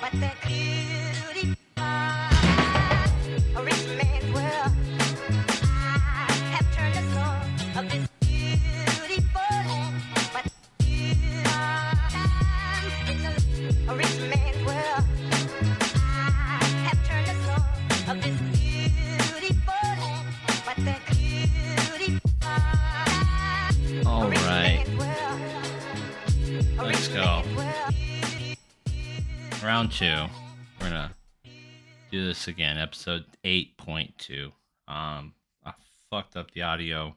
but 0.00 0.20
that 0.20 0.43
Two, 29.94 30.26
We're 30.80 30.90
going 30.90 30.92
to 30.92 31.10
do 32.10 32.26
this 32.26 32.48
again, 32.48 32.78
episode 32.78 33.26
8.2. 33.44 34.46
Um, 34.88 35.34
I 35.64 35.72
fucked 36.10 36.36
up 36.36 36.50
the 36.50 36.62
audio 36.62 37.14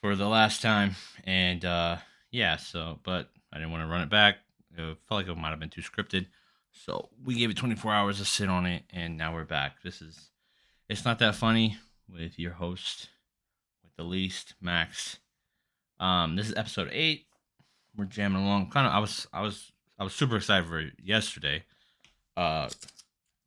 for 0.00 0.16
the 0.16 0.26
last 0.26 0.62
time. 0.62 0.96
And 1.22 1.64
uh, 1.64 1.98
yeah, 2.32 2.56
so, 2.56 2.98
but 3.04 3.30
I 3.52 3.58
didn't 3.58 3.70
want 3.70 3.84
to 3.84 3.88
run 3.88 4.00
it 4.00 4.10
back. 4.10 4.38
It 4.76 4.98
felt 5.08 5.20
like 5.20 5.28
it 5.28 5.36
might 5.36 5.50
have 5.50 5.60
been 5.60 5.68
too 5.68 5.80
scripted. 5.80 6.26
So 6.72 7.08
we 7.24 7.36
gave 7.36 7.50
it 7.50 7.56
24 7.56 7.92
hours 7.92 8.18
to 8.18 8.24
sit 8.24 8.48
on 8.48 8.66
it, 8.66 8.82
and 8.92 9.16
now 9.16 9.32
we're 9.32 9.44
back. 9.44 9.80
This 9.84 10.02
is 10.02 10.30
It's 10.88 11.04
Not 11.04 11.20
That 11.20 11.36
Funny 11.36 11.78
with 12.12 12.36
your 12.36 12.54
host, 12.54 13.10
with 13.84 13.94
the 13.94 14.02
least, 14.02 14.54
Max. 14.60 15.18
Um, 16.00 16.34
this 16.34 16.48
is 16.48 16.56
episode 16.56 16.88
eight. 16.90 17.26
We're 17.96 18.06
jamming 18.06 18.42
along. 18.42 18.70
Kind 18.70 18.88
of, 18.88 18.92
I 18.92 18.98
was, 18.98 19.28
I 19.32 19.42
was 19.42 19.70
I 19.98 20.04
was 20.04 20.14
super 20.14 20.36
excited 20.36 20.68
for 20.68 20.90
yesterday. 21.02 21.64
Uh, 22.36 22.68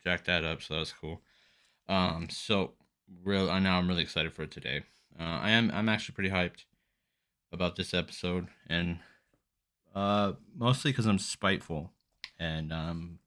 jacked 0.04 0.26
that 0.26 0.46
up, 0.46 0.62
so 0.62 0.76
that 0.76 0.80
was 0.82 0.94
cool. 0.94 1.22
Um, 1.90 2.30
so 2.30 2.74
real, 3.24 3.50
I 3.50 3.60
now 3.60 3.78
I'm 3.78 3.88
really 3.88 4.04
excited 4.04 4.34
for 4.34 4.46
today. 4.46 4.84
Uh, 5.20 5.24
I 5.24 5.52
am, 5.52 5.72
I'm 5.74 5.90
actually 5.90 6.16
pretty 6.16 6.30
hyped 6.30 6.66
about 7.52 7.76
this 7.76 7.94
episode, 7.94 8.48
and 8.68 9.00
uh, 9.96 10.34
mostly 10.56 10.92
because 10.92 11.06
I'm 11.06 11.20
spiteful 11.20 11.92
and 12.40 12.72
um, 12.72 13.20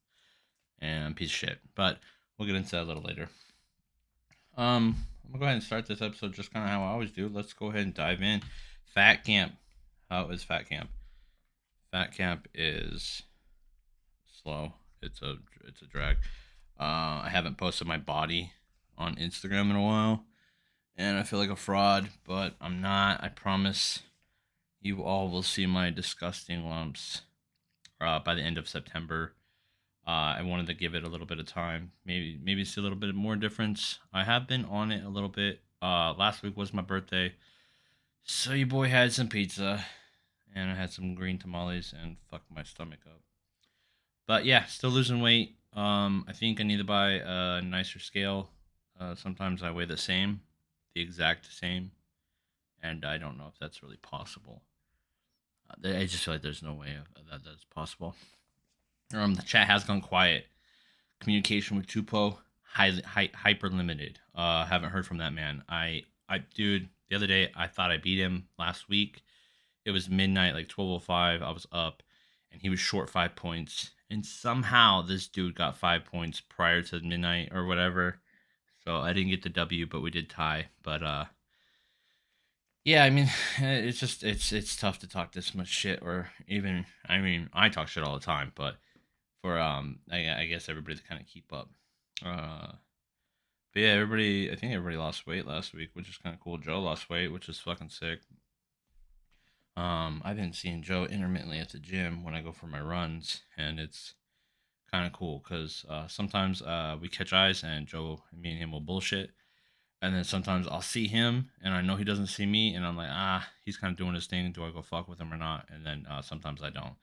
and 0.78 1.04
I'm 1.04 1.14
piece 1.14 1.30
of 1.30 1.36
shit. 1.36 1.58
But 1.74 1.98
we'll 2.38 2.46
get 2.46 2.56
into 2.56 2.70
that 2.72 2.82
a 2.82 2.84
little 2.84 3.02
later. 3.02 3.28
Um, 4.56 4.96
I'm 5.24 5.32
gonna 5.32 5.41
go 5.41 5.44
ahead 5.44 5.54
and 5.56 5.62
start 5.62 5.86
this 5.86 6.02
episode 6.02 6.32
just 6.32 6.52
kind 6.52 6.64
of 6.64 6.70
how 6.70 6.82
I 6.82 6.88
always 6.88 7.10
do. 7.10 7.28
Let's 7.28 7.52
go 7.52 7.66
ahead 7.66 7.82
and 7.82 7.94
dive 7.94 8.22
in. 8.22 8.42
Fat 8.94 9.24
camp. 9.24 9.54
How 10.08 10.28
is 10.30 10.42
fat 10.42 10.68
camp? 10.68 10.91
Fat 11.92 12.14
camp 12.14 12.48
is 12.55 13.22
slow. 14.42 14.74
It's 15.02 15.22
a 15.22 15.36
it's 15.66 15.83
a 15.83 15.86
drag. 15.86 16.16
Uh, 16.78 17.24
I 17.24 17.28
haven't 17.30 17.58
posted 17.58 17.86
my 17.86 17.98
body 17.98 18.52
on 18.97 19.16
Instagram 19.16 19.70
in 19.70 19.77
a 19.77 19.82
while, 19.82 20.24
and 20.97 21.19
I 21.19 21.22
feel 21.22 21.38
like 21.38 21.50
a 21.50 21.56
fraud, 21.56 22.10
but 22.27 22.55
I'm 22.60 22.80
not. 22.80 23.22
I 23.22 23.28
promise. 23.28 24.00
You 24.82 25.02
all 25.02 25.28
will 25.28 25.42
see 25.42 25.66
my 25.66 25.91
disgusting 25.91 26.64
lumps 26.64 27.22
uh, 28.00 28.19
by 28.20 28.34
the 28.34 28.41
end 28.41 28.56
of 28.56 28.69
September. 28.69 29.34
Uh, 30.06 30.34
I 30.38 30.42
wanted 30.42 30.66
to 30.69 30.75
give 30.75 30.94
it 30.94 31.04
a 31.04 31.08
little 31.08 31.27
bit 31.27 31.38
of 31.38 31.47
time, 31.47 31.92
maybe 32.06 32.38
maybe 32.42 32.64
see 32.64 32.80
a 32.80 32.82
little 32.82 32.98
bit 32.98 33.14
more 33.14 33.36
difference. 33.36 33.98
I 34.12 34.25
have 34.25 34.48
been 34.48 34.64
on 34.64 34.91
it 34.91 35.04
a 35.04 35.08
little 35.08 35.28
bit. 35.28 35.60
Uh, 35.82 36.14
last 36.14 36.42
week 36.42 36.56
was 36.56 36.72
my 36.72 36.82
birthday, 36.82 37.34
so 38.22 38.52
your 38.52 38.66
boy 38.66 38.88
had 38.88 39.12
some 39.12 39.28
pizza, 39.28 39.84
and 40.55 40.70
I 40.70 40.75
had 40.75 40.91
some 40.91 41.15
green 41.15 41.39
tamales, 41.39 41.95
and 42.01 42.17
fucked 42.31 42.51
my 42.55 42.62
stomach 42.62 43.01
up. 43.06 43.20
But 44.27 44.45
yeah, 44.45 44.65
still 44.67 44.91
losing 44.91 45.20
weight. 45.20 45.56
Um, 45.75 46.25
I 46.28 46.33
think 46.33 46.61
I 46.61 46.65
need 46.65 46.78
to 46.78 46.84
buy 46.84 47.21
a 47.25 47.61
nicer 47.62 47.99
scale. 47.99 48.50
Uh, 48.99 49.15
sometimes 49.15 49.62
I 49.62 49.71
weigh 49.71 49.87
the 49.87 49.97
same, 49.97 50.41
the 50.94 51.00
exact 51.00 51.53
same, 51.53 51.93
and 52.83 53.05
I 53.05 53.19
don't 53.19 53.39
know 53.39 53.47
if 53.53 53.59
that's 53.59 53.83
really 53.83 53.97
possible. 53.97 54.62
Uh, 55.71 55.89
I 55.97 56.06
just 56.06 56.25
feel 56.25 56.34
like 56.34 56.43
there's 56.43 56.62
no 56.62 56.75
way 56.75 56.97
that 57.31 57.44
that's 57.44 57.65
possible. 57.65 58.15
Um, 59.15 59.34
the 59.34 59.43
chat 59.43 59.66
has 59.66 59.84
gone 59.84 60.00
quiet. 60.00 60.47
Communication 61.21 61.77
with 61.77 61.87
Tupo 61.87 62.39
hyper 62.72 63.69
limited. 63.69 64.19
Uh, 64.34 64.65
haven't 64.65 64.91
heard 64.91 65.06
from 65.06 65.19
that 65.19 65.33
man. 65.33 65.62
I 65.69 66.05
I 66.28 66.39
dude, 66.39 66.89
the 67.09 67.16
other 67.16 67.27
day 67.27 67.50
I 67.56 67.66
thought 67.66 67.91
I 67.91 67.97
beat 67.97 68.19
him 68.19 68.47
last 68.59 68.89
week. 68.89 69.22
It 69.91 69.93
was 69.93 70.09
midnight, 70.09 70.55
like 70.55 70.69
twelve 70.69 70.91
oh 70.93 70.99
five. 71.01 71.43
I 71.43 71.51
was 71.51 71.67
up, 71.73 72.05
and 72.53 72.62
he 72.62 72.69
was 72.69 72.78
short 72.78 73.11
five 73.11 73.34
points. 73.34 73.91
And 74.09 74.25
somehow 74.25 75.03
this 75.03 75.27
dude 75.27 75.56
got 75.56 75.77
five 75.77 76.05
points 76.05 76.41
prior 76.41 76.81
to 76.83 77.01
midnight 77.01 77.51
or 77.53 77.67
whatever. 77.67 78.21
So 78.84 78.99
I 78.99 79.12
didn't 79.12 79.31
get 79.31 79.43
the 79.43 79.49
W, 79.49 79.87
but 79.87 80.01
we 80.01 80.11
did 80.12 80.31
tie. 80.31 80.67
But 80.84 81.03
uh, 81.03 81.25
yeah, 82.84 83.03
I 83.03 83.11
mean, 83.11 83.28
it's 83.59 83.99
just 83.99 84.23
it's 84.23 84.53
it's 84.53 84.77
tough 84.77 85.01
to 85.01 85.09
talk 85.09 85.33
this 85.33 85.56
much 85.56 85.67
shit, 85.67 85.99
or 86.03 86.31
even 86.47 86.87
I 87.09 87.19
mean, 87.19 87.51
I 87.53 87.69
talk 87.69 87.89
shit 87.89 88.05
all 88.05 88.15
the 88.15 88.25
time, 88.25 88.53
but 88.55 88.77
for 89.43 89.59
um, 89.59 89.99
I, 90.09 90.43
I 90.43 90.47
guess 90.47 90.69
everybody 90.69 90.99
to 90.99 91.03
kind 91.03 91.21
of 91.21 91.27
keep 91.27 91.53
up. 91.53 91.69
Uh, 92.25 92.75
but 93.75 93.83
yeah, 93.83 93.89
everybody, 93.89 94.53
I 94.53 94.55
think 94.55 94.72
everybody 94.72 94.99
lost 94.99 95.27
weight 95.27 95.47
last 95.47 95.75
week, 95.75 95.91
which 95.95 96.09
is 96.09 96.17
kind 96.17 96.33
of 96.33 96.41
cool. 96.41 96.59
Joe 96.59 96.81
lost 96.81 97.11
weight, 97.11 97.33
which 97.33 97.49
is 97.49 97.59
fucking 97.59 97.89
sick. 97.89 98.21
Um, 99.76 100.20
I've 100.25 100.36
been 100.36 100.53
seeing 100.53 100.82
Joe 100.82 101.04
intermittently 101.04 101.58
at 101.58 101.70
the 101.70 101.78
gym 101.78 102.25
when 102.25 102.34
I 102.34 102.42
go 102.42 102.53
for 102.53 102.66
my 102.66 102.81
runs, 102.81 103.42
and 103.56 103.78
it's 103.78 104.14
kind 104.91 105.06
of 105.06 105.12
cool 105.12 105.42
because 105.42 105.84
uh, 105.88 106.08
sometimes 106.08 106.62
uh, 106.62 106.97
we 107.00 107.08
catch 107.08 107.32
eyes 107.32 107.62
and 107.62 107.86
Joe, 107.86 108.22
me 108.36 108.50
and 108.50 108.59
him 108.59 108.72
will 108.72 108.80
bullshit, 108.80 109.30
and 110.03 110.14
then 110.14 110.25
sometimes 110.25 110.66
I'll 110.66 110.82
see 110.82 111.06
him 111.06 111.50
and 111.62 111.75
I 111.75 111.82
know 111.82 111.97
he 111.97 112.04
doesn't 112.04 112.26
see 112.26 112.47
me, 112.47 112.75
and 112.75 112.84
I'm 112.84 112.97
like, 112.97 113.10
ah, 113.10 113.48
he's 113.64 113.76
kind 113.76 113.92
of 113.92 113.98
doing 113.98 114.14
his 114.14 114.26
thing. 114.26 114.50
Do 114.53 114.64
I 114.64 114.70
go 114.70 114.82
fuck 114.82 115.09
with 115.09 115.20
him 115.20 115.32
or 115.32 115.36
not? 115.36 115.69
And 115.72 115.86
then 115.86 116.06
uh, 116.10 116.22
sometimes 116.22 116.62
I 116.62 116.70
don't. 116.70 116.94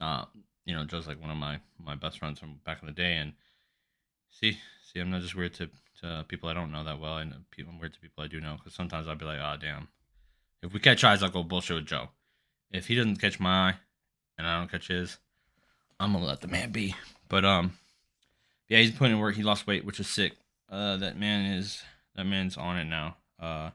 Uh, 0.00 0.24
you 0.64 0.74
know, 0.74 0.84
Joe's 0.84 1.06
like 1.06 1.20
one 1.20 1.30
of 1.30 1.36
my 1.36 1.58
my 1.78 1.94
best 1.94 2.18
friends 2.18 2.38
from 2.38 2.60
back 2.64 2.78
in 2.80 2.86
the 2.86 2.92
day, 2.92 3.16
and 3.16 3.32
see, 4.30 4.58
see, 4.92 5.00
I'm 5.00 5.10
not 5.10 5.22
just 5.22 5.34
weird 5.34 5.54
to 5.54 5.68
to 6.00 6.24
people 6.28 6.48
I 6.48 6.54
don't 6.54 6.72
know 6.72 6.84
that 6.84 7.00
well, 7.00 7.18
and 7.18 7.34
people 7.50 7.72
I'm 7.72 7.80
weird 7.80 7.94
to 7.94 8.00
people 8.00 8.24
I 8.24 8.28
do 8.28 8.40
know 8.40 8.56
because 8.56 8.74
sometimes 8.74 9.08
I'll 9.08 9.16
be 9.16 9.24
like, 9.24 9.40
ah, 9.40 9.56
damn. 9.56 9.88
If 10.64 10.72
we 10.72 10.80
catch 10.80 11.04
eyes, 11.04 11.22
I'll 11.22 11.28
go 11.28 11.42
bullshit 11.42 11.76
with 11.76 11.86
Joe. 11.86 12.08
If 12.72 12.86
he 12.86 12.94
doesn't 12.94 13.20
catch 13.20 13.38
my 13.38 13.68
eye, 13.68 13.74
and 14.38 14.46
I 14.46 14.58
don't 14.58 14.70
catch 14.70 14.88
his, 14.88 15.18
I'm 16.00 16.14
gonna 16.14 16.24
let 16.24 16.40
the 16.40 16.48
man 16.48 16.72
be. 16.72 16.96
But 17.28 17.44
um, 17.44 17.74
yeah, 18.68 18.78
he's 18.78 18.92
putting 18.92 19.16
in 19.16 19.20
work. 19.20 19.34
He 19.34 19.42
lost 19.42 19.66
weight, 19.66 19.84
which 19.84 20.00
is 20.00 20.08
sick. 20.08 20.32
Uh, 20.70 20.96
that 20.96 21.18
man 21.18 21.52
is 21.52 21.82
that 22.16 22.24
man's 22.24 22.56
on 22.56 22.78
it 22.78 22.86
now. 22.86 23.16
Uh, 23.38 23.70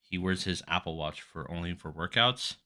he 0.00 0.18
wears 0.18 0.42
his 0.42 0.64
Apple 0.66 0.96
Watch 0.96 1.22
for 1.22 1.48
only 1.48 1.74
for 1.74 1.92
workouts, 1.92 2.56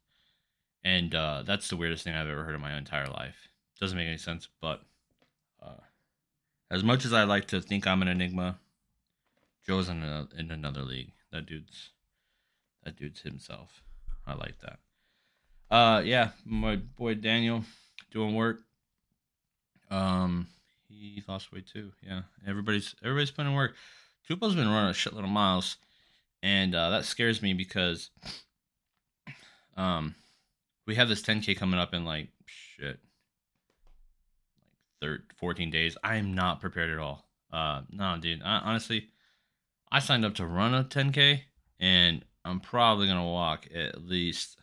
and 0.83 1.15
uh, 1.15 1.43
that's 1.45 1.69
the 1.69 1.77
weirdest 1.77 2.05
thing 2.05 2.15
I've 2.15 2.29
ever 2.29 2.45
heard 2.45 2.55
in 2.55 2.63
my 2.63 2.79
entire 2.79 3.09
life. 3.09 3.49
Doesn't 3.79 3.97
make 3.97 4.09
any 4.09 4.17
sense, 4.17 4.49
but 4.63 4.81
uh, 5.63 5.83
as 6.71 6.83
much 6.83 7.05
as 7.05 7.13
I 7.13 7.25
like 7.25 7.47
to 7.49 7.61
think 7.61 7.87
I'm 7.87 8.01
an 8.01 8.09
enigma, 8.09 8.59
Joe's 9.67 9.91
in 9.91 10.03
a, 10.03 10.29
in 10.35 10.51
another 10.51 10.83
league. 10.83 11.13
That 11.31 11.45
dude's 11.45 11.91
dude's 12.97 13.23
himself. 13.23 13.83
I 14.27 14.35
like 14.35 14.59
that. 14.61 14.79
Uh, 15.71 16.03
yeah, 16.05 16.31
my 16.45 16.77
boy 16.77 17.15
Daniel 17.15 17.65
doing 18.11 18.35
work. 18.35 18.61
Um, 19.91 20.47
he 20.89 21.23
lost 21.29 21.53
weight 21.53 21.67
too. 21.67 21.93
Yeah, 22.03 22.23
everybody's 22.47 22.95
everybody's 23.03 23.31
putting 23.31 23.53
in 23.53 23.57
work. 23.57 23.75
Tupo's 24.27 24.55
been 24.55 24.69
running 24.69 24.91
a 24.91 24.95
shitload 24.95 25.25
of 25.25 25.31
miles, 25.31 25.77
and 26.43 26.75
uh, 26.75 26.91
that 26.91 27.05
scares 27.05 27.43
me 27.43 27.55
because 27.55 28.11
um, 29.77 30.15
we 30.87 30.95
have 30.97 31.09
this 31.09 31.23
10k 31.23 31.57
coming 31.57 31.81
up 31.81 31.95
in 31.95 32.05
like 32.05 32.29
shit, 32.47 32.99
like 34.61 34.81
third 35.01 35.23
14 35.37 35.71
days. 35.71 35.97
I 36.03 36.17
am 36.17 36.35
not 36.35 36.61
prepared 36.61 36.91
at 36.91 36.99
all. 36.99 37.27
Uh, 37.53 37.83
no, 37.91 38.17
dude. 38.21 38.43
I, 38.43 38.59
honestly, 38.59 39.09
I 39.91 40.01
signed 40.01 40.25
up 40.25 40.35
to 40.37 40.47
run 40.47 40.75
a 40.75 40.85
10k, 40.85 41.41
and 41.81 42.25
I'm 42.49 42.61
probably 42.61 43.07
gonna 43.07 43.27
walk 43.27 43.69
at 43.75 44.07
least 44.07 44.57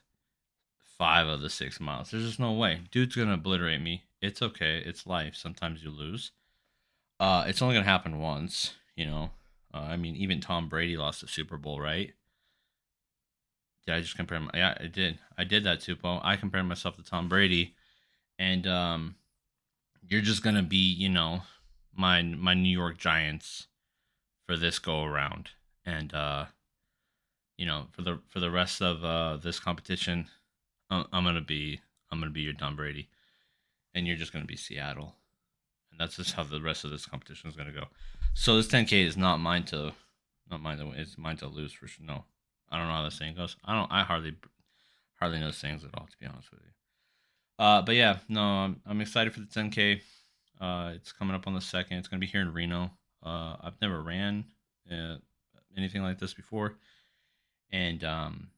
five 0.98 1.28
of 1.28 1.42
the 1.42 1.52
six 1.52 1.80
miles. 1.80 2.10
There's 2.10 2.26
just 2.26 2.40
no 2.40 2.52
way. 2.54 2.82
Dude's 2.90 3.16
gonna 3.16 3.36
obliterate 3.36 3.82
me. 3.82 4.06
It's 4.22 4.42
okay. 4.42 4.82
It's 4.84 5.06
life. 5.06 5.36
Sometimes 5.36 5.84
you 5.84 5.92
lose. 5.92 6.32
Uh, 7.20 7.46
it's 7.48 7.62
only 7.62 7.76
gonna 7.76 7.86
happen 7.86 8.20
once. 8.20 8.74
You 8.96 9.06
know. 9.06 9.30
Uh, 9.72 9.88
I 9.90 9.98
mean, 9.98 10.16
even 10.16 10.40
Tom 10.40 10.68
Brady 10.68 10.98
lost 10.98 11.22
the 11.22 11.28
Super 11.28 11.58
Bowl, 11.58 11.80
right? 11.80 12.14
Did 13.86 13.96
I 13.96 14.02
just 14.02 14.16
compare? 14.16 14.40
My, 14.40 14.50
yeah, 14.56 14.76
I 14.80 14.88
did. 14.88 15.20
I 15.38 15.44
did 15.44 15.64
that 15.66 15.82
too, 15.82 15.96
Paul. 15.96 16.22
I 16.24 16.38
compared 16.38 16.66
myself 16.66 16.96
to 16.96 17.04
Tom 17.04 17.30
Brady, 17.30 17.76
and 18.40 18.66
um, 18.66 19.16
you're 20.08 20.22
just 20.22 20.42
gonna 20.42 20.64
be, 20.64 20.92
you 20.92 21.10
know, 21.10 21.42
my 21.96 22.24
my 22.24 22.56
New 22.56 22.76
York 22.76 22.98
Giants 22.98 23.68
for 24.48 24.58
this 24.58 24.80
go 24.80 25.04
around, 25.04 25.52
and 25.86 26.14
uh, 26.14 26.46
you 27.58 27.66
know, 27.66 27.88
for 27.92 28.02
the 28.02 28.20
for 28.28 28.40
the 28.40 28.52
rest 28.52 28.82
of 28.82 29.04
uh, 29.04 29.38
this 29.38 29.60
competition, 29.60 30.28
I'm, 30.90 31.06
I'm 31.12 31.24
gonna 31.24 31.42
be 31.42 31.80
I'm 32.12 32.20
gonna 32.20 32.32
be 32.32 32.42
your 32.42 32.54
Tom 32.54 32.76
Brady, 32.76 33.10
and 33.94 34.06
you're 34.06 34.18
just 34.18 34.34
gonna 34.34 34.46
be 34.46 34.58
Seattle, 34.58 35.16
and 35.92 36.00
that's 36.00 36.18
just 36.18 36.34
how 36.34 36.44
the 36.44 36.62
rest 36.62 36.84
of 36.84 36.92
this 36.92 37.06
competition 37.06 37.50
is 37.50 37.56
gonna 37.56 37.72
go. 37.72 37.86
So 38.34 38.58
this 38.58 38.68
10k 38.68 39.06
is 39.06 39.16
not 39.16 39.38
mine 39.38 39.64
to, 39.66 39.94
not 40.52 40.62
mine 40.62 40.78
to 40.80 40.86
win. 40.88 41.00
It's 41.00 41.18
mine 41.18 41.38
to 41.38 41.48
lose 41.48 41.72
for 41.72 41.88
sure. 41.88 42.06
No, 42.06 42.26
I 42.70 42.78
don't 42.78 42.88
know 42.88 42.94
how 42.94 43.04
the 43.04 43.12
saying 43.12 43.36
goes. 43.36 43.56
I 43.64 43.74
don't. 43.74 43.92
I 43.92 44.04
hardly, 44.04 44.36
hardly 45.20 45.40
know 45.40 45.52
sayings 45.52 45.84
at 45.84 45.92
all, 45.94 46.06
to 46.06 46.18
be 46.20 46.26
honest 46.26 46.52
with 46.52 46.62
you. 46.62 47.64
Uh, 47.64 47.82
but 47.82 47.96
yeah, 47.96 48.18
no, 48.28 48.42
I'm 48.42 48.82
I'm 48.86 49.02
excited 49.02 49.34
for 49.34 49.40
the 49.40 49.46
10k. 49.46 50.02
Uh, 50.60 50.92
it's 50.96 51.12
coming 51.12 51.36
up 51.36 51.48
on 51.48 51.54
the 51.54 51.62
second. 51.62 51.98
It's 51.98 52.08
gonna 52.08 52.20
be 52.20 52.26
here 52.26 52.42
in 52.42 52.54
Reno. 52.54 52.92
Uh, 53.24 53.56
I've 53.62 53.80
never 53.82 54.02
ran 54.02 54.46
uh, 54.92 55.16
anything 55.78 56.04
like 56.04 56.20
this 56.20 56.34
before, 56.34 56.76
and 57.72 58.04
um, 58.04 58.50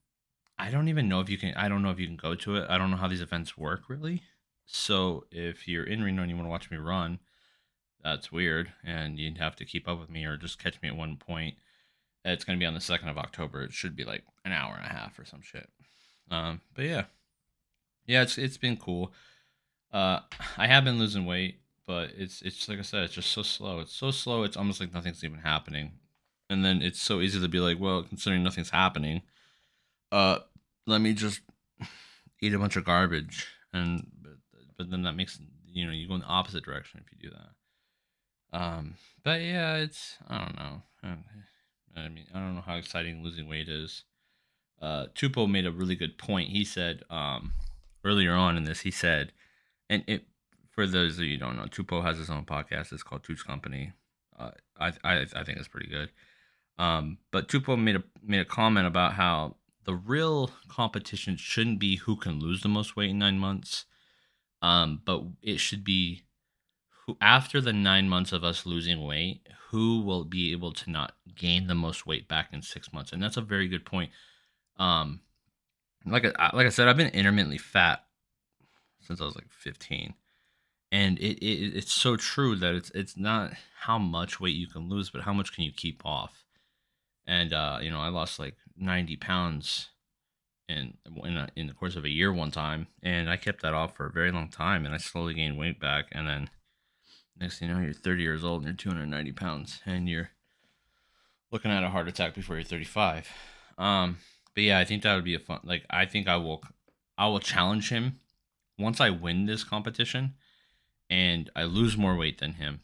I 0.57 0.69
don't 0.69 0.89
even 0.89 1.07
know 1.07 1.19
if 1.19 1.29
you 1.29 1.37
can. 1.37 1.53
I 1.55 1.69
don't 1.69 1.81
know 1.81 1.91
if 1.91 1.99
you 1.99 2.07
can 2.07 2.15
go 2.15 2.35
to 2.35 2.55
it. 2.57 2.69
I 2.69 2.77
don't 2.77 2.91
know 2.91 2.97
how 2.97 3.07
these 3.07 3.21
events 3.21 3.57
work 3.57 3.83
really. 3.87 4.23
So 4.65 5.25
if 5.31 5.67
you're 5.67 5.85
in 5.85 6.03
Reno 6.03 6.21
and 6.21 6.29
you 6.29 6.35
want 6.35 6.47
to 6.47 6.51
watch 6.51 6.69
me 6.69 6.77
run, 6.77 7.19
that's 8.03 8.31
weird, 8.31 8.71
and 8.83 9.17
you'd 9.17 9.37
have 9.37 9.55
to 9.57 9.65
keep 9.65 9.87
up 9.87 9.99
with 9.99 10.09
me 10.09 10.25
or 10.25 10.37
just 10.37 10.61
catch 10.61 10.81
me 10.81 10.89
at 10.89 10.95
one 10.95 11.15
point. 11.15 11.55
It's 12.25 12.43
gonna 12.43 12.59
be 12.59 12.65
on 12.65 12.73
the 12.73 12.81
second 12.81 13.09
of 13.09 13.17
October. 13.17 13.63
It 13.63 13.73
should 13.73 13.95
be 13.95 14.03
like 14.03 14.23
an 14.43 14.51
hour 14.51 14.75
and 14.75 14.85
a 14.85 14.93
half 14.93 15.17
or 15.17 15.25
some 15.25 15.41
shit. 15.41 15.69
Um, 16.29 16.61
but 16.73 16.85
yeah, 16.85 17.05
yeah, 18.05 18.21
it's 18.21 18.37
it's 18.37 18.57
been 18.57 18.77
cool. 18.77 19.13
Uh, 19.93 20.19
I 20.57 20.67
have 20.67 20.83
been 20.83 20.99
losing 20.99 21.25
weight, 21.25 21.59
but 21.85 22.11
it's 22.17 22.41
it's 22.41 22.67
like 22.67 22.79
I 22.79 22.83
said, 22.83 23.03
it's 23.03 23.13
just 23.13 23.31
so 23.31 23.43
slow. 23.43 23.79
It's 23.79 23.93
so 23.93 24.11
slow. 24.11 24.43
It's 24.43 24.57
almost 24.57 24.79
like 24.79 24.93
nothing's 24.93 25.23
even 25.23 25.39
happening, 25.39 25.93
and 26.49 26.63
then 26.63 26.81
it's 26.81 27.01
so 27.01 27.21
easy 27.21 27.39
to 27.39 27.47
be 27.47 27.59
like, 27.59 27.79
well, 27.79 28.03
considering 28.03 28.43
nothing's 28.43 28.69
happening, 28.69 29.21
uh, 30.11 30.39
let 30.85 31.01
me 31.01 31.13
just 31.13 31.41
eat 32.41 32.53
a 32.53 32.59
bunch 32.59 32.75
of 32.75 32.85
garbage, 32.85 33.47
and 33.73 34.07
but, 34.21 34.33
but 34.77 34.89
then 34.91 35.03
that 35.03 35.13
makes 35.13 35.39
you 35.65 35.85
know 35.85 35.91
you 35.91 36.07
go 36.07 36.15
in 36.15 36.21
the 36.21 36.27
opposite 36.27 36.63
direction 36.63 37.01
if 37.05 37.11
you 37.11 37.29
do 37.29 37.35
that. 37.35 38.59
Um, 38.59 38.95
but 39.23 39.41
yeah, 39.41 39.75
it's 39.75 40.17
I 40.27 40.37
don't 40.37 40.55
know. 40.55 40.81
I 41.97 42.09
mean, 42.09 42.25
I 42.33 42.39
don't 42.39 42.55
know 42.55 42.61
how 42.61 42.75
exciting 42.75 43.23
losing 43.23 43.49
weight 43.49 43.67
is. 43.67 44.03
Uh, 44.81 45.07
Tupo 45.15 45.49
made 45.49 45.65
a 45.65 45.71
really 45.71 45.95
good 45.95 46.17
point. 46.17 46.49
He 46.49 46.63
said 46.63 47.03
um, 47.09 47.53
earlier 48.05 48.33
on 48.33 48.57
in 48.57 48.63
this, 48.63 48.81
he 48.81 48.91
said, 48.91 49.31
and 49.89 50.03
it 50.07 50.25
for 50.69 50.85
those 50.85 51.17
of 51.17 51.25
you 51.25 51.33
who 51.33 51.37
don't 51.37 51.55
know, 51.57 51.63
Tupo 51.63 52.03
has 52.03 52.17
his 52.17 52.29
own 52.29 52.45
podcast. 52.45 52.93
It's 52.93 53.03
called 53.03 53.23
Tooch 53.23 53.45
Company. 53.45 53.93
Uh, 54.37 54.51
I, 54.79 54.93
I 55.03 55.25
I 55.35 55.43
think 55.43 55.57
it's 55.57 55.67
pretty 55.67 55.89
good. 55.89 56.11
Um, 56.77 57.17
but 57.31 57.47
Tupo 57.47 57.81
made 57.81 57.95
a 57.95 58.03
made 58.23 58.39
a 58.39 58.45
comment 58.45 58.87
about 58.87 59.13
how 59.13 59.55
the 59.85 59.95
real 59.95 60.51
competition 60.67 61.37
shouldn't 61.37 61.79
be 61.79 61.95
who 61.95 62.15
can 62.15 62.39
lose 62.39 62.61
the 62.61 62.69
most 62.69 62.95
weight 62.95 63.09
in 63.09 63.19
nine 63.19 63.39
months, 63.39 63.85
um, 64.61 65.01
but 65.05 65.23
it 65.41 65.59
should 65.59 65.83
be 65.83 66.23
who 67.05 67.17
after 67.19 67.61
the 67.61 67.73
nine 67.73 68.09
months 68.09 68.31
of 68.31 68.43
us 68.43 68.65
losing 68.65 69.01
weight, 69.03 69.47
who 69.69 70.01
will 70.01 70.23
be 70.23 70.51
able 70.51 70.71
to 70.73 70.91
not 70.91 71.13
gain 71.35 71.67
the 71.67 71.75
most 71.75 72.05
weight 72.05 72.27
back 72.27 72.49
in 72.53 72.61
six 72.61 72.93
months, 72.93 73.11
and 73.11 73.23
that's 73.23 73.37
a 73.37 73.41
very 73.41 73.67
good 73.67 73.85
point. 73.85 74.11
Um, 74.77 75.21
like 76.05 76.25
I, 76.37 76.55
like 76.55 76.67
I 76.67 76.69
said, 76.69 76.87
I've 76.87 76.97
been 76.97 77.07
intermittently 77.07 77.57
fat 77.57 78.03
since 78.99 79.19
I 79.19 79.25
was 79.25 79.35
like 79.35 79.49
fifteen. 79.49 80.13
And 80.89 81.19
it, 81.19 81.43
it 81.45 81.75
it's 81.75 81.91
so 81.91 82.15
true 82.15 82.55
that 82.55 82.73
it's 82.75 82.91
it's 82.91 83.17
not 83.17 83.51
how 83.81 83.97
much 83.97 84.39
weight 84.39 84.55
you 84.55 84.67
can 84.67 84.87
lose 84.87 85.09
but 85.09 85.23
how 85.23 85.33
much 85.33 85.53
can 85.53 85.65
you 85.65 85.71
keep 85.73 86.01
off 86.05 86.45
and 87.27 87.53
uh 87.53 87.77
you 87.81 87.91
know 87.91 87.99
i 87.99 88.07
lost 88.07 88.39
like 88.39 88.55
90 88.77 89.15
pounds 89.17 89.89
in 90.67 90.95
in, 91.23 91.37
a, 91.37 91.47
in 91.55 91.67
the 91.67 91.73
course 91.73 91.95
of 91.95 92.05
a 92.05 92.09
year 92.09 92.33
one 92.33 92.51
time 92.51 92.87
and 93.03 93.29
i 93.29 93.37
kept 93.37 93.61
that 93.61 93.73
off 93.73 93.95
for 93.95 94.07
a 94.07 94.11
very 94.11 94.31
long 94.31 94.49
time 94.49 94.85
and 94.85 94.93
i 94.93 94.97
slowly 94.97 95.33
gained 95.33 95.57
weight 95.57 95.79
back 95.79 96.05
and 96.11 96.27
then 96.27 96.49
next 97.39 97.59
thing 97.59 97.69
you 97.69 97.75
know 97.75 97.81
you're 97.81 97.93
30 97.93 98.23
years 98.23 98.43
old 98.43 98.61
and 98.61 98.67
you're 98.67 98.93
290 98.93 99.31
pounds 99.33 99.81
and 99.85 100.09
you're 100.09 100.31
looking 101.51 101.71
at 101.71 101.83
a 101.83 101.89
heart 101.89 102.07
attack 102.07 102.33
before 102.33 102.55
you're 102.55 102.63
35 102.63 103.29
um 103.77 104.17
but 104.53 104.63
yeah 104.63 104.79
i 104.79 104.85
think 104.85 105.03
that 105.03 105.15
would 105.15 105.23
be 105.23 105.35
a 105.35 105.39
fun 105.39 105.59
like 105.63 105.85
i 105.89 106.05
think 106.05 106.27
i 106.27 106.35
will 106.35 106.63
i 107.17 107.27
will 107.27 107.39
challenge 107.39 107.89
him 107.89 108.19
once 108.79 108.99
i 108.99 109.09
win 109.09 109.45
this 109.45 109.63
competition 109.63 110.33
and 111.09 111.49
I 111.55 111.63
lose 111.63 111.97
more 111.97 112.15
weight 112.15 112.39
than 112.39 112.53
him. 112.53 112.81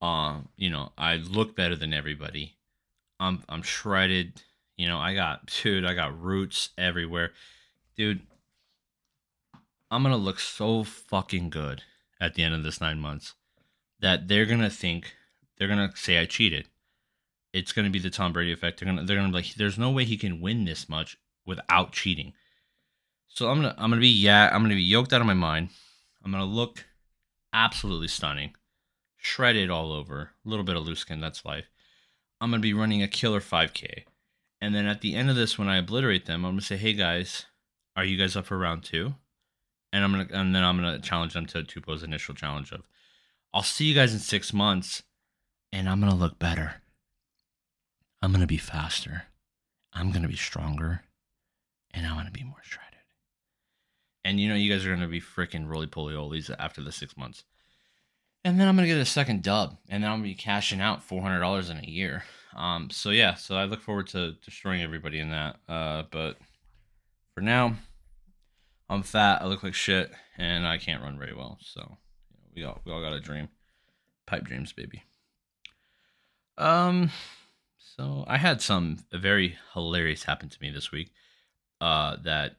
Uh, 0.00 0.40
you 0.56 0.70
know, 0.70 0.92
I 0.96 1.16
look 1.16 1.56
better 1.56 1.74
than 1.74 1.92
everybody. 1.92 2.56
I'm 3.20 3.42
I'm 3.48 3.62
shredded. 3.62 4.42
You 4.76 4.88
know, 4.88 4.98
I 4.98 5.14
got 5.14 5.46
dude, 5.62 5.84
I 5.84 5.94
got 5.94 6.20
roots 6.20 6.70
everywhere. 6.78 7.32
Dude, 7.96 8.20
I'm 9.90 10.02
gonna 10.02 10.16
look 10.16 10.38
so 10.38 10.84
fucking 10.84 11.50
good 11.50 11.82
at 12.20 12.34
the 12.34 12.42
end 12.42 12.54
of 12.54 12.62
this 12.62 12.80
nine 12.80 13.00
months 13.00 13.34
that 14.00 14.28
they're 14.28 14.46
gonna 14.46 14.70
think 14.70 15.14
they're 15.56 15.68
gonna 15.68 15.92
say 15.94 16.18
I 16.18 16.26
cheated. 16.26 16.66
It's 17.52 17.72
gonna 17.72 17.90
be 17.90 17.98
the 17.98 18.10
Tom 18.10 18.32
Brady 18.32 18.52
effect. 18.52 18.78
They're 18.78 18.86
gonna 18.86 19.04
they're 19.04 19.16
gonna 19.16 19.28
be 19.28 19.34
like, 19.34 19.54
there's 19.54 19.78
no 19.78 19.90
way 19.90 20.04
he 20.04 20.16
can 20.16 20.40
win 20.40 20.64
this 20.64 20.88
much 20.88 21.16
without 21.44 21.92
cheating. 21.92 22.34
So 23.28 23.50
I'm 23.50 23.56
gonna 23.56 23.74
I'm 23.78 23.90
gonna 23.90 24.00
be 24.00 24.08
yeah 24.08 24.50
I'm 24.52 24.62
gonna 24.62 24.74
be 24.74 24.82
yoked 24.82 25.12
out 25.12 25.20
of 25.20 25.26
my 25.26 25.34
mind. 25.34 25.70
I'm 26.24 26.30
gonna 26.30 26.44
look 26.44 26.84
absolutely 27.52 28.08
stunning, 28.08 28.54
shredded 29.16 29.70
all 29.70 29.92
over, 29.92 30.30
a 30.44 30.48
little 30.48 30.64
bit 30.64 30.76
of 30.76 30.84
loose 30.84 31.00
skin. 31.00 31.20
That's 31.20 31.44
life. 31.44 31.68
I'm 32.40 32.50
gonna 32.50 32.60
be 32.60 32.74
running 32.74 33.02
a 33.02 33.08
killer 33.08 33.40
5K, 33.40 34.04
and 34.60 34.74
then 34.74 34.86
at 34.86 35.00
the 35.00 35.14
end 35.14 35.30
of 35.30 35.36
this, 35.36 35.58
when 35.58 35.68
I 35.68 35.78
obliterate 35.78 36.26
them, 36.26 36.44
I'm 36.44 36.52
gonna 36.52 36.62
say, 36.62 36.76
"Hey 36.76 36.92
guys, 36.92 37.46
are 37.96 38.04
you 38.04 38.16
guys 38.16 38.36
up 38.36 38.46
for 38.46 38.58
round 38.58 38.84
two? 38.84 39.14
And 39.92 40.04
I'm 40.04 40.12
gonna 40.12 40.28
and 40.30 40.54
then 40.54 40.64
I'm 40.64 40.76
gonna 40.76 40.98
challenge 40.98 41.34
them 41.34 41.46
to 41.46 41.64
Tupo's 41.64 42.02
initial 42.02 42.34
challenge 42.34 42.72
of, 42.72 42.86
"I'll 43.52 43.62
see 43.62 43.86
you 43.86 43.94
guys 43.94 44.12
in 44.12 44.20
six 44.20 44.52
months, 44.52 45.02
and 45.72 45.88
I'm 45.88 46.00
gonna 46.00 46.14
look 46.14 46.38
better. 46.38 46.82
I'm 48.22 48.32
gonna 48.32 48.46
be 48.46 48.58
faster. 48.58 49.24
I'm 49.92 50.12
gonna 50.12 50.28
be 50.28 50.36
stronger, 50.36 51.04
and 51.92 52.06
I'm 52.06 52.16
gonna 52.16 52.30
be 52.30 52.44
more 52.44 52.62
shredded." 52.62 52.88
and 54.28 54.38
you 54.38 54.46
know 54.46 54.54
you 54.54 54.70
guys 54.70 54.84
are 54.84 54.94
gonna 54.94 55.08
be 55.08 55.20
freaking 55.20 55.66
roly 55.66 55.86
poly 55.86 56.14
after 56.58 56.82
the 56.82 56.92
six 56.92 57.16
months. 57.16 57.44
And 58.44 58.58
then 58.58 58.68
I'm 58.68 58.76
gonna 58.76 58.86
get 58.86 58.98
a 58.98 59.04
second 59.04 59.42
dub, 59.42 59.76
and 59.88 60.02
then 60.02 60.10
I'm 60.10 60.18
gonna 60.18 60.28
be 60.28 60.34
cashing 60.34 60.80
out 60.80 61.02
four 61.02 61.22
hundred 61.22 61.40
dollars 61.40 61.70
in 61.70 61.78
a 61.78 61.86
year. 61.86 62.24
Um, 62.56 62.90
so 62.90 63.10
yeah, 63.10 63.34
so 63.34 63.56
I 63.56 63.64
look 63.64 63.82
forward 63.82 64.06
to 64.08 64.32
destroying 64.44 64.82
everybody 64.82 65.20
in 65.20 65.30
that. 65.30 65.56
Uh, 65.68 66.04
but 66.10 66.38
for 67.34 67.40
now, 67.40 67.74
I'm 68.88 69.02
fat. 69.02 69.42
I 69.42 69.46
look 69.46 69.62
like 69.62 69.74
shit, 69.74 70.10
and 70.36 70.66
I 70.66 70.78
can't 70.78 71.02
run 71.02 71.18
very 71.18 71.34
well. 71.34 71.58
So 71.60 71.98
we 72.54 72.64
all 72.64 72.80
we 72.84 72.92
all 72.92 73.02
got 73.02 73.12
a 73.12 73.20
dream, 73.20 73.48
pipe 74.26 74.44
dreams, 74.44 74.72
baby. 74.72 75.02
Um, 76.56 77.10
so 77.78 78.24
I 78.26 78.38
had 78.38 78.60
some 78.60 78.98
very 79.12 79.56
hilarious 79.74 80.24
happen 80.24 80.48
to 80.48 80.58
me 80.60 80.70
this 80.70 80.90
week. 80.90 81.10
Uh, 81.80 82.16
that 82.24 82.56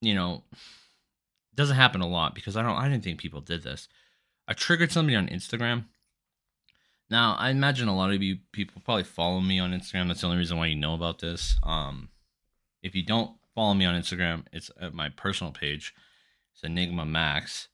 you 0.00 0.14
know, 0.14 0.44
doesn't 1.54 1.76
happen 1.76 2.00
a 2.00 2.08
lot 2.08 2.34
because 2.34 2.56
I 2.56 2.62
don't 2.62 2.76
I 2.76 2.88
didn't 2.88 3.04
think 3.04 3.18
people 3.18 3.40
did 3.40 3.62
this. 3.62 3.88
I 4.48 4.54
triggered 4.54 4.90
somebody 4.90 5.14
on 5.14 5.28
Instagram. 5.28 5.84
Now, 7.10 7.36
I 7.38 7.50
imagine 7.50 7.86
a 7.86 7.96
lot 7.96 8.12
of 8.12 8.22
you 8.22 8.38
people 8.52 8.80
probably 8.84 9.04
follow 9.04 9.40
me 9.40 9.58
on 9.58 9.72
Instagram. 9.72 10.08
That's 10.08 10.22
the 10.22 10.26
only 10.26 10.38
reason 10.38 10.56
why 10.56 10.66
you 10.66 10.76
know 10.76 10.94
about 10.94 11.20
this. 11.20 11.56
Um, 11.62 12.08
if 12.82 12.94
you 12.94 13.02
don't 13.02 13.36
follow 13.54 13.74
me 13.74 13.84
on 13.84 14.00
Instagram, 14.00 14.44
it's 14.52 14.70
at 14.80 14.94
my 14.94 15.10
personal 15.10 15.52
page. 15.52 15.94
It's 16.54 16.64
Enigma 16.64 17.04
Max, 17.04 17.68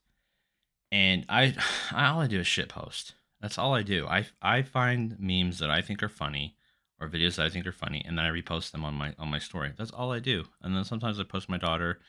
and 0.91 1.25
I, 1.29 1.55
I 1.91 2.07
all 2.09 2.21
I 2.21 2.27
do 2.27 2.41
is 2.41 2.47
shit 2.47 2.69
post. 2.69 3.15
That's 3.41 3.57
all 3.57 3.73
I 3.73 3.81
do. 3.81 4.05
I 4.07 4.25
I 4.41 4.61
find 4.61 5.17
memes 5.17 5.59
that 5.59 5.69
I 5.69 5.81
think 5.81 6.03
are 6.03 6.09
funny, 6.09 6.55
or 6.99 7.07
videos 7.07 7.35
that 7.35 7.45
I 7.45 7.49
think 7.49 7.65
are 7.67 7.71
funny, 7.71 8.03
and 8.05 8.17
then 8.17 8.25
I 8.25 8.29
repost 8.29 8.71
them 8.71 8.83
on 8.83 8.95
my 8.95 9.13
on 9.17 9.29
my 9.29 9.39
story. 9.39 9.71
That's 9.77 9.91
all 9.91 10.11
I 10.11 10.19
do. 10.19 10.43
And 10.61 10.75
then 10.75 10.83
sometimes 10.83 11.19
I 11.19 11.23
post 11.23 11.49
my 11.49 11.57
daughter, 11.57 11.99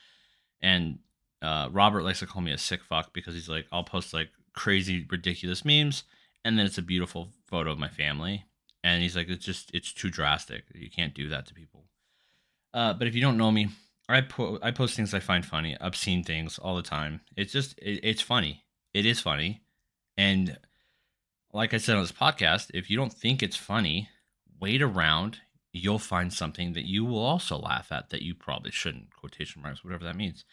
and 0.61 0.99
uh, 1.43 1.69
Robert 1.71 2.03
likes 2.03 2.21
to 2.21 2.27
call 2.27 2.43
me 2.43 2.53
a 2.53 2.59
sick 2.59 2.83
fuck 2.83 3.13
because 3.13 3.35
he's 3.35 3.49
like, 3.49 3.67
I'll 3.71 3.85
post 3.85 4.15
like 4.15 4.31
crazy, 4.57 5.07
ridiculous 5.09 5.65
memes, 5.65 6.03
and 6.45 6.59
then 6.59 6.67
it's 6.67 6.79
a 6.79 6.83
beautiful 6.83 7.29
photo 7.47 7.71
of 7.71 7.79
my 7.79 7.89
family, 7.89 8.45
and 8.83 9.03
he's 9.03 9.15
like, 9.15 9.29
it's 9.29 9.45
just 9.45 9.71
it's 9.73 9.93
too 9.93 10.11
drastic. 10.11 10.65
You 10.75 10.91
can't 10.91 11.15
do 11.15 11.29
that 11.29 11.47
to 11.47 11.55
people. 11.55 11.85
Uh, 12.75 12.93
but 12.93 13.07
if 13.07 13.15
you 13.15 13.21
don't 13.21 13.39
know 13.39 13.53
me, 13.53 13.69
I 14.09 14.23
po- 14.23 14.59
I 14.63 14.71
post 14.73 14.97
things 14.97 15.15
I 15.15 15.21
find 15.21 15.45
funny, 15.47 15.77
obscene 15.81 16.25
things 16.25 16.59
all 16.59 16.77
the 16.77 16.83
time. 16.83 17.21
It's 17.37 17.53
just 17.53 17.79
it, 17.79 18.01
it's 18.03 18.23
funny. 18.23 18.65
It 18.93 19.07
is 19.07 19.21
funny, 19.21 19.63
and 20.17 20.59
like 21.53 21.73
I 21.73 21.79
said 21.79 21.97
on 21.97 22.03
this 22.03 22.13
podcast, 22.13 22.71
if 22.75 22.91
you 22.91 22.97
don't 22.97 23.13
think 23.13 23.43
it's 23.43 23.57
funny, 23.57 24.09
wait 24.61 24.83
around, 24.83 25.39
you'll 25.73 25.99
find 25.99 26.33
something 26.33 26.73
that 26.73 26.87
you 26.87 27.05
will 27.05 27.25
also 27.25 27.57
laugh 27.57 27.93
at 27.93 28.11
that 28.11 28.23
you 28.23 28.35
probably 28.35 28.71
shouldn't, 28.71 29.15
quotation 29.17 29.63
marks, 29.63 29.85
whatever 29.85 30.05
that 30.05 30.17
means. 30.17 30.45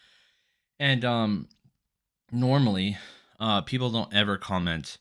And 0.80 1.06
um 1.06 1.48
normally, 2.32 2.98
uh 3.44 3.62
people 3.62 3.90
don't 3.92 4.14
ever 4.14 4.38
comment 4.38 4.98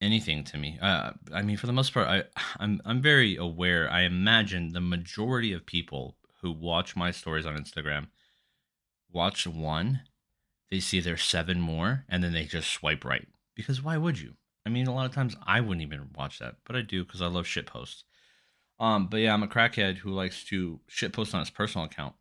anything 0.00 0.44
to 0.44 0.58
me. 0.58 0.78
Uh, 0.80 1.12
I 1.32 1.42
mean, 1.42 1.56
for 1.56 1.66
the 1.66 1.72
most 1.72 1.94
part, 1.94 2.06
I 2.06 2.24
I'm 2.58 2.80
I'm 2.84 3.00
very 3.00 3.36
aware. 3.36 3.90
I 3.90 4.02
imagine 4.02 4.72
the 4.72 4.80
majority 4.80 5.52
of 5.52 5.66
people 5.66 6.16
who 6.42 6.52
watch 6.52 6.94
my 6.94 7.10
stories 7.10 7.46
on 7.46 7.56
Instagram 7.56 8.08
watch 9.10 9.46
one, 9.46 10.02
they 10.70 10.80
see 10.80 11.00
there's 11.00 11.22
seven 11.22 11.60
more, 11.60 12.04
and 12.08 12.22
then 12.22 12.32
they 12.32 12.44
just 12.44 12.70
swipe 12.70 13.04
right. 13.04 13.26
Because 13.54 13.82
why 13.82 13.96
would 13.96 14.18
you? 14.18 14.34
I 14.66 14.70
mean, 14.70 14.86
a 14.86 14.94
lot 14.94 15.06
of 15.06 15.14
times 15.14 15.36
I 15.46 15.60
wouldn't 15.60 15.82
even 15.86 16.10
watch 16.16 16.40
that, 16.40 16.56
but 16.64 16.74
I 16.76 16.82
do 16.82 17.04
because 17.04 17.22
I 17.22 17.26
love 17.26 17.46
shit 17.46 17.66
posts. 17.66 18.04
Um, 18.80 19.06
but 19.06 19.18
yeah, 19.18 19.32
I'm 19.32 19.42
a 19.42 19.48
crackhead 19.48 19.98
who 19.98 20.10
likes 20.10 20.44
to 20.46 20.80
shit 20.88 21.12
post 21.12 21.32
on 21.34 21.40
his 21.40 21.50
personal 21.50 21.86
account, 21.86 22.14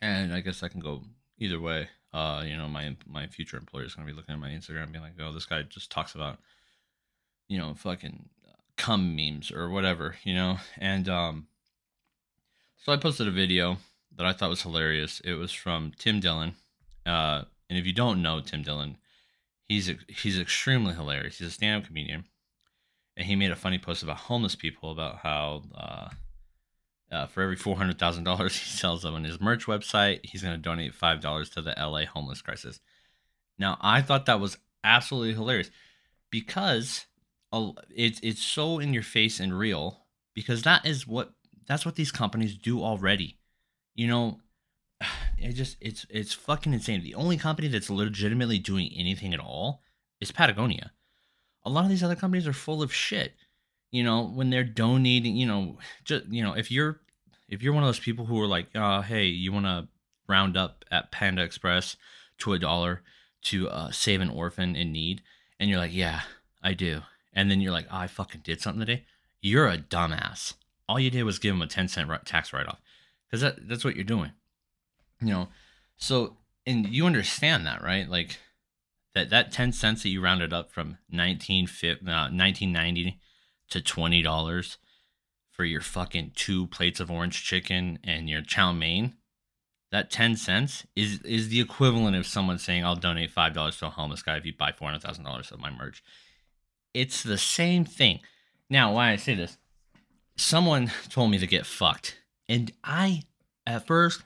and 0.00 0.32
I 0.32 0.40
guess 0.40 0.62
I 0.62 0.68
can 0.68 0.80
go 0.80 1.02
either 1.38 1.60
way. 1.60 1.88
Uh, 2.16 2.42
you 2.46 2.56
know, 2.56 2.66
my 2.66 2.96
my 3.06 3.26
future 3.26 3.58
employer 3.58 3.84
is 3.84 3.94
gonna 3.94 4.06
be 4.06 4.14
looking 4.14 4.32
at 4.32 4.40
my 4.40 4.48
Instagram, 4.48 4.84
and 4.84 4.92
being 4.92 5.04
like, 5.04 5.20
"Oh, 5.20 5.34
this 5.34 5.44
guy 5.44 5.60
just 5.62 5.90
talks 5.90 6.14
about, 6.14 6.38
you 7.46 7.58
know, 7.58 7.74
fucking 7.74 8.30
cum 8.78 9.14
memes 9.14 9.52
or 9.52 9.68
whatever," 9.68 10.16
you 10.24 10.32
know. 10.32 10.56
And 10.78 11.10
um, 11.10 11.46
so 12.78 12.90
I 12.90 12.96
posted 12.96 13.28
a 13.28 13.30
video 13.30 13.76
that 14.16 14.24
I 14.24 14.32
thought 14.32 14.48
was 14.48 14.62
hilarious. 14.62 15.20
It 15.24 15.34
was 15.34 15.52
from 15.52 15.92
Tim 15.98 16.18
Dillon. 16.20 16.54
Uh, 17.04 17.42
and 17.68 17.78
if 17.78 17.84
you 17.84 17.92
don't 17.92 18.22
know 18.22 18.40
Tim 18.40 18.62
Dillon, 18.62 18.96
he's 19.68 19.92
he's 20.08 20.38
extremely 20.38 20.94
hilarious. 20.94 21.36
He's 21.36 21.48
a 21.48 21.50
stand-up 21.50 21.86
comedian, 21.86 22.24
and 23.14 23.26
he 23.26 23.36
made 23.36 23.50
a 23.50 23.56
funny 23.56 23.78
post 23.78 24.02
about 24.02 24.16
homeless 24.16 24.54
people 24.54 24.90
about 24.90 25.18
how 25.18 25.64
uh, 25.74 26.08
uh, 27.10 27.26
for 27.26 27.42
every 27.42 27.56
four 27.56 27.76
hundred 27.76 27.98
thousand 27.98 28.24
dollars 28.24 28.56
he 28.60 28.68
sells 28.68 29.02
them 29.02 29.14
on 29.14 29.24
his 29.24 29.40
merch 29.40 29.66
website, 29.66 30.20
he's 30.24 30.42
going 30.42 30.54
to 30.54 30.60
donate 30.60 30.94
five 30.94 31.20
dollars 31.20 31.50
to 31.50 31.62
the 31.62 31.74
LA 31.78 32.04
homeless 32.04 32.42
crisis. 32.42 32.80
Now, 33.58 33.78
I 33.80 34.02
thought 34.02 34.26
that 34.26 34.40
was 34.40 34.58
absolutely 34.84 35.34
hilarious 35.34 35.70
because 36.30 37.06
it's 37.90 38.20
it's 38.22 38.42
so 38.42 38.78
in 38.78 38.92
your 38.92 39.02
face 39.02 39.40
and 39.40 39.58
real 39.58 40.06
because 40.34 40.62
that 40.62 40.84
is 40.84 41.06
what 41.06 41.32
that's 41.66 41.84
what 41.84 41.96
these 41.96 42.12
companies 42.12 42.56
do 42.56 42.82
already. 42.82 43.38
You 43.94 44.08
know, 44.08 44.40
it 45.38 45.52
just 45.52 45.76
it's 45.80 46.06
it's 46.10 46.34
fucking 46.34 46.72
insane. 46.72 47.02
The 47.02 47.14
only 47.14 47.36
company 47.36 47.68
that's 47.68 47.90
legitimately 47.90 48.58
doing 48.58 48.92
anything 48.94 49.32
at 49.34 49.40
all 49.40 49.82
is 50.20 50.32
Patagonia. 50.32 50.92
A 51.64 51.70
lot 51.70 51.84
of 51.84 51.90
these 51.90 52.02
other 52.02 52.16
companies 52.16 52.46
are 52.46 52.52
full 52.52 52.82
of 52.82 52.94
shit. 52.94 53.34
You 53.90 54.04
know, 54.04 54.24
when 54.24 54.50
they're 54.50 54.64
donating, 54.64 55.36
you 55.36 55.46
know, 55.46 55.78
just 56.04 56.26
you 56.26 56.42
know, 56.42 56.54
if 56.54 56.70
you're 56.70 57.00
if 57.48 57.62
you're 57.62 57.72
one 57.72 57.82
of 57.82 57.88
those 57.88 58.00
people 58.00 58.26
who 58.26 58.40
are 58.40 58.46
like, 58.46 58.68
uh, 58.74 59.02
hey, 59.02 59.24
you 59.24 59.52
want 59.52 59.66
to 59.66 59.88
round 60.28 60.56
up 60.56 60.84
at 60.90 61.12
Panda 61.12 61.42
Express 61.42 61.96
to 62.38 62.52
a 62.52 62.58
dollar 62.58 63.02
to 63.42 63.68
uh, 63.68 63.90
save 63.90 64.20
an 64.20 64.30
orphan 64.30 64.74
in 64.74 64.92
need, 64.92 65.22
and 65.58 65.70
you're 65.70 65.78
like, 65.78 65.94
yeah, 65.94 66.22
I 66.62 66.74
do, 66.74 67.02
and 67.32 67.50
then 67.50 67.60
you're 67.60 67.72
like, 67.72 67.86
oh, 67.90 67.98
I 67.98 68.06
fucking 68.06 68.42
did 68.42 68.60
something 68.60 68.80
today. 68.80 69.04
You're 69.40 69.68
a 69.68 69.78
dumbass. 69.78 70.54
All 70.88 70.98
you 70.98 71.10
did 71.10 71.22
was 71.24 71.38
give 71.38 71.54
them 71.54 71.62
a 71.62 71.66
ten 71.66 71.88
cent 71.88 72.10
tax 72.26 72.52
write 72.52 72.66
off, 72.66 72.80
because 73.26 73.40
that 73.40 73.68
that's 73.68 73.84
what 73.84 73.94
you're 73.94 74.04
doing 74.04 74.32
you 75.20 75.28
know 75.28 75.48
so 75.96 76.36
and 76.66 76.88
you 76.88 77.06
understand 77.06 77.66
that 77.66 77.82
right 77.82 78.08
like 78.08 78.38
that 79.14 79.30
that 79.30 79.50
10 79.50 79.72
cents 79.72 80.02
that 80.02 80.10
you 80.10 80.20
rounded 80.20 80.52
up 80.52 80.70
from 80.70 80.98
19, 81.10 81.64
uh, 81.64 82.28
1990 82.28 83.18
to 83.70 83.80
$20 83.80 84.76
for 85.50 85.64
your 85.64 85.80
fucking 85.80 86.32
two 86.34 86.66
plates 86.66 87.00
of 87.00 87.10
orange 87.10 87.44
chicken 87.44 87.98
and 88.04 88.28
your 88.28 88.42
chow 88.42 88.72
mein 88.72 89.14
that 89.90 90.10
10 90.10 90.36
cents 90.36 90.86
is 90.94 91.20
is 91.22 91.48
the 91.48 91.60
equivalent 91.60 92.16
of 92.16 92.26
someone 92.26 92.58
saying 92.58 92.84
i'll 92.84 92.96
donate 92.96 93.34
$5 93.34 93.78
to 93.78 93.86
a 93.86 93.90
homeless 93.90 94.22
guy 94.22 94.36
if 94.36 94.44
you 94.44 94.52
buy 94.56 94.72
$400000 94.72 95.52
of 95.52 95.60
my 95.60 95.70
merch 95.70 96.02
it's 96.92 97.22
the 97.22 97.38
same 97.38 97.84
thing 97.84 98.20
now 98.68 98.92
why 98.92 99.10
i 99.10 99.16
say 99.16 99.34
this 99.34 99.56
someone 100.36 100.90
told 101.08 101.30
me 101.30 101.38
to 101.38 101.46
get 101.46 101.64
fucked 101.64 102.20
and 102.48 102.72
i 102.84 103.22
at 103.66 103.86
first 103.86 104.22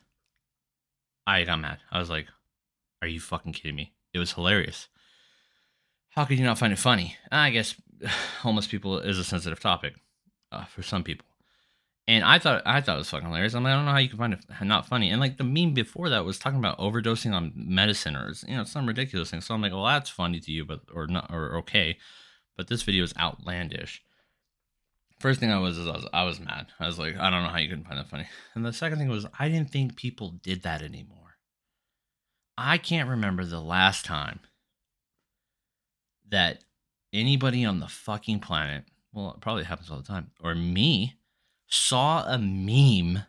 I 1.26 1.44
got 1.44 1.60
mad. 1.60 1.78
I 1.92 1.98
was 1.98 2.10
like, 2.10 2.26
"Are 3.02 3.08
you 3.08 3.20
fucking 3.20 3.52
kidding 3.52 3.76
me?" 3.76 3.92
It 4.12 4.18
was 4.18 4.32
hilarious. 4.32 4.88
How 6.10 6.24
could 6.24 6.38
you 6.38 6.44
not 6.44 6.58
find 6.58 6.72
it 6.72 6.78
funny? 6.78 7.16
I 7.30 7.50
guess 7.50 7.76
homeless 8.40 8.66
people 8.66 8.98
is 8.98 9.18
a 9.18 9.24
sensitive 9.24 9.60
topic 9.60 9.94
uh, 10.52 10.64
for 10.64 10.82
some 10.82 11.04
people, 11.04 11.26
and 12.08 12.24
I 12.24 12.38
thought 12.38 12.62
I 12.64 12.80
thought 12.80 12.96
it 12.96 12.98
was 12.98 13.10
fucking 13.10 13.26
hilarious. 13.26 13.54
I'm 13.54 13.64
like, 13.64 13.72
I 13.72 13.76
don't 13.76 13.86
know 13.86 13.92
how 13.92 13.98
you 13.98 14.08
can 14.08 14.18
find 14.18 14.34
it 14.34 14.44
not 14.62 14.86
funny. 14.86 15.10
And 15.10 15.20
like 15.20 15.36
the 15.36 15.44
meme 15.44 15.74
before 15.74 16.08
that 16.08 16.24
was 16.24 16.38
talking 16.38 16.58
about 16.58 16.78
overdosing 16.78 17.32
on 17.32 17.52
medicine 17.54 18.16
or 18.16 18.32
you 18.46 18.56
know 18.56 18.64
some 18.64 18.86
ridiculous 18.86 19.30
thing. 19.30 19.40
So 19.40 19.54
I'm 19.54 19.62
like, 19.62 19.72
well, 19.72 19.84
that's 19.84 20.10
funny 20.10 20.40
to 20.40 20.52
you, 20.52 20.64
but 20.64 20.80
or 20.94 21.06
not 21.06 21.30
or 21.32 21.56
okay, 21.58 21.98
but 22.56 22.68
this 22.68 22.82
video 22.82 23.04
is 23.04 23.14
outlandish 23.18 24.02
first 25.20 25.38
thing 25.38 25.52
I 25.52 25.58
was 25.58 25.78
is 25.78 25.86
I 25.86 25.92
was, 25.92 26.06
I 26.12 26.24
was 26.24 26.40
mad. 26.40 26.68
I 26.80 26.86
was 26.86 26.98
like, 26.98 27.16
I 27.16 27.30
don't 27.30 27.42
know 27.44 27.50
how 27.50 27.58
you 27.58 27.68
couldn't 27.68 27.84
find 27.84 27.98
that 27.98 28.08
funny. 28.08 28.26
And 28.54 28.64
the 28.64 28.72
second 28.72 28.98
thing 28.98 29.08
was 29.08 29.26
I 29.38 29.48
didn't 29.48 29.70
think 29.70 29.94
people 29.94 30.30
did 30.42 30.62
that 30.62 30.82
anymore. 30.82 31.36
I 32.58 32.78
can't 32.78 33.08
remember 33.08 33.44
the 33.44 33.60
last 33.60 34.04
time 34.04 34.40
that 36.28 36.64
anybody 37.12 37.64
on 37.64 37.80
the 37.80 37.88
fucking 37.88 38.40
planet, 38.40 38.84
well, 39.12 39.32
it 39.32 39.40
probably 39.40 39.64
happens 39.64 39.90
all 39.90 39.98
the 39.98 40.02
time, 40.02 40.30
or 40.42 40.54
me, 40.54 41.16
saw 41.66 42.24
a 42.24 42.38
meme 42.38 43.24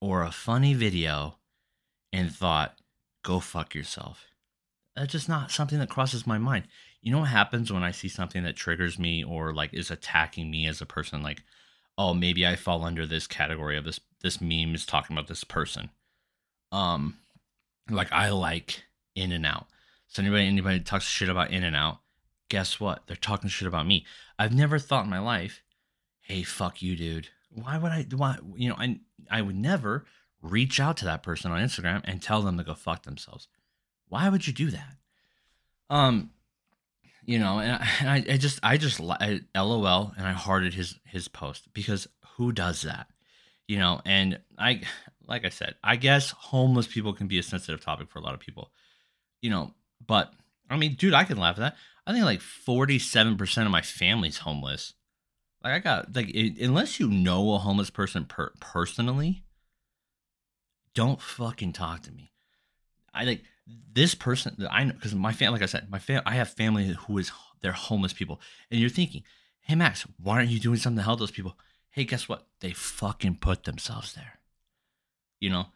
or 0.00 0.22
a 0.22 0.30
funny 0.30 0.74
video 0.74 1.38
and 2.12 2.32
thought, 2.32 2.78
go 3.22 3.40
fuck 3.40 3.74
yourself. 3.74 4.26
That's 4.96 5.12
just 5.12 5.28
not 5.28 5.50
something 5.50 5.78
that 5.78 5.88
crosses 5.88 6.26
my 6.26 6.38
mind 6.38 6.64
you 7.02 7.10
know 7.10 7.20
what 7.20 7.28
happens 7.28 7.72
when 7.72 7.82
I 7.82 7.92
see 7.92 8.08
something 8.08 8.42
that 8.42 8.56
triggers 8.56 8.98
me 8.98 9.24
or 9.24 9.54
like 9.54 9.72
is 9.72 9.90
attacking 9.90 10.50
me 10.50 10.66
as 10.66 10.80
a 10.80 10.86
person? 10.86 11.22
Like, 11.22 11.42
oh, 11.96 12.14
maybe 12.14 12.46
I 12.46 12.56
fall 12.56 12.84
under 12.84 13.06
this 13.06 13.26
category 13.26 13.76
of 13.76 13.84
this. 13.84 14.00
This 14.22 14.40
meme 14.40 14.74
is 14.74 14.84
talking 14.84 15.16
about 15.16 15.28
this 15.28 15.44
person. 15.44 15.90
Um, 16.72 17.18
like 17.88 18.12
I 18.12 18.30
like 18.30 18.84
In 19.14 19.32
and 19.32 19.46
Out. 19.46 19.66
So 20.08 20.22
anybody 20.22 20.46
anybody 20.46 20.80
talks 20.80 21.04
shit 21.04 21.28
about 21.28 21.50
In 21.50 21.64
and 21.64 21.76
Out, 21.76 22.00
guess 22.50 22.78
what? 22.78 23.04
They're 23.06 23.16
talking 23.16 23.48
shit 23.48 23.66
about 23.66 23.86
me. 23.86 24.04
I've 24.38 24.54
never 24.54 24.78
thought 24.78 25.04
in 25.04 25.10
my 25.10 25.20
life, 25.20 25.62
hey, 26.20 26.42
fuck 26.42 26.82
you, 26.82 26.94
dude. 26.94 27.28
Why 27.48 27.78
would 27.78 27.90
I? 27.90 28.06
Why 28.14 28.36
you 28.54 28.68
know? 28.68 28.76
I 28.76 29.00
I 29.30 29.40
would 29.40 29.56
never 29.56 30.04
reach 30.42 30.78
out 30.78 30.98
to 30.98 31.04
that 31.06 31.22
person 31.22 31.50
on 31.50 31.60
Instagram 31.60 32.02
and 32.04 32.20
tell 32.20 32.42
them 32.42 32.58
to 32.58 32.64
go 32.64 32.74
fuck 32.74 33.04
themselves. 33.04 33.48
Why 34.08 34.28
would 34.28 34.46
you 34.46 34.52
do 34.52 34.70
that? 34.70 34.96
Um, 35.88 36.30
you 37.24 37.38
know, 37.38 37.60
and 37.60 37.82
I, 38.08 38.24
I 38.28 38.36
just, 38.36 38.60
I 38.62 38.76
just, 38.76 39.00
I, 39.00 39.40
lol, 39.54 40.12
and 40.16 40.26
I 40.26 40.32
hearted 40.32 40.74
his 40.74 40.98
his 41.04 41.28
post 41.28 41.72
because 41.74 42.08
who 42.36 42.52
does 42.52 42.82
that, 42.82 43.08
you 43.68 43.78
know? 43.78 44.00
And 44.04 44.40
I, 44.58 44.82
like 45.26 45.44
I 45.44 45.50
said, 45.50 45.74
I 45.82 45.96
guess 45.96 46.30
homeless 46.30 46.86
people 46.86 47.12
can 47.12 47.28
be 47.28 47.38
a 47.38 47.42
sensitive 47.42 47.80
topic 47.80 48.10
for 48.10 48.18
a 48.18 48.22
lot 48.22 48.34
of 48.34 48.40
people, 48.40 48.70
you 49.42 49.50
know. 49.50 49.74
But 50.04 50.32
I 50.68 50.76
mean, 50.76 50.94
dude, 50.94 51.14
I 51.14 51.24
can 51.24 51.38
laugh 51.38 51.58
at 51.58 51.60
that. 51.60 51.76
I 52.06 52.12
think 52.12 52.24
like 52.24 52.40
forty 52.40 52.98
seven 52.98 53.36
percent 53.36 53.66
of 53.66 53.72
my 53.72 53.82
family's 53.82 54.38
homeless. 54.38 54.94
Like 55.62 55.74
I 55.74 55.78
got 55.78 56.16
like, 56.16 56.30
it, 56.30 56.58
unless 56.60 56.98
you 56.98 57.08
know 57.08 57.54
a 57.54 57.58
homeless 57.58 57.90
person 57.90 58.24
per- 58.24 58.52
personally, 58.60 59.44
don't 60.94 61.20
fucking 61.20 61.72
talk 61.72 62.02
to 62.02 62.12
me. 62.12 62.32
I 63.12 63.24
like 63.24 63.42
this 63.92 64.14
person 64.14 64.56
I 64.70 64.84
know 64.84 64.94
because 64.94 65.14
my 65.14 65.32
family, 65.32 65.58
like 65.58 65.62
I 65.62 65.66
said, 65.66 65.90
my 65.90 65.98
fam, 65.98 66.22
I 66.26 66.34
have 66.34 66.50
family 66.50 66.86
who 67.06 67.18
is 67.18 67.30
they're 67.60 67.72
homeless 67.72 68.12
people, 68.12 68.40
and 68.70 68.80
you're 68.80 68.88
thinking, 68.88 69.22
hey 69.60 69.74
Max, 69.74 70.06
why 70.18 70.36
aren't 70.36 70.50
you 70.50 70.60
doing 70.60 70.78
something 70.78 70.98
to 70.98 71.04
help 71.04 71.18
those 71.18 71.30
people? 71.30 71.56
Hey, 71.90 72.04
guess 72.04 72.28
what? 72.28 72.46
They 72.60 72.72
fucking 72.72 73.36
put 73.36 73.64
themselves 73.64 74.14
there. 74.14 74.38
You 75.40 75.50
know, 75.50 75.66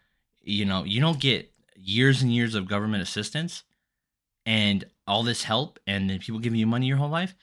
you 0.43 0.65
know, 0.65 0.85
you 0.85 1.01
don't 1.01 1.21
get 1.21 1.53
years 1.77 2.23
and 2.23 2.35
years 2.35 2.55
of 2.55 2.69
government 2.69 3.03
assistance 3.03 3.65
and 4.47 4.85
all 5.07 5.23
this 5.23 5.45
help, 5.45 5.79
and 5.87 6.09
then 6.09 6.19
people 6.19 6.41
giving 6.41 6.59
you 6.59 6.67
money 6.67 6.87
your 6.87 6.97
whole 6.97 7.09
life, 7.09 7.35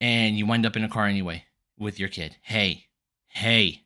and 0.00 0.36
you 0.36 0.46
wind 0.46 0.66
up 0.66 0.76
in 0.76 0.84
a 0.84 0.88
car 0.88 1.06
anyway 1.06 1.44
with 1.78 1.98
your 1.98 2.08
kid. 2.08 2.36
Hey, 2.42 2.86
hey, 3.28 3.82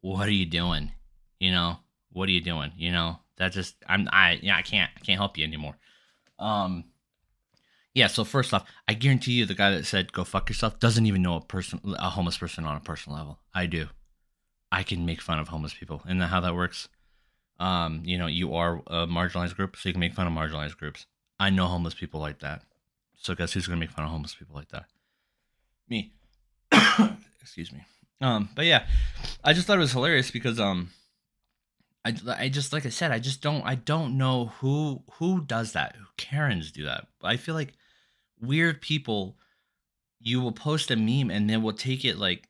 what 0.00 0.28
are 0.28 0.32
you 0.32 0.46
doing? 0.46 0.92
You 1.40 1.52
know, 1.52 1.78
what 2.10 2.28
are 2.28 2.32
you 2.32 2.40
doing? 2.40 2.72
You 2.76 2.92
know, 2.92 3.18
that 3.36 3.52
just 3.52 3.76
I'm 3.88 4.08
I 4.12 4.38
yeah 4.42 4.56
I 4.56 4.62
can't 4.62 4.90
I 4.96 5.00
can't 5.00 5.18
help 5.18 5.38
you 5.38 5.44
anymore. 5.44 5.76
Um, 6.38 6.84
yeah. 7.94 8.06
So 8.06 8.24
first 8.24 8.54
off, 8.54 8.64
I 8.88 8.94
guarantee 8.94 9.32
you 9.32 9.46
the 9.46 9.54
guy 9.54 9.70
that 9.70 9.86
said 9.86 10.12
go 10.12 10.24
fuck 10.24 10.48
yourself 10.48 10.78
doesn't 10.78 11.06
even 11.06 11.22
know 11.22 11.36
a 11.36 11.40
person 11.40 11.80
a 11.98 12.10
homeless 12.10 12.38
person 12.38 12.64
on 12.64 12.76
a 12.76 12.80
personal 12.80 13.18
level. 13.18 13.38
I 13.54 13.66
do. 13.66 13.88
I 14.70 14.82
can 14.82 15.04
make 15.04 15.20
fun 15.20 15.38
of 15.38 15.48
homeless 15.48 15.74
people, 15.74 16.02
and 16.06 16.22
how 16.22 16.40
that 16.40 16.54
works. 16.54 16.88
Um, 17.60 18.02
you 18.04 18.18
know, 18.18 18.26
you 18.26 18.54
are 18.54 18.82
a 18.86 19.06
marginalized 19.06 19.54
group, 19.54 19.76
so 19.76 19.88
you 19.88 19.92
can 19.92 20.00
make 20.00 20.14
fun 20.14 20.26
of 20.26 20.32
marginalized 20.32 20.78
groups. 20.78 21.06
I 21.42 21.50
know 21.50 21.66
homeless 21.66 21.94
people 21.94 22.20
like 22.20 22.38
that. 22.38 22.62
So 23.16 23.34
guess 23.34 23.52
who's 23.52 23.66
gonna 23.66 23.80
make 23.80 23.90
fun 23.90 24.04
of 24.04 24.12
homeless 24.12 24.32
people 24.32 24.54
like 24.54 24.68
that? 24.68 24.84
Me. 25.88 26.12
Excuse 27.40 27.72
me. 27.72 27.84
Um, 28.20 28.48
but 28.54 28.64
yeah, 28.64 28.86
I 29.42 29.52
just 29.52 29.66
thought 29.66 29.76
it 29.76 29.80
was 29.80 29.90
hilarious 29.90 30.30
because 30.30 30.60
um 30.60 30.90
I, 32.04 32.14
I 32.28 32.48
just 32.48 32.72
like 32.72 32.86
I 32.86 32.90
said 32.90 33.10
I 33.10 33.18
just 33.18 33.42
don't 33.42 33.62
I 33.62 33.74
don't 33.74 34.16
know 34.16 34.52
who 34.60 35.02
who 35.14 35.40
does 35.40 35.72
that 35.72 35.96
who 35.96 36.04
Karens 36.16 36.70
do 36.70 36.84
that 36.84 37.08
I 37.24 37.36
feel 37.36 37.56
like 37.56 37.74
weird 38.40 38.80
people 38.80 39.36
you 40.20 40.40
will 40.40 40.52
post 40.52 40.92
a 40.92 40.96
meme 40.96 41.32
and 41.32 41.50
then 41.50 41.64
we'll 41.64 41.72
take 41.72 42.04
it 42.04 42.18
like 42.18 42.48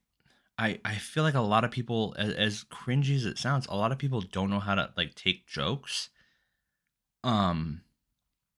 I 0.59 0.81
I 0.85 0.97
feel 0.97 1.23
like 1.23 1.33
a 1.33 1.41
lot 1.41 1.65
of 1.65 1.71
people 1.71 2.15
as, 2.19 2.35
as 2.35 2.65
cringy 2.65 3.17
as 3.17 3.25
it 3.25 3.39
sounds, 3.39 3.67
a 3.69 3.75
lot 3.75 3.91
of 3.91 3.97
people 3.97 4.21
don't 4.21 4.51
know 4.51 4.61
how 4.61 4.75
to 4.75 4.91
like 4.99 5.15
take 5.15 5.47
jokes. 5.47 6.11
Um 7.25 7.81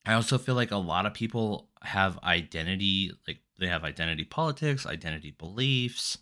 I 0.06 0.14
also 0.14 0.38
feel 0.38 0.54
like 0.54 0.70
a 0.70 0.76
lot 0.76 1.06
of 1.06 1.14
people 1.14 1.68
have 1.82 2.18
identity 2.22 3.12
like 3.26 3.38
they 3.58 3.68
have 3.68 3.84
identity 3.84 4.24
politics, 4.24 4.86
identity 4.86 5.34
beliefs. 5.38 6.18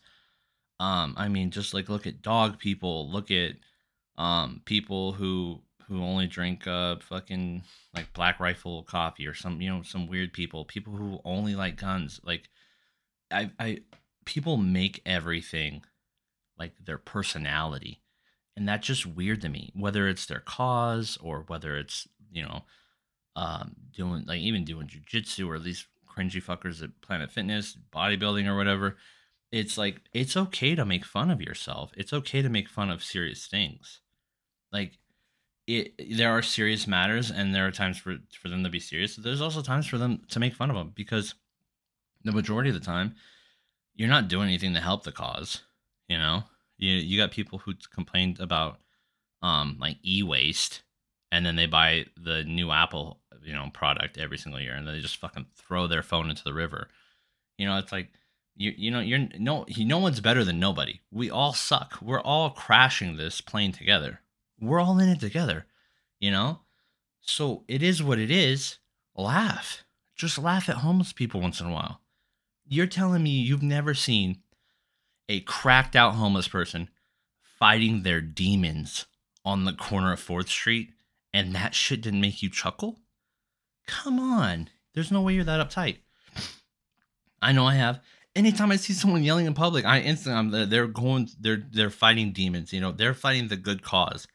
Um 0.80 1.14
I 1.16 1.28
mean 1.28 1.50
just 1.50 1.74
like 1.74 1.88
look 1.88 2.06
at 2.06 2.22
dog 2.22 2.58
people, 2.58 3.10
look 3.10 3.30
at 3.30 3.52
um 4.18 4.62
people 4.64 5.12
who 5.12 5.62
who 5.88 6.02
only 6.02 6.26
drink 6.26 6.66
uh 6.66 6.96
fucking 7.00 7.62
like 7.94 8.12
black 8.12 8.40
rifle 8.40 8.82
coffee 8.84 9.26
or 9.26 9.34
some 9.34 9.60
you 9.60 9.70
know 9.70 9.82
some 9.82 10.06
weird 10.06 10.32
people, 10.32 10.64
people 10.64 10.94
who 10.94 11.20
only 11.24 11.54
like 11.54 11.76
guns. 11.76 12.20
Like 12.24 12.48
I 13.30 13.50
I 13.58 13.78
people 14.24 14.56
make 14.56 15.02
everything 15.04 15.82
like 16.58 16.72
their 16.84 16.98
personality. 16.98 18.00
And 18.56 18.68
that's 18.68 18.86
just 18.86 19.06
weird 19.06 19.40
to 19.42 19.48
me. 19.48 19.72
Whether 19.74 20.08
it's 20.08 20.26
their 20.26 20.40
cause 20.40 21.18
or 21.20 21.44
whether 21.46 21.76
it's, 21.76 22.06
you 22.30 22.42
know, 22.42 22.62
um 23.36 23.74
doing 23.94 24.24
like 24.26 24.40
even 24.40 24.64
doing 24.64 24.86
jujitsu 24.86 25.48
or 25.48 25.58
least 25.58 25.86
cringy 26.06 26.42
fuckers 26.42 26.82
at 26.82 27.00
Planet 27.00 27.30
Fitness, 27.30 27.76
bodybuilding 27.92 28.46
or 28.46 28.56
whatever. 28.56 28.96
It's 29.50 29.76
like 29.76 30.00
it's 30.12 30.36
okay 30.36 30.74
to 30.74 30.84
make 30.84 31.04
fun 31.04 31.30
of 31.30 31.40
yourself. 31.40 31.92
It's 31.96 32.12
okay 32.12 32.42
to 32.42 32.48
make 32.48 32.68
fun 32.68 32.90
of 32.90 33.04
serious 33.04 33.46
things. 33.46 34.00
Like 34.72 34.98
it 35.66 35.94
there 36.16 36.30
are 36.30 36.42
serious 36.42 36.86
matters 36.86 37.30
and 37.30 37.54
there 37.54 37.66
are 37.66 37.70
times 37.70 37.98
for 37.98 38.16
for 38.40 38.48
them 38.48 38.64
to 38.64 38.70
be 38.70 38.80
serious. 38.80 39.16
There's 39.16 39.40
also 39.40 39.62
times 39.62 39.86
for 39.86 39.98
them 39.98 40.22
to 40.30 40.40
make 40.40 40.54
fun 40.54 40.70
of 40.70 40.76
them 40.76 40.92
because 40.94 41.34
the 42.24 42.32
majority 42.32 42.70
of 42.70 42.74
the 42.74 42.80
time 42.80 43.14
you're 43.94 44.08
not 44.08 44.28
doing 44.28 44.48
anything 44.48 44.74
to 44.74 44.80
help 44.80 45.04
the 45.04 45.12
cause, 45.12 45.62
you 46.08 46.16
know? 46.16 46.44
You 46.78 46.92
you 46.94 47.18
got 47.18 47.30
people 47.30 47.58
who 47.58 47.74
complained 47.94 48.40
about 48.40 48.80
um 49.42 49.76
like 49.78 49.98
e-waste 50.04 50.82
and 51.30 51.44
then 51.46 51.56
they 51.56 51.66
buy 51.66 52.06
the 52.16 52.44
new 52.44 52.70
Apple, 52.70 53.20
you 53.44 53.52
know, 53.52 53.70
product 53.72 54.18
every 54.18 54.38
single 54.38 54.60
year 54.60 54.74
and 54.74 54.86
they 54.86 55.00
just 55.00 55.16
fucking 55.16 55.46
throw 55.54 55.86
their 55.86 56.02
phone 56.02 56.30
into 56.30 56.44
the 56.44 56.54
river. 56.54 56.88
You 57.58 57.66
know, 57.66 57.78
it's 57.78 57.92
like 57.92 58.08
you 58.56 58.72
you 58.76 58.90
know, 58.90 59.00
you're 59.00 59.28
no 59.38 59.66
no 59.78 59.98
one's 59.98 60.20
better 60.20 60.44
than 60.44 60.58
nobody. 60.58 61.00
We 61.10 61.30
all 61.30 61.52
suck. 61.52 61.98
We're 62.02 62.20
all 62.20 62.50
crashing 62.50 63.16
this 63.16 63.40
plane 63.40 63.72
together 63.72 64.20
we're 64.62 64.80
all 64.80 64.98
in 64.98 65.08
it 65.08 65.20
together, 65.20 65.66
you 66.20 66.30
know? 66.30 66.60
So 67.20 67.64
it 67.68 67.82
is 67.82 68.02
what 68.02 68.18
it 68.18 68.30
is. 68.30 68.78
Laugh. 69.14 69.84
Just 70.14 70.38
laugh 70.38 70.68
at 70.68 70.76
homeless 70.76 71.12
people 71.12 71.40
once 71.40 71.60
in 71.60 71.66
a 71.66 71.72
while. 71.72 72.00
You're 72.66 72.86
telling 72.86 73.22
me 73.22 73.30
you've 73.30 73.62
never 73.62 73.92
seen 73.92 74.38
a 75.28 75.40
cracked 75.40 75.96
out 75.96 76.14
homeless 76.14 76.48
person 76.48 76.88
fighting 77.58 78.02
their 78.02 78.20
demons 78.20 79.06
on 79.44 79.64
the 79.64 79.72
corner 79.72 80.12
of 80.12 80.24
4th 80.24 80.48
Street 80.48 80.92
and 81.34 81.54
that 81.54 81.74
shit 81.74 82.00
didn't 82.00 82.20
make 82.20 82.42
you 82.42 82.48
chuckle? 82.48 83.00
Come 83.86 84.18
on. 84.18 84.68
There's 84.94 85.10
no 85.10 85.20
way 85.22 85.34
you're 85.34 85.44
that 85.44 85.68
uptight. 85.68 85.98
I 87.40 87.52
know 87.52 87.66
I 87.66 87.74
have. 87.74 88.00
Anytime 88.34 88.70
I 88.70 88.76
see 88.76 88.92
someone 88.92 89.24
yelling 89.24 89.46
in 89.46 89.54
public, 89.54 89.84
I 89.84 90.00
instantly 90.00 90.64
they're 90.64 90.86
going 90.86 91.28
they're 91.38 91.62
they're 91.70 91.90
fighting 91.90 92.32
demons, 92.32 92.72
you 92.72 92.80
know, 92.80 92.92
they're 92.92 93.14
fighting 93.14 93.48
the 93.48 93.56
good 93.56 93.82
cause. 93.82 94.26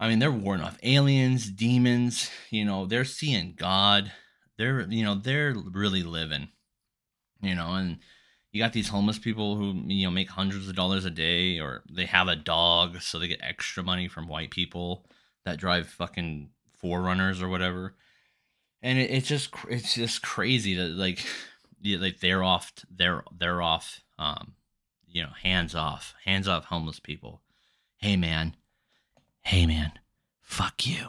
I 0.00 0.08
mean, 0.08 0.18
they're 0.18 0.32
warring 0.32 0.62
off 0.62 0.78
aliens, 0.82 1.50
demons, 1.50 2.30
you 2.50 2.64
know, 2.64 2.86
they're 2.86 3.04
seeing 3.04 3.54
God. 3.56 4.12
They're, 4.56 4.80
you 4.88 5.04
know, 5.04 5.14
they're 5.14 5.54
really 5.54 6.02
living, 6.02 6.48
you 7.40 7.54
know, 7.54 7.74
and 7.74 7.98
you 8.50 8.60
got 8.60 8.72
these 8.72 8.88
homeless 8.88 9.18
people 9.18 9.56
who, 9.56 9.74
you 9.86 10.06
know, 10.06 10.10
make 10.10 10.30
hundreds 10.30 10.68
of 10.68 10.74
dollars 10.74 11.04
a 11.04 11.10
day 11.10 11.60
or 11.60 11.82
they 11.90 12.06
have 12.06 12.26
a 12.26 12.36
dog, 12.36 13.00
so 13.00 13.18
they 13.18 13.28
get 13.28 13.40
extra 13.42 13.82
money 13.82 14.08
from 14.08 14.26
white 14.26 14.50
people 14.50 15.06
that 15.44 15.58
drive 15.58 15.88
fucking 15.88 16.50
4Runners 16.82 17.40
or 17.40 17.48
whatever. 17.48 17.94
And 18.82 18.98
it, 18.98 19.10
it's 19.10 19.28
just, 19.28 19.50
it's 19.68 19.94
just 19.94 20.22
crazy 20.22 20.74
that 20.74 20.90
like, 20.90 21.24
like 21.84 22.20
they're 22.20 22.42
off, 22.42 22.72
they're, 22.90 23.24
they're 23.36 23.62
off, 23.62 24.02
um, 24.18 24.54
you 25.06 25.22
know, 25.22 25.30
hands 25.42 25.74
off, 25.74 26.14
hands 26.24 26.48
off 26.48 26.66
homeless 26.66 27.00
people. 27.00 27.42
Hey, 27.96 28.16
man 28.16 28.54
hey 29.48 29.64
man, 29.64 29.92
fuck 30.42 30.86
you. 30.86 31.08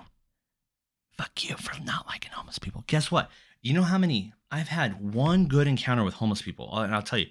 Fuck 1.18 1.44
you 1.50 1.58
for 1.58 1.78
not 1.84 2.08
liking 2.08 2.32
homeless 2.32 2.58
people. 2.58 2.86
Guess 2.88 3.12
what? 3.12 3.30
You 3.62 3.74
know 3.74 3.84
how 3.84 3.98
many 3.98 4.32
I've 4.50 4.70
had 4.70 5.14
one 5.14 5.48
good 5.48 5.68
encounter 5.68 6.06
with 6.06 6.14
homeless 6.14 6.42
people. 6.42 6.74
And 6.74 6.96
I'll 6.96 7.02
tell 7.02 7.20
you, 7.20 7.28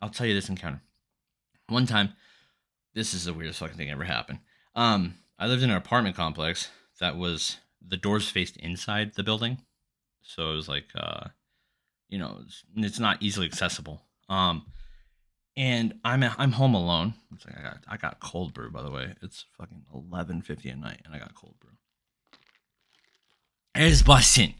I'll 0.00 0.10
tell 0.10 0.24
you 0.24 0.34
this 0.34 0.48
encounter. 0.48 0.82
One 1.68 1.84
time, 1.84 2.12
this 2.94 3.12
is 3.12 3.24
the 3.24 3.34
weirdest 3.34 3.58
fucking 3.58 3.76
thing 3.76 3.90
ever 3.90 4.04
happened. 4.04 4.38
Um, 4.76 5.14
I 5.36 5.48
lived 5.48 5.64
in 5.64 5.70
an 5.70 5.76
apartment 5.76 6.14
complex 6.14 6.68
that 7.00 7.16
was 7.16 7.56
the 7.84 7.96
doors 7.96 8.28
faced 8.28 8.56
inside 8.58 9.14
the 9.16 9.24
building. 9.24 9.62
So 10.26 10.52
it 10.52 10.56
was 10.56 10.68
like 10.68 10.88
uh 10.96 11.28
you 12.08 12.18
know, 12.18 12.38
it's, 12.46 12.62
it's 12.76 13.00
not 13.00 13.22
easily 13.22 13.46
accessible. 13.46 14.02
Um 14.28 14.66
and 15.56 15.94
I'm 16.04 16.22
at, 16.22 16.34
I'm 16.38 16.52
home 16.52 16.74
alone. 16.74 17.14
It's 17.34 17.46
like 17.46 17.58
I 17.58 17.62
got 17.62 17.78
I 17.88 17.96
got 17.96 18.20
cold 18.20 18.52
brew 18.52 18.70
by 18.70 18.82
the 18.82 18.90
way. 18.90 19.14
It's 19.22 19.46
fucking 19.56 19.84
eleven 19.94 20.42
fifty 20.42 20.68
at 20.68 20.78
night, 20.78 21.00
and 21.04 21.14
I 21.14 21.18
got 21.18 21.34
cold 21.34 21.54
brew. 21.60 21.70
It's 23.74 24.02
bussin'. 24.02 24.54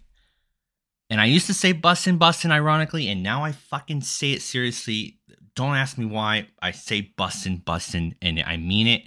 And 1.08 1.20
I 1.20 1.26
used 1.26 1.46
to 1.46 1.54
say 1.54 1.72
bussin' 1.72 2.18
bussin' 2.18 2.50
ironically, 2.50 3.08
and 3.08 3.22
now 3.22 3.44
I 3.44 3.52
fucking 3.52 4.00
say 4.00 4.32
it 4.32 4.42
seriously. 4.42 5.18
Don't 5.54 5.76
ask 5.76 5.96
me 5.96 6.04
why 6.04 6.48
I 6.60 6.72
say 6.72 7.12
bussin' 7.16 7.62
bussin', 7.62 8.14
and 8.20 8.42
I 8.44 8.56
mean 8.56 8.86
it. 8.86 9.02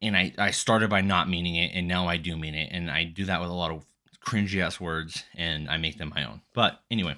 And 0.00 0.16
I 0.16 0.34
I 0.36 0.50
started 0.50 0.90
by 0.90 1.00
not 1.00 1.28
meaning 1.28 1.54
it, 1.54 1.72
and 1.74 1.86
now 1.86 2.08
I 2.08 2.16
do 2.16 2.36
mean 2.36 2.54
it, 2.54 2.70
and 2.72 2.90
I 2.90 3.04
do 3.04 3.24
that 3.26 3.40
with 3.40 3.50
a 3.50 3.54
lot 3.54 3.70
of 3.70 3.86
cringy 4.24 4.62
ass 4.62 4.80
words, 4.80 5.24
and 5.34 5.68
I 5.68 5.76
make 5.76 5.98
them 5.98 6.12
my 6.14 6.24
own. 6.24 6.42
But 6.54 6.80
anyway, 6.90 7.16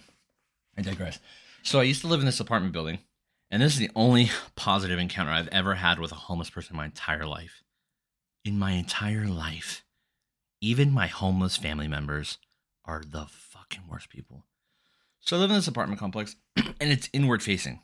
I 0.76 0.82
digress. 0.82 1.18
So 1.62 1.80
I 1.80 1.84
used 1.84 2.02
to 2.02 2.08
live 2.08 2.20
in 2.20 2.26
this 2.26 2.40
apartment 2.40 2.72
building 2.72 2.98
and 3.54 3.62
this 3.62 3.74
is 3.74 3.78
the 3.78 3.90
only 3.94 4.30
positive 4.56 4.98
encounter 4.98 5.30
I've 5.30 5.46
ever 5.48 5.76
had 5.76 6.00
with 6.00 6.10
a 6.10 6.16
homeless 6.16 6.50
person 6.50 6.74
in 6.74 6.76
my 6.76 6.86
entire 6.86 7.24
life. 7.24 7.62
In 8.44 8.58
my 8.58 8.72
entire 8.72 9.26
life, 9.26 9.84
even 10.60 10.90
my 10.90 11.06
homeless 11.06 11.56
family 11.56 11.86
members 11.86 12.38
are 12.84 13.04
the 13.06 13.26
fucking 13.28 13.84
worst 13.88 14.10
people. 14.10 14.44
So 15.20 15.36
I 15.36 15.40
live 15.40 15.50
in 15.50 15.56
this 15.56 15.68
apartment 15.68 16.00
complex 16.00 16.34
and 16.56 16.90
it's 16.90 17.08
inward 17.12 17.44
facing. 17.44 17.80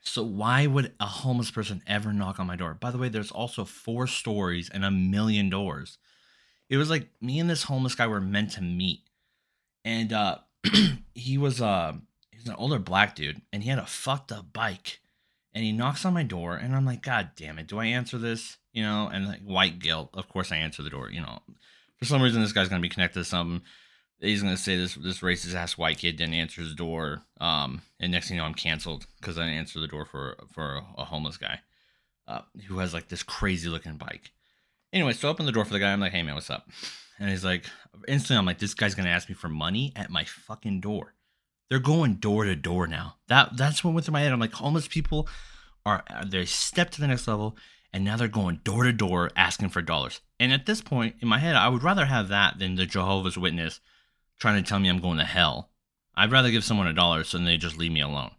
So 0.00 0.22
why 0.22 0.68
would 0.68 0.92
a 1.00 1.06
homeless 1.06 1.50
person 1.50 1.82
ever 1.88 2.12
knock 2.12 2.38
on 2.38 2.46
my 2.46 2.54
door? 2.54 2.72
By 2.72 2.92
the 2.92 2.98
way, 2.98 3.08
there's 3.08 3.32
also 3.32 3.64
four 3.64 4.06
stories 4.06 4.70
and 4.72 4.84
a 4.84 4.92
million 4.92 5.50
doors. 5.50 5.98
It 6.68 6.76
was 6.76 6.90
like 6.90 7.08
me 7.20 7.38
and 7.38 7.48
this 7.48 7.64
homeless 7.64 7.94
guy 7.94 8.06
were 8.06 8.20
meant 8.20 8.52
to 8.52 8.62
meet. 8.62 9.00
And 9.84 10.12
uh 10.12 10.38
he 11.14 11.38
was 11.38 11.60
uh 11.60 11.94
he's 12.30 12.48
an 12.48 12.54
older 12.54 12.78
black 12.78 13.14
dude 13.14 13.40
and 13.52 13.62
he 13.62 13.70
had 13.70 13.78
a 13.78 13.86
fucked 13.86 14.32
up 14.32 14.52
bike. 14.52 15.00
And 15.54 15.64
he 15.64 15.72
knocks 15.72 16.04
on 16.04 16.14
my 16.14 16.22
door 16.22 16.56
and 16.56 16.76
i'm 16.76 16.84
like 16.84 17.02
god 17.02 17.30
damn 17.34 17.58
it 17.58 17.66
do 17.66 17.78
i 17.78 17.86
answer 17.86 18.18
this? 18.18 18.58
You 18.72 18.82
know 18.82 19.08
and 19.12 19.26
like 19.26 19.40
white 19.42 19.78
guilt. 19.78 20.10
Of 20.14 20.28
course 20.28 20.52
i 20.52 20.56
answer 20.56 20.82
the 20.82 20.90
door 20.90 21.10
you 21.10 21.20
know. 21.20 21.40
For 21.96 22.04
some 22.04 22.22
reason 22.22 22.42
this 22.42 22.52
guy's 22.52 22.68
gonna 22.68 22.82
be 22.82 22.88
connected 22.88 23.20
to 23.20 23.24
something. 23.24 23.62
He's 24.20 24.42
gonna 24.42 24.56
say 24.56 24.76
this 24.76 24.94
this 24.94 25.20
racist 25.20 25.54
ass 25.54 25.78
white 25.78 25.98
kid 25.98 26.16
didn't 26.16 26.34
answer 26.34 26.60
his 26.60 26.74
door 26.74 27.22
um 27.40 27.82
and 27.98 28.12
next 28.12 28.28
thing 28.28 28.36
you 28.36 28.42
know 28.42 28.46
i'm 28.46 28.54
canceled 28.54 29.06
because 29.20 29.38
i 29.38 29.42
didn't 29.44 29.58
answer 29.58 29.80
the 29.80 29.86
door 29.86 30.04
for 30.04 30.36
for 30.52 30.76
a, 30.76 30.84
a 30.98 31.04
homeless 31.04 31.36
guy 31.36 31.60
uh, 32.28 32.42
who 32.66 32.78
has 32.78 32.92
like 32.92 33.08
this 33.08 33.22
crazy 33.22 33.68
looking 33.68 33.96
bike 33.96 34.32
anyway 34.92 35.12
so 35.12 35.28
I 35.28 35.30
open 35.30 35.46
the 35.46 35.52
door 35.52 35.64
for 35.64 35.72
the 35.72 35.78
guy 35.78 35.92
i'm 35.92 36.00
like 36.00 36.12
hey 36.12 36.22
man 36.22 36.34
what's 36.34 36.50
up 36.50 36.68
and 37.18 37.28
he's 37.30 37.44
like 37.44 37.64
instantly 38.06 38.38
i'm 38.38 38.46
like 38.46 38.58
this 38.58 38.74
guy's 38.74 38.94
gonna 38.94 39.10
ask 39.10 39.28
me 39.28 39.34
for 39.34 39.48
money 39.48 39.92
at 39.96 40.10
my 40.10 40.24
fucking 40.24 40.80
door 40.80 41.14
they're 41.68 41.78
going 41.78 42.14
door 42.14 42.44
to 42.44 42.56
door 42.56 42.86
now. 42.86 43.16
That 43.28 43.56
that's 43.56 43.84
what 43.84 43.94
went 43.94 44.06
through 44.06 44.14
my 44.14 44.20
head. 44.20 44.32
I'm 44.32 44.40
like, 44.40 44.52
homeless 44.52 44.88
people 44.88 45.28
are 45.84 46.02
they 46.26 46.44
step 46.44 46.90
to 46.90 47.00
the 47.00 47.06
next 47.06 47.28
level, 47.28 47.56
and 47.92 48.04
now 48.04 48.16
they're 48.16 48.28
going 48.28 48.60
door 48.64 48.84
to 48.84 48.92
door 48.92 49.30
asking 49.36 49.68
for 49.70 49.82
dollars. 49.82 50.20
And 50.40 50.52
at 50.52 50.66
this 50.66 50.80
point 50.80 51.16
in 51.20 51.28
my 51.28 51.38
head, 51.38 51.56
I 51.56 51.68
would 51.68 51.82
rather 51.82 52.06
have 52.06 52.28
that 52.28 52.58
than 52.58 52.76
the 52.76 52.86
Jehovah's 52.86 53.38
Witness 53.38 53.80
trying 54.38 54.62
to 54.62 54.68
tell 54.68 54.78
me 54.78 54.88
I'm 54.88 55.00
going 55.00 55.18
to 55.18 55.24
hell. 55.24 55.70
I'd 56.14 56.32
rather 56.32 56.50
give 56.50 56.64
someone 56.64 56.86
a 56.86 56.92
dollar 56.92 57.24
so 57.24 57.38
they 57.38 57.56
just 57.56 57.76
leave 57.76 57.92
me 57.92 58.00
alone. 58.00 58.30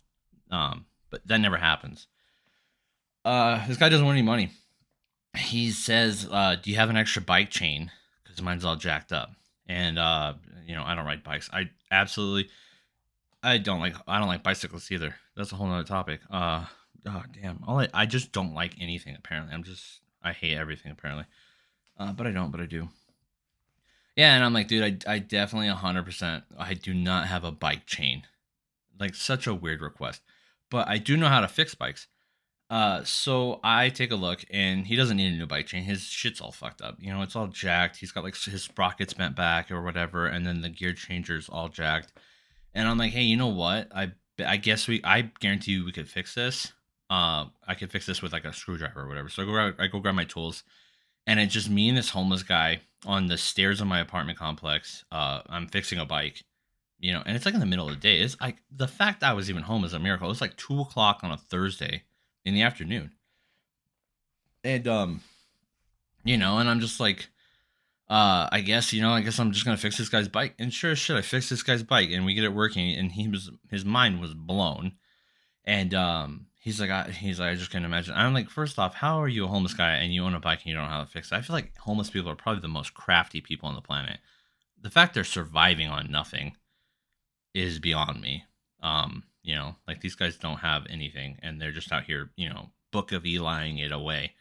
Um, 0.50 0.86
but 1.10 1.26
that 1.28 1.40
never 1.40 1.58
happens. 1.58 2.08
Uh, 3.26 3.66
this 3.68 3.78
guy 3.78 3.90
doesn't 3.90 4.06
want 4.06 4.18
any 4.18 4.26
money. 4.26 4.52
He 5.38 5.72
says, 5.72 6.28
uh, 6.32 6.56
"Do 6.62 6.70
you 6.70 6.78
have 6.78 6.90
an 6.90 6.98
extra 6.98 7.22
bike 7.22 7.50
chain? 7.50 7.92
Because 8.24 8.42
mine's 8.42 8.66
all 8.66 8.76
jacked 8.76 9.12
up." 9.12 9.32
And 9.68 10.00
uh, 10.00 10.34
you 10.66 10.76
know, 10.76 10.84
I 10.84 10.96
don't 10.96 11.06
ride 11.06 11.24
bikes. 11.24 11.50
I 11.54 11.70
absolutely 11.92 12.50
I 13.44 13.58
don't 13.58 13.80
like 13.80 13.96
I 14.08 14.20
don't 14.20 14.28
like 14.28 14.44
bicycles 14.44 14.92
either. 14.92 15.16
That's 15.36 15.52
a 15.52 15.56
whole 15.56 15.68
nother 15.68 15.84
topic. 15.88 16.22
Uh 16.30 16.66
oh 17.06 17.24
damn. 17.40 17.64
All 17.68 17.80
I, 17.80 17.88
I 17.94 18.06
just 18.06 18.32
don't 18.32 18.54
like 18.54 18.76
anything 18.82 19.16
apparently. 19.16 19.54
I'm 19.54 19.64
just 19.64 20.02
I 20.24 20.34
hate 20.34 20.58
everything 20.58 20.92
apparently. 20.92 21.26
Uh 21.98 22.12
but 22.14 22.28
I 22.28 22.32
don't, 22.32 22.52
but 22.52 22.60
I 22.62 22.66
do. 22.66 22.90
Yeah, 24.16 24.36
and 24.36 24.44
I'm 24.44 24.54
like, 24.54 24.68
dude, 24.68 25.04
I 25.08 25.14
I 25.14 25.20
definitely 25.20 25.70
100% 25.70 26.44
I 26.58 26.74
do 26.74 26.94
not 26.94 27.28
have 27.28 27.44
a 27.44 27.52
bike 27.52 27.86
chain. 27.86 28.24
like 29.00 29.16
such 29.16 29.48
a 29.48 29.54
weird 29.56 29.82
request. 29.82 30.22
But 30.70 30.88
I 30.88 30.98
do 30.98 31.16
know 31.16 31.30
how 31.30 31.40
to 31.42 31.48
fix 31.48 31.74
bikes. 31.76 32.08
Uh, 32.70 33.04
so 33.04 33.60
I 33.64 33.90
take 33.90 34.12
a 34.12 34.16
look, 34.16 34.46
and 34.52 34.86
he 34.86 34.96
doesn't 34.96 35.18
need 35.18 35.34
a 35.34 35.38
new 35.38 35.48
bike 35.48 35.66
chain. 35.66 35.84
His 35.84 36.04
shit's 36.04 36.40
all 36.40 36.52
fucked 36.52 36.82
up. 36.82 36.98
You 37.00 37.12
know, 37.12 37.24
it's 37.24 37.36
all 37.36 37.48
jacked. 37.48 37.98
He's 37.98 38.12
got 38.12 38.24
like 38.24 38.36
his 38.36 38.64
sprockets 38.64 39.14
bent 39.14 39.36
back 39.36 39.72
or 39.72 39.82
whatever, 39.82 40.28
and 40.28 40.46
then 40.46 40.62
the 40.62 40.70
gear 40.70 40.94
changer's 40.94 41.50
all 41.50 41.70
jacked. 41.70 42.14
And 42.76 42.88
I'm 42.88 42.98
like, 42.98 43.12
hey, 43.12 43.24
you 43.24 43.38
know 43.38 43.48
what? 43.48 43.90
I 43.94 44.12
I 44.46 44.58
guess 44.58 44.88
we 44.88 45.02
I 45.04 45.32
guarantee 45.40 45.74
you 45.74 45.86
we 45.86 45.92
could 45.92 46.08
fix 46.08 46.36
this. 46.36 46.72
Uh, 47.10 47.46
I 47.68 47.74
could 47.74 47.92
fix 47.92 48.06
this 48.06 48.22
with 48.22 48.34
like 48.34 48.46
a 48.46 48.54
screwdriver 48.54 49.02
or 49.02 49.08
whatever. 49.08 49.30
So 49.30 49.42
I 49.42 49.46
go 49.46 49.52
grab, 49.52 49.76
I 49.80 49.88
go 49.88 50.00
grab 50.00 50.14
my 50.14 50.26
tools, 50.26 50.64
and 51.26 51.40
it's 51.40 51.54
just 51.54 51.72
me 51.72 51.90
and 51.90 51.98
this 51.98 52.12
homeless 52.12 52.44
guy 52.44 52.82
on 53.06 53.26
the 53.26 53.38
stairs 53.38 53.82
of 53.82 53.88
my 53.88 54.00
apartment 54.00 54.38
complex. 54.38 55.06
Uh, 55.12 55.42
I'm 55.50 55.68
fixing 55.68 55.98
a 55.98 56.06
bike, 56.06 56.44
you 57.00 57.14
know, 57.14 57.24
and 57.26 57.36
it's 57.36 57.46
like 57.46 57.56
in 57.56 57.62
the 57.62 57.66
middle 57.66 57.88
of 57.88 57.96
the 57.96 58.00
day. 58.00 58.20
It's 58.20 58.40
like 58.40 58.58
the 58.72 58.88
fact 58.88 59.24
I 59.24 59.34
was 59.34 59.50
even 59.50 59.64
home 59.64 59.84
is 59.86 59.94
a 59.94 60.00
miracle. 60.00 60.30
It's 60.30 60.42
like 60.42 60.56
two 60.56 60.82
o'clock 60.82 61.22
on 61.24 61.32
a 61.32 61.38
Thursday 61.38 62.04
in 62.50 62.56
the 62.56 62.64
afternoon, 62.64 63.12
and 64.64 64.88
um, 64.88 65.22
you 66.24 66.38
know, 66.38 66.58
and 66.58 66.70
I'm 66.70 66.82
just 66.82 67.00
like, 67.00 67.30
uh, 68.10 68.50
I 68.52 68.62
guess 68.62 68.92
you 68.92 69.02
know, 69.02 69.12
I 69.12 69.22
guess 69.22 69.40
I'm 69.40 69.52
just 69.52 69.66
gonna 69.66 69.78
fix 69.78 69.98
this 69.98 70.10
guy's 70.10 70.28
bike. 70.28 70.56
And 70.60 70.74
sure 70.74 70.92
as 70.92 71.00
shit, 71.00 71.16
I 71.16 71.22
fixed 71.22 71.50
this 71.50 71.64
guy's 71.64 71.84
bike, 71.84 72.10
and 72.12 72.26
we 72.26 72.34
get 72.34 72.44
it 72.44 72.54
working, 72.54 72.94
and 72.94 73.12
he 73.12 73.28
was 73.28 73.50
his 73.70 73.86
mind 73.86 74.20
was 74.20 74.34
blown, 74.34 74.94
and 75.64 75.94
um, 75.94 76.48
he's 76.60 76.80
like, 76.80 76.90
I, 76.90 77.10
he's 77.10 77.40
like, 77.40 77.52
I 77.52 77.56
just 77.56 77.72
can't 77.72 77.86
imagine. 77.86 78.14
I'm 78.16 78.34
like, 78.34 78.50
first 78.50 78.78
off, 78.78 78.94
how 78.94 79.22
are 79.22 79.28
you 79.28 79.46
a 79.46 79.48
homeless 79.48 79.74
guy 79.74 79.94
and 79.94 80.14
you 80.14 80.24
own 80.24 80.36
a 80.36 80.40
bike 80.40 80.60
and 80.60 80.68
you 80.68 80.76
don't 80.76 80.84
know 80.84 80.90
how 80.90 81.04
to 81.04 81.10
fix 81.10 81.32
it? 81.32 81.36
I 81.36 81.42
feel 81.42 81.56
like 81.56 81.76
homeless 81.78 82.10
people 82.10 82.30
are 82.30 82.36
probably 82.36 82.62
the 82.62 82.68
most 82.68 82.94
crafty 82.94 83.42
people 83.42 83.70
on 83.70 83.76
the 83.76 83.82
planet. 83.82 84.20
The 84.82 84.90
fact 84.90 85.14
they're 85.14 85.24
surviving 85.24 85.88
on 85.88 86.12
nothing 86.12 86.56
is 87.54 87.80
beyond 87.80 88.22
me. 88.22 88.44
Um, 88.82 89.24
you 89.44 89.56
know, 89.56 89.76
like 89.88 90.02
these 90.02 90.16
guys 90.16 90.38
don't 90.38 90.60
have 90.60 90.86
anything 90.90 91.38
and 91.42 91.62
they're 91.62 91.72
just 91.72 91.92
out 91.92 92.04
here, 92.04 92.32
you 92.36 92.50
know, 92.50 92.70
book 92.92 93.12
of 93.12 93.24
Eliing 93.24 93.80
it 93.80 93.92
away 93.92 94.34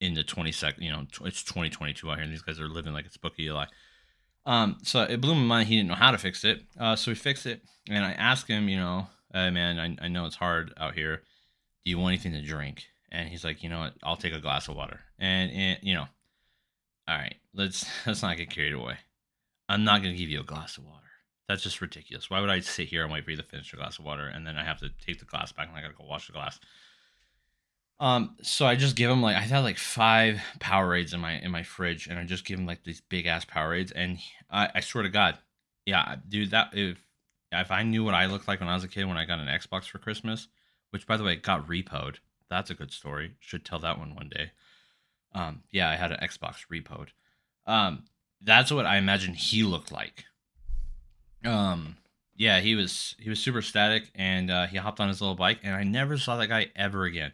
in 0.00 0.14
the 0.14 0.22
20 0.22 0.52
second, 0.52 0.82
you 0.82 0.92
know, 0.92 1.06
it's 1.24 1.42
2022 1.42 2.10
out 2.10 2.16
here 2.16 2.24
and 2.24 2.32
these 2.32 2.42
guys 2.42 2.60
are 2.60 2.68
living 2.68 2.92
like 2.92 3.06
it's 3.06 3.16
book 3.16 3.34
of 3.34 3.40
Eli. 3.40 3.66
Um, 4.44 4.78
so 4.82 5.02
it 5.02 5.20
blew 5.20 5.34
my 5.34 5.40
mind. 5.40 5.68
He 5.68 5.76
didn't 5.76 5.88
know 5.88 5.94
how 5.94 6.12
to 6.12 6.18
fix 6.18 6.44
it. 6.44 6.62
Uh, 6.78 6.94
so 6.94 7.10
we 7.10 7.14
fixed 7.14 7.46
it 7.46 7.62
and 7.88 8.04
I 8.04 8.12
asked 8.12 8.48
him, 8.48 8.68
you 8.68 8.76
know, 8.76 9.08
hey 9.32 9.50
man, 9.50 9.78
I, 9.78 10.04
I 10.04 10.08
know 10.08 10.26
it's 10.26 10.36
hard 10.36 10.72
out 10.78 10.94
here. 10.94 11.22
Do 11.84 11.90
you 11.90 11.98
want 11.98 12.14
anything 12.14 12.32
to 12.32 12.46
drink? 12.46 12.84
And 13.10 13.28
he's 13.28 13.44
like, 13.44 13.62
you 13.62 13.68
know 13.68 13.80
what? 13.80 13.94
I'll 14.02 14.16
take 14.16 14.34
a 14.34 14.40
glass 14.40 14.68
of 14.68 14.76
water. 14.76 15.00
And, 15.18 15.50
and 15.50 15.78
you 15.82 15.94
know, 15.94 16.06
all 17.08 17.16
right, 17.16 17.36
let's 17.54 17.86
let's 18.06 18.22
not 18.22 18.36
get 18.36 18.50
carried 18.50 18.74
away. 18.74 18.98
I'm 19.68 19.84
not 19.84 20.02
gonna 20.02 20.14
give 20.14 20.28
you 20.28 20.40
a 20.40 20.44
glass 20.44 20.78
of 20.78 20.84
water. 20.84 21.05
That's 21.48 21.62
just 21.62 21.80
ridiculous. 21.80 22.28
Why 22.28 22.40
would 22.40 22.50
I 22.50 22.60
sit 22.60 22.88
here 22.88 23.04
and 23.04 23.12
wait 23.12 23.24
for 23.24 23.30
you 23.30 23.36
to 23.36 23.42
finish 23.42 23.72
your 23.72 23.78
glass 23.78 23.98
of 23.98 24.04
water 24.04 24.26
and 24.26 24.46
then 24.46 24.56
I 24.56 24.64
have 24.64 24.80
to 24.80 24.90
take 25.04 25.20
the 25.20 25.24
glass 25.24 25.52
back 25.52 25.68
and 25.68 25.76
I 25.76 25.82
gotta 25.82 25.94
go 25.94 26.04
wash 26.04 26.26
the 26.26 26.32
glass? 26.32 26.58
Um, 27.98 28.36
so 28.42 28.66
I 28.66 28.76
just 28.76 28.96
give 28.96 29.10
him 29.10 29.22
like 29.22 29.36
I 29.36 29.40
had 29.40 29.60
like 29.60 29.78
five 29.78 30.40
Powerades 30.58 31.14
in 31.14 31.20
my 31.20 31.38
in 31.38 31.50
my 31.50 31.62
fridge, 31.62 32.06
and 32.08 32.18
I 32.18 32.24
just 32.24 32.44
give 32.44 32.58
him 32.58 32.66
like 32.66 32.84
these 32.84 33.00
big 33.00 33.26
ass 33.26 33.44
Powerades, 33.44 33.92
and 33.94 34.18
I, 34.50 34.68
I 34.74 34.80
swear 34.80 35.02
to 35.02 35.08
God, 35.08 35.38
yeah, 35.86 36.16
dude, 36.28 36.50
that 36.50 36.70
if 36.74 36.98
if 37.52 37.70
I 37.70 37.82
knew 37.82 38.04
what 38.04 38.14
I 38.14 38.26
looked 38.26 38.48
like 38.48 38.60
when 38.60 38.68
I 38.68 38.74
was 38.74 38.84
a 38.84 38.88
kid 38.88 39.06
when 39.06 39.16
I 39.16 39.24
got 39.24 39.38
an 39.38 39.46
Xbox 39.46 39.84
for 39.84 39.98
Christmas, 39.98 40.48
which 40.90 41.06
by 41.06 41.16
the 41.16 41.24
way 41.24 41.36
got 41.36 41.66
repoed. 41.66 42.16
That's 42.48 42.70
a 42.70 42.74
good 42.74 42.92
story. 42.92 43.32
Should 43.40 43.64
tell 43.64 43.78
that 43.80 43.98
one 43.98 44.14
one 44.14 44.28
day. 44.28 44.52
Um, 45.34 45.62
yeah, 45.70 45.90
I 45.90 45.96
had 45.96 46.12
an 46.12 46.20
Xbox 46.20 46.66
repoed. 46.70 47.08
Um, 47.66 48.04
that's 48.42 48.70
what 48.70 48.86
I 48.86 48.98
imagine 48.98 49.34
he 49.34 49.62
looked 49.62 49.90
like. 49.90 50.24
Um, 51.46 51.96
yeah, 52.36 52.60
he 52.60 52.74
was 52.74 53.14
he 53.18 53.30
was 53.30 53.40
super 53.40 53.62
static, 53.62 54.10
and 54.14 54.50
uh, 54.50 54.66
he 54.66 54.76
hopped 54.76 55.00
on 55.00 55.08
his 55.08 55.20
little 55.20 55.36
bike, 55.36 55.60
and 55.62 55.74
I 55.74 55.84
never 55.84 56.18
saw 56.18 56.36
that 56.36 56.48
guy 56.48 56.70
ever 56.76 57.04
again. 57.04 57.32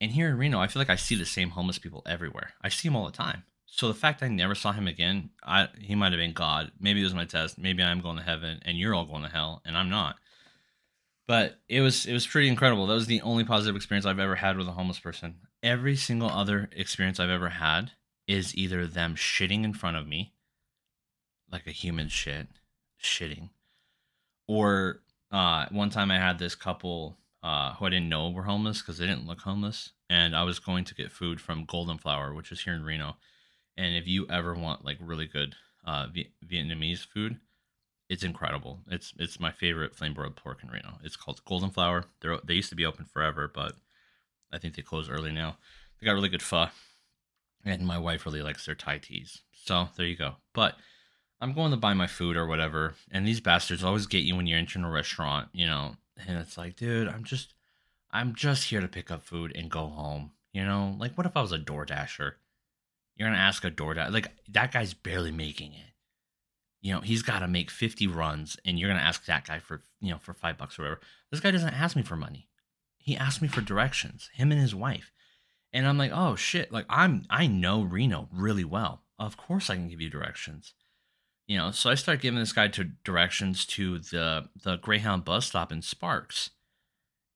And 0.00 0.10
here 0.10 0.28
in 0.28 0.36
Reno, 0.36 0.60
I 0.60 0.66
feel 0.66 0.80
like 0.80 0.90
I 0.90 0.96
see 0.96 1.14
the 1.14 1.24
same 1.24 1.50
homeless 1.50 1.78
people 1.78 2.02
everywhere. 2.06 2.54
I 2.62 2.68
see 2.68 2.88
him 2.88 2.96
all 2.96 3.06
the 3.06 3.12
time. 3.12 3.44
So 3.66 3.88
the 3.88 3.94
fact 3.94 4.22
I 4.22 4.28
never 4.28 4.54
saw 4.54 4.72
him 4.72 4.86
again, 4.86 5.30
I 5.42 5.68
he 5.78 5.94
might 5.94 6.12
have 6.12 6.18
been 6.18 6.34
God. 6.34 6.72
Maybe 6.78 7.00
it 7.00 7.04
was 7.04 7.14
my 7.14 7.24
test. 7.24 7.58
Maybe 7.58 7.82
I'm 7.82 8.00
going 8.00 8.16
to 8.16 8.22
heaven, 8.22 8.60
and 8.64 8.78
you're 8.78 8.94
all 8.94 9.06
going 9.06 9.22
to 9.22 9.28
hell, 9.28 9.62
and 9.64 9.76
I'm 9.76 9.88
not. 9.88 10.16
But 11.26 11.60
it 11.68 11.80
was 11.80 12.04
it 12.06 12.12
was 12.12 12.26
pretty 12.26 12.48
incredible. 12.48 12.86
That 12.86 12.94
was 12.94 13.06
the 13.06 13.22
only 13.22 13.44
positive 13.44 13.76
experience 13.76 14.04
I've 14.04 14.18
ever 14.18 14.36
had 14.36 14.56
with 14.56 14.68
a 14.68 14.72
homeless 14.72 14.98
person. 14.98 15.36
Every 15.62 15.96
single 15.96 16.28
other 16.28 16.68
experience 16.76 17.18
I've 17.18 17.30
ever 17.30 17.48
had 17.48 17.92
is 18.28 18.54
either 18.56 18.86
them 18.86 19.14
shitting 19.14 19.64
in 19.64 19.72
front 19.72 19.96
of 19.96 20.06
me, 20.06 20.34
like 21.50 21.66
a 21.66 21.70
human 21.70 22.08
shit, 22.08 22.48
shitting, 23.02 23.50
or 24.46 25.00
uh, 25.30 25.66
one 25.70 25.90
time 25.90 26.10
I 26.10 26.18
had 26.18 26.38
this 26.38 26.54
couple 26.54 27.16
uh, 27.42 27.74
who 27.74 27.86
I 27.86 27.90
didn't 27.90 28.08
know 28.08 28.30
were 28.30 28.44
homeless 28.44 28.80
because 28.80 28.98
they 28.98 29.06
didn't 29.06 29.26
look 29.26 29.40
homeless, 29.40 29.92
and 30.08 30.36
I 30.36 30.42
was 30.44 30.58
going 30.58 30.84
to 30.84 30.94
get 30.94 31.12
food 31.12 31.40
from 31.40 31.64
Golden 31.64 31.98
Flower, 31.98 32.32
which 32.34 32.52
is 32.52 32.62
here 32.62 32.74
in 32.74 32.84
Reno. 32.84 33.16
And 33.76 33.96
if 33.96 34.06
you 34.06 34.26
ever 34.28 34.54
want 34.54 34.84
like 34.84 34.98
really 35.00 35.26
good 35.26 35.54
uh, 35.84 36.06
v- 36.12 36.32
Vietnamese 36.46 37.06
food, 37.06 37.38
it's 38.08 38.22
incredible. 38.22 38.80
It's 38.90 39.14
it's 39.18 39.40
my 39.40 39.50
favorite 39.50 39.96
flame 39.96 40.14
broiled 40.14 40.36
pork 40.36 40.58
in 40.62 40.68
Reno. 40.68 40.98
It's 41.02 41.16
called 41.16 41.44
Golden 41.44 41.70
Flower. 41.70 42.04
They 42.20 42.28
they 42.44 42.54
used 42.54 42.68
to 42.68 42.76
be 42.76 42.86
open 42.86 43.06
forever, 43.06 43.50
but 43.52 43.74
I 44.52 44.58
think 44.58 44.74
they 44.74 44.82
close 44.82 45.08
early 45.08 45.32
now. 45.32 45.56
They 45.98 46.04
got 46.04 46.12
really 46.12 46.28
good 46.28 46.42
pho, 46.42 46.66
and 47.64 47.86
my 47.86 47.98
wife 47.98 48.26
really 48.26 48.42
likes 48.42 48.66
their 48.66 48.74
Thai 48.74 48.98
teas. 48.98 49.40
So 49.64 49.88
there 49.96 50.06
you 50.06 50.16
go. 50.16 50.36
But 50.52 50.76
I'm 51.42 51.52
going 51.52 51.72
to 51.72 51.76
buy 51.76 51.92
my 51.92 52.06
food 52.06 52.36
or 52.36 52.46
whatever, 52.46 52.94
and 53.10 53.26
these 53.26 53.40
bastards 53.40 53.84
always 53.84 54.06
get 54.06 54.24
you 54.24 54.36
when 54.36 54.46
you're 54.46 54.58
entering 54.58 54.84
a 54.84 54.90
restaurant, 54.90 55.48
you 55.52 55.66
know. 55.66 55.96
And 56.26 56.38
it's 56.38 56.56
like, 56.56 56.76
dude, 56.76 57.08
I'm 57.08 57.24
just, 57.24 57.54
I'm 58.10 58.34
just 58.34 58.64
here 58.64 58.80
to 58.80 58.88
pick 58.88 59.10
up 59.10 59.22
food 59.22 59.52
and 59.54 59.70
go 59.70 59.88
home. 59.88 60.30
You 60.52 60.64
know, 60.64 60.96
like 60.98 61.14
what 61.18 61.26
if 61.26 61.36
I 61.36 61.42
was 61.42 61.52
a 61.52 61.58
Door 61.58 61.86
Dasher? 61.86 62.36
You're 63.16 63.28
gonna 63.28 63.38
ask 63.38 63.64
a 63.64 63.70
Door 63.70 63.96
like 64.10 64.28
that 64.48 64.72
guy's 64.72 64.94
barely 64.94 65.32
making 65.32 65.74
it 65.74 65.92
you 66.82 66.92
know, 66.92 67.00
he's 67.00 67.22
got 67.22 67.38
to 67.38 67.48
make 67.48 67.70
50 67.70 68.08
runs 68.08 68.56
and 68.64 68.78
you're 68.78 68.92
to 68.92 69.00
ask 69.00 69.24
that 69.26 69.46
guy 69.46 69.60
for, 69.60 69.80
you 70.00 70.10
know, 70.10 70.18
for 70.18 70.34
five 70.34 70.58
bucks 70.58 70.78
or 70.78 70.82
whatever. 70.82 71.00
This 71.30 71.40
guy 71.40 71.52
doesn't 71.52 71.72
ask 71.72 71.94
me 71.96 72.02
for 72.02 72.16
money. 72.16 72.48
He 72.98 73.16
asked 73.16 73.40
me 73.40 73.48
for 73.48 73.60
directions, 73.60 74.30
him 74.34 74.50
and 74.50 74.60
his 74.60 74.74
wife. 74.74 75.12
And 75.72 75.86
I'm 75.86 75.96
like, 75.96 76.10
oh 76.12 76.34
shit, 76.34 76.72
like 76.72 76.84
I'm, 76.88 77.24
I 77.30 77.46
know 77.46 77.82
Reno 77.82 78.28
really 78.32 78.64
well. 78.64 79.02
Of 79.18 79.36
course 79.36 79.70
I 79.70 79.76
can 79.76 79.88
give 79.88 80.00
you 80.00 80.10
directions. 80.10 80.74
You 81.52 81.58
know, 81.58 81.70
so 81.70 81.90
I 81.90 81.96
start 81.96 82.22
giving 82.22 82.40
this 82.40 82.54
guy 82.54 82.68
to 82.68 82.84
directions 83.04 83.66
to 83.66 83.98
the, 83.98 84.48
the 84.62 84.76
Greyhound 84.76 85.26
bus 85.26 85.44
stop 85.44 85.70
in 85.70 85.82
Sparks. 85.82 86.48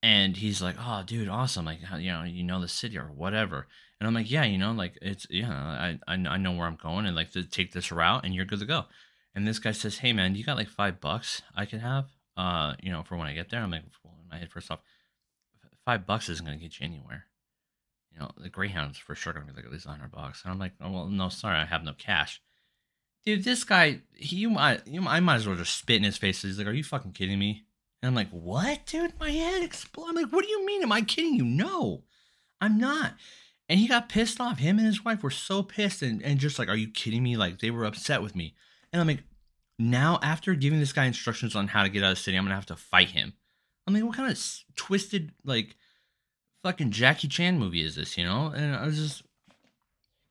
And 0.02 0.38
he's 0.38 0.62
like, 0.62 0.76
oh, 0.80 1.02
dude, 1.04 1.28
awesome. 1.28 1.66
Like, 1.66 1.80
you 1.98 2.10
know, 2.10 2.22
you 2.22 2.42
know 2.42 2.58
the 2.58 2.66
city 2.66 2.96
or 2.96 3.08
whatever. 3.08 3.66
And 4.00 4.08
I'm 4.08 4.14
like, 4.14 4.30
yeah, 4.30 4.44
you 4.44 4.56
know, 4.56 4.72
like 4.72 4.96
it's, 5.02 5.26
yeah, 5.28 5.52
I, 5.52 5.98
I, 6.08 6.16
know 6.38 6.52
where 6.52 6.66
I'm 6.66 6.78
going 6.82 7.04
and 7.04 7.14
like 7.14 7.32
to 7.32 7.42
take 7.42 7.72
this 7.72 7.92
route 7.92 8.24
and 8.24 8.34
you're 8.34 8.46
good 8.46 8.60
to 8.60 8.64
go. 8.64 8.86
And 9.34 9.46
this 9.46 9.58
guy 9.58 9.72
says, 9.72 9.98
"Hey 9.98 10.14
man, 10.14 10.34
you 10.34 10.44
got 10.44 10.56
like 10.56 10.70
five 10.70 10.98
bucks 10.98 11.42
I 11.54 11.66
could 11.66 11.80
have, 11.80 12.06
uh, 12.38 12.72
you 12.82 12.90
know, 12.90 13.02
for 13.02 13.18
when 13.18 13.26
I 13.26 13.34
get 13.34 13.50
there." 13.50 13.60
I'm 13.60 13.70
like, 13.70 13.82
well, 14.02 14.14
in 14.22 14.30
my 14.30 14.38
head, 14.38 14.50
first 14.50 14.70
off, 14.70 14.80
five 15.84 16.06
bucks 16.06 16.30
isn't 16.30 16.44
gonna 16.44 16.56
get 16.56 16.80
you 16.80 16.86
anywhere. 16.86 17.26
You 18.10 18.20
know, 18.20 18.30
the 18.38 18.48
Greyhound's 18.48 18.96
for 18.96 19.14
sure 19.14 19.34
gonna 19.34 19.44
be 19.44 19.52
like 19.52 19.66
at 19.66 19.70
least 19.70 19.84
hundred 19.84 20.10
bucks. 20.10 20.42
And 20.42 20.52
I'm 20.52 20.58
like, 20.58 20.72
oh 20.80 20.90
well, 20.90 21.06
no, 21.08 21.28
sorry, 21.28 21.58
I 21.58 21.66
have 21.66 21.84
no 21.84 21.92
cash. 21.92 22.40
Dude, 23.26 23.44
this 23.44 23.64
guy, 23.64 24.00
he, 24.14 24.46
might, 24.46 24.86
you, 24.86 25.04
I 25.06 25.20
might 25.20 25.36
as 25.36 25.46
well 25.46 25.56
just 25.56 25.76
spit 25.76 25.96
in 25.96 26.04
his 26.04 26.16
face. 26.16 26.42
He's 26.42 26.58
like, 26.58 26.66
"Are 26.66 26.72
you 26.72 26.84
fucking 26.84 27.12
kidding 27.12 27.38
me?" 27.38 27.64
And 28.00 28.08
I'm 28.08 28.14
like, 28.14 28.30
"What, 28.30 28.86
dude? 28.86 29.18
My 29.18 29.30
head 29.30 29.62
exploded." 29.62 30.16
I'm 30.16 30.22
like, 30.22 30.32
"What 30.32 30.44
do 30.44 30.50
you 30.50 30.64
mean? 30.64 30.82
Am 30.82 30.92
I 30.92 31.02
kidding 31.02 31.34
you?" 31.34 31.44
No, 31.44 32.04
I'm 32.60 32.78
not. 32.78 33.14
And 33.68 33.80
he 33.80 33.88
got 33.88 34.08
pissed 34.08 34.40
off. 34.40 34.60
Him 34.60 34.78
and 34.78 34.86
his 34.86 35.04
wife 35.04 35.24
were 35.24 35.30
so 35.30 35.64
pissed 35.64 36.02
and, 36.02 36.22
and 36.22 36.38
just 36.38 36.58
like, 36.58 36.68
"Are 36.68 36.76
you 36.76 36.88
kidding 36.88 37.22
me?" 37.22 37.36
Like 37.36 37.58
they 37.58 37.70
were 37.70 37.84
upset 37.84 38.22
with 38.22 38.36
me. 38.36 38.54
And 38.92 39.00
I'm 39.00 39.08
like, 39.08 39.24
now 39.78 40.18
after 40.22 40.54
giving 40.54 40.78
this 40.78 40.92
guy 40.92 41.04
instructions 41.04 41.54
on 41.54 41.68
how 41.68 41.82
to 41.82 41.88
get 41.88 42.02
out 42.02 42.12
of 42.12 42.16
the 42.16 42.22
city, 42.22 42.36
I'm 42.36 42.44
gonna 42.44 42.54
have 42.54 42.66
to 42.66 42.76
fight 42.76 43.10
him. 43.10 43.34
I'm 43.86 43.94
like, 43.94 44.04
what 44.04 44.16
kind 44.16 44.30
of 44.30 44.38
twisted 44.74 45.32
like 45.44 45.76
fucking 46.62 46.90
Jackie 46.90 47.28
Chan 47.28 47.58
movie 47.58 47.82
is 47.82 47.96
this? 47.96 48.16
You 48.16 48.24
know? 48.24 48.52
And 48.54 48.74
I 48.74 48.86
was 48.86 48.98
just, 48.98 49.22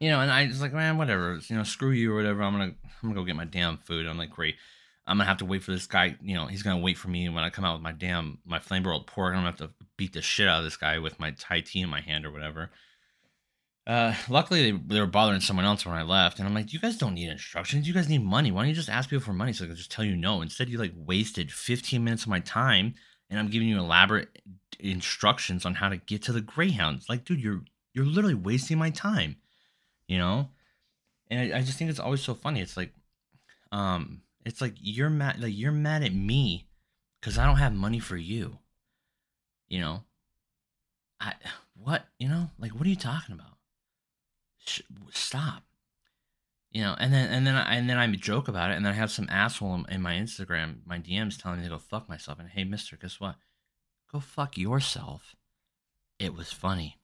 you 0.05 0.11
know, 0.11 0.19
and 0.19 0.31
I 0.31 0.45
was 0.45 0.61
like, 0.61 0.71
man, 0.71 0.99
whatever. 0.99 1.39
You 1.47 1.55
know, 1.55 1.63
screw 1.63 1.89
you 1.89 2.13
or 2.13 2.15
whatever. 2.15 2.43
I'm 2.43 2.51
gonna 2.51 2.65
I'm 2.65 3.09
gonna 3.09 3.15
go 3.15 3.23
get 3.23 3.35
my 3.35 3.45
damn 3.45 3.79
food. 3.79 4.05
I'm 4.05 4.19
like, 4.19 4.29
great. 4.29 4.53
I'm 5.07 5.17
gonna 5.17 5.27
have 5.27 5.37
to 5.37 5.45
wait 5.45 5.63
for 5.63 5.71
this 5.71 5.87
guy. 5.87 6.15
You 6.21 6.35
know, 6.35 6.45
he's 6.45 6.61
gonna 6.61 6.79
wait 6.79 6.99
for 6.99 7.07
me 7.07 7.27
when 7.27 7.43
I 7.43 7.49
come 7.49 7.65
out 7.65 7.73
with 7.73 7.81
my 7.81 7.91
damn 7.91 8.37
my 8.45 8.59
flame 8.59 8.83
broiled 8.83 9.07
pork. 9.07 9.33
I'm 9.33 9.39
gonna 9.39 9.47
have 9.47 9.57
to 9.57 9.71
beat 9.97 10.13
the 10.13 10.21
shit 10.21 10.47
out 10.47 10.59
of 10.59 10.63
this 10.63 10.77
guy 10.77 10.99
with 10.99 11.19
my 11.19 11.31
Thai 11.31 11.61
tea 11.61 11.81
in 11.81 11.89
my 11.89 12.01
hand 12.01 12.23
or 12.23 12.29
whatever. 12.29 12.69
Uh, 13.87 14.13
luckily, 14.29 14.69
they, 14.69 14.77
they 14.77 14.99
were 14.99 15.07
bothering 15.07 15.41
someone 15.41 15.65
else 15.65 15.87
when 15.87 15.95
I 15.95 16.03
left, 16.03 16.37
and 16.37 16.47
I'm 16.47 16.53
like, 16.53 16.71
"You 16.71 16.79
guys 16.79 16.99
don't 16.99 17.15
need 17.15 17.31
instructions. 17.31 17.87
You 17.87 17.93
guys 17.95 18.07
need 18.07 18.23
money. 18.23 18.51
Why 18.51 18.61
don't 18.61 18.69
you 18.69 18.75
just 18.75 18.89
ask 18.89 19.09
people 19.09 19.25
for 19.25 19.33
money 19.33 19.53
so 19.53 19.63
I 19.63 19.67
can 19.69 19.75
just 19.75 19.91
tell 19.91 20.05
you 20.05 20.15
no?" 20.15 20.43
Instead, 20.43 20.69
you 20.69 20.77
like 20.77 20.93
wasted 20.95 21.51
15 21.51 22.03
minutes 22.03 22.23
of 22.23 22.29
my 22.29 22.41
time, 22.41 22.93
and 23.31 23.39
I'm 23.39 23.49
giving 23.49 23.67
you 23.67 23.79
elaborate 23.79 24.39
instructions 24.79 25.65
on 25.65 25.73
how 25.73 25.89
to 25.89 25.97
get 25.97 26.21
to 26.23 26.31
the 26.31 26.41
Greyhounds. 26.41 27.09
Like, 27.09 27.25
dude, 27.25 27.41
you're 27.41 27.63
you're 27.95 28.05
literally 28.05 28.35
wasting 28.35 28.77
my 28.77 28.91
time, 28.91 29.37
you 30.07 30.17
know. 30.17 30.49
And 31.29 31.53
I, 31.53 31.57
I 31.57 31.61
just 31.61 31.77
think 31.77 31.89
it's 31.89 31.99
always 31.99 32.21
so 32.21 32.33
funny. 32.33 32.61
It's 32.61 32.77
like, 32.77 32.93
um, 33.71 34.21
it's 34.45 34.61
like 34.61 34.75
you're 34.79 35.09
mad, 35.09 35.41
like 35.41 35.57
you're 35.57 35.71
mad 35.71 36.03
at 36.03 36.13
me 36.13 36.67
because 37.19 37.37
I 37.37 37.45
don't 37.45 37.57
have 37.57 37.73
money 37.73 37.99
for 37.99 38.15
you. 38.15 38.59
You 39.67 39.79
know, 39.81 40.03
I 41.19 41.33
what 41.75 42.05
you 42.19 42.27
know 42.27 42.51
like 42.59 42.71
what 42.71 42.85
are 42.85 42.89
you 42.89 42.95
talking 42.95 43.33
about? 43.33 43.57
Sh- 44.59 44.81
stop. 45.11 45.63
You 46.71 46.81
know, 46.81 46.95
and 46.99 47.13
then 47.13 47.31
and 47.31 47.47
then 47.47 47.55
I, 47.55 47.75
and 47.75 47.89
then 47.89 47.97
I 47.97 48.07
joke 48.15 48.47
about 48.47 48.69
it, 48.69 48.75
and 48.75 48.85
then 48.85 48.93
I 48.93 48.97
have 48.97 49.11
some 49.11 49.27
asshole 49.29 49.73
in, 49.75 49.85
in 49.89 50.01
my 50.01 50.13
Instagram, 50.13 50.79
my 50.85 50.99
DMs 50.99 51.41
telling 51.41 51.59
me 51.59 51.63
to 51.63 51.69
go 51.69 51.77
fuck 51.79 52.09
myself. 52.09 52.37
And 52.37 52.49
hey, 52.49 52.65
Mister, 52.65 52.97
guess 52.97 53.19
what? 53.19 53.35
Go 54.11 54.19
fuck 54.19 54.57
yourself. 54.57 55.35
It 56.19 56.35
was 56.35 56.51
funny. 56.51 56.97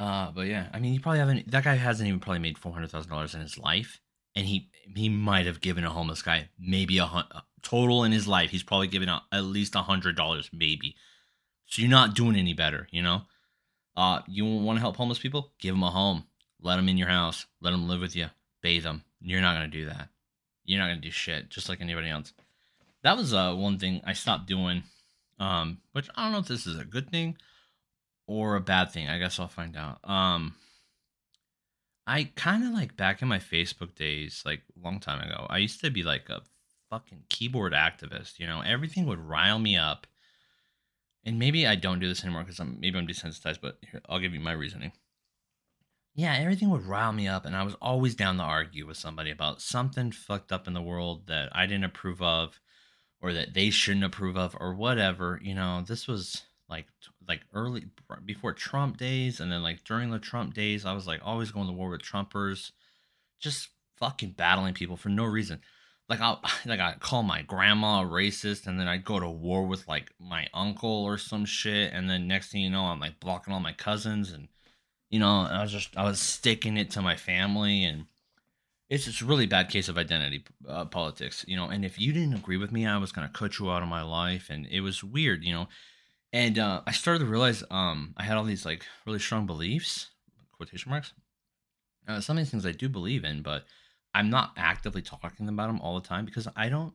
Uh, 0.00 0.30
but 0.30 0.46
yeah, 0.46 0.66
I 0.72 0.78
mean, 0.78 0.94
he 0.94 0.98
probably 0.98 1.18
haven't. 1.18 1.50
That 1.50 1.64
guy 1.64 1.74
hasn't 1.74 2.08
even 2.08 2.20
probably 2.20 2.38
made 2.38 2.56
four 2.56 2.72
hundred 2.72 2.90
thousand 2.90 3.10
dollars 3.10 3.34
in 3.34 3.42
his 3.42 3.58
life, 3.58 4.00
and 4.34 4.46
he 4.46 4.70
he 4.96 5.10
might 5.10 5.44
have 5.44 5.60
given 5.60 5.84
a 5.84 5.90
homeless 5.90 6.22
guy 6.22 6.48
maybe 6.58 6.96
a 6.96 7.04
hun- 7.04 7.28
total 7.60 8.04
in 8.04 8.10
his 8.10 8.26
life. 8.26 8.48
He's 8.48 8.62
probably 8.62 8.86
given 8.86 9.10
at 9.10 9.44
least 9.44 9.74
a 9.74 9.82
hundred 9.82 10.16
dollars, 10.16 10.48
maybe. 10.54 10.96
So 11.66 11.82
you're 11.82 11.90
not 11.90 12.14
doing 12.14 12.36
any 12.36 12.54
better, 12.54 12.88
you 12.90 13.02
know. 13.02 13.22
Uh, 13.94 14.20
you 14.26 14.46
want 14.46 14.78
to 14.78 14.80
help 14.80 14.96
homeless 14.96 15.18
people? 15.18 15.52
Give 15.58 15.74
them 15.74 15.82
a 15.82 15.90
home. 15.90 16.24
Let 16.62 16.76
them 16.76 16.88
in 16.88 16.96
your 16.96 17.08
house. 17.08 17.44
Let 17.60 17.72
them 17.72 17.86
live 17.86 18.00
with 18.00 18.16
you. 18.16 18.28
Bathe 18.62 18.84
them. 18.84 19.04
You're 19.20 19.42
not 19.42 19.52
gonna 19.52 19.68
do 19.68 19.84
that. 19.84 20.08
You're 20.64 20.80
not 20.80 20.88
gonna 20.88 21.02
do 21.02 21.10
shit, 21.10 21.50
just 21.50 21.68
like 21.68 21.82
anybody 21.82 22.08
else. 22.08 22.32
That 23.02 23.18
was 23.18 23.34
uh 23.34 23.54
one 23.54 23.78
thing 23.78 24.00
I 24.04 24.14
stopped 24.14 24.46
doing. 24.46 24.82
Um, 25.38 25.82
which 25.92 26.08
I 26.14 26.22
don't 26.22 26.32
know 26.32 26.38
if 26.38 26.48
this 26.48 26.66
is 26.66 26.78
a 26.78 26.86
good 26.86 27.10
thing 27.10 27.36
or 28.30 28.54
a 28.54 28.60
bad 28.60 28.92
thing. 28.92 29.08
I 29.08 29.18
guess 29.18 29.40
I'll 29.40 29.48
find 29.48 29.76
out. 29.76 29.98
Um, 30.08 30.54
I 32.06 32.30
kind 32.36 32.62
of 32.62 32.70
like 32.70 32.96
back 32.96 33.22
in 33.22 33.28
my 33.28 33.40
Facebook 33.40 33.96
days, 33.96 34.44
like 34.46 34.62
a 34.76 34.84
long 34.84 35.00
time 35.00 35.20
ago, 35.20 35.48
I 35.50 35.58
used 35.58 35.80
to 35.80 35.90
be 35.90 36.04
like 36.04 36.28
a 36.28 36.42
fucking 36.90 37.24
keyboard 37.28 37.72
activist. 37.72 38.38
You 38.38 38.46
know, 38.46 38.62
everything 38.64 39.06
would 39.06 39.18
rile 39.18 39.58
me 39.58 39.76
up. 39.76 40.06
And 41.24 41.40
maybe 41.40 41.66
I 41.66 41.74
don't 41.74 41.98
do 41.98 42.06
this 42.06 42.22
anymore 42.22 42.44
because 42.44 42.60
I'm 42.60 42.78
maybe 42.78 42.98
I'm 42.98 43.06
desensitized, 43.06 43.58
but 43.60 43.78
here, 43.90 44.00
I'll 44.08 44.20
give 44.20 44.32
you 44.32 44.40
my 44.40 44.52
reasoning. 44.52 44.92
Yeah, 46.14 46.36
everything 46.36 46.70
would 46.70 46.86
rile 46.86 47.12
me 47.12 47.26
up, 47.26 47.44
and 47.44 47.56
I 47.56 47.64
was 47.64 47.74
always 47.82 48.14
down 48.14 48.36
to 48.36 48.42
argue 48.42 48.86
with 48.86 48.96
somebody 48.96 49.30
about 49.30 49.60
something 49.60 50.12
fucked 50.12 50.52
up 50.52 50.68
in 50.68 50.72
the 50.72 50.82
world 50.82 51.26
that 51.26 51.48
I 51.52 51.66
didn't 51.66 51.84
approve 51.84 52.22
of, 52.22 52.60
or 53.20 53.32
that 53.32 53.54
they 53.54 53.70
shouldn't 53.70 54.04
approve 54.04 54.36
of, 54.36 54.56
or 54.58 54.74
whatever. 54.74 55.40
You 55.42 55.54
know, 55.54 55.84
this 55.86 56.08
was 56.08 56.42
like 56.70 56.86
like 57.28 57.40
early 57.52 57.86
before 58.24 58.52
Trump 58.52 58.96
days, 58.96 59.40
and 59.40 59.50
then 59.50 59.62
like 59.62 59.84
during 59.84 60.10
the 60.10 60.18
Trump 60.18 60.54
days, 60.54 60.86
I 60.86 60.92
was 60.92 61.06
like 61.06 61.20
always 61.24 61.50
going 61.50 61.66
to 61.66 61.72
war 61.72 61.90
with 61.90 62.02
Trumpers, 62.02 62.70
just 63.40 63.68
fucking 63.98 64.32
battling 64.32 64.74
people 64.74 64.96
for 64.96 65.10
no 65.10 65.24
reason. 65.24 65.60
Like 66.08 66.20
I 66.20 66.36
like 66.66 66.80
I 66.80 66.94
call 66.98 67.22
my 67.22 67.42
grandma 67.42 68.02
a 68.02 68.06
racist, 68.06 68.66
and 68.66 68.78
then 68.78 68.88
I'd 68.88 69.04
go 69.04 69.20
to 69.20 69.28
war 69.28 69.66
with 69.66 69.88
like 69.88 70.12
my 70.18 70.46
uncle 70.54 71.04
or 71.04 71.18
some 71.18 71.44
shit, 71.44 71.92
and 71.92 72.08
then 72.08 72.28
next 72.28 72.52
thing 72.52 72.62
you 72.62 72.70
know, 72.70 72.84
I'm 72.84 73.00
like 73.00 73.20
blocking 73.20 73.52
all 73.52 73.60
my 73.60 73.72
cousins, 73.72 74.32
and 74.32 74.48
you 75.10 75.18
know, 75.18 75.46
I 75.50 75.62
was 75.62 75.72
just 75.72 75.96
I 75.96 76.04
was 76.04 76.20
sticking 76.20 76.76
it 76.76 76.90
to 76.92 77.02
my 77.02 77.16
family, 77.16 77.84
and 77.84 78.06
it's 78.88 79.04
just 79.04 79.22
really 79.22 79.46
bad 79.46 79.68
case 79.68 79.88
of 79.88 79.98
identity 79.98 80.44
uh, 80.68 80.84
politics, 80.84 81.44
you 81.48 81.56
know. 81.56 81.68
And 81.68 81.84
if 81.84 81.98
you 82.00 82.12
didn't 82.12 82.34
agree 82.34 82.56
with 82.56 82.72
me, 82.72 82.86
I 82.86 82.98
was 82.98 83.12
gonna 83.12 83.28
cut 83.28 83.58
you 83.58 83.70
out 83.70 83.82
of 83.82 83.88
my 83.88 84.02
life, 84.02 84.48
and 84.50 84.66
it 84.66 84.80
was 84.80 85.04
weird, 85.04 85.44
you 85.44 85.52
know 85.52 85.68
and 86.32 86.58
uh, 86.58 86.82
I 86.86 86.92
started 86.92 87.20
to 87.20 87.30
realize 87.30 87.64
um, 87.70 88.14
I 88.16 88.24
had 88.24 88.36
all 88.36 88.44
these 88.44 88.64
like 88.64 88.84
really 89.06 89.18
strong 89.18 89.46
beliefs, 89.46 90.10
quotation 90.52 90.90
marks. 90.90 91.12
Uh, 92.06 92.20
some 92.20 92.36
of 92.36 92.44
these 92.44 92.50
things 92.50 92.66
I 92.66 92.72
do 92.72 92.88
believe 92.88 93.24
in, 93.24 93.42
but 93.42 93.64
I'm 94.14 94.30
not 94.30 94.52
actively 94.56 95.02
talking 95.02 95.48
about 95.48 95.68
them 95.68 95.80
all 95.80 95.98
the 95.98 96.06
time 96.06 96.24
because 96.24 96.48
I 96.56 96.68
don't 96.68 96.94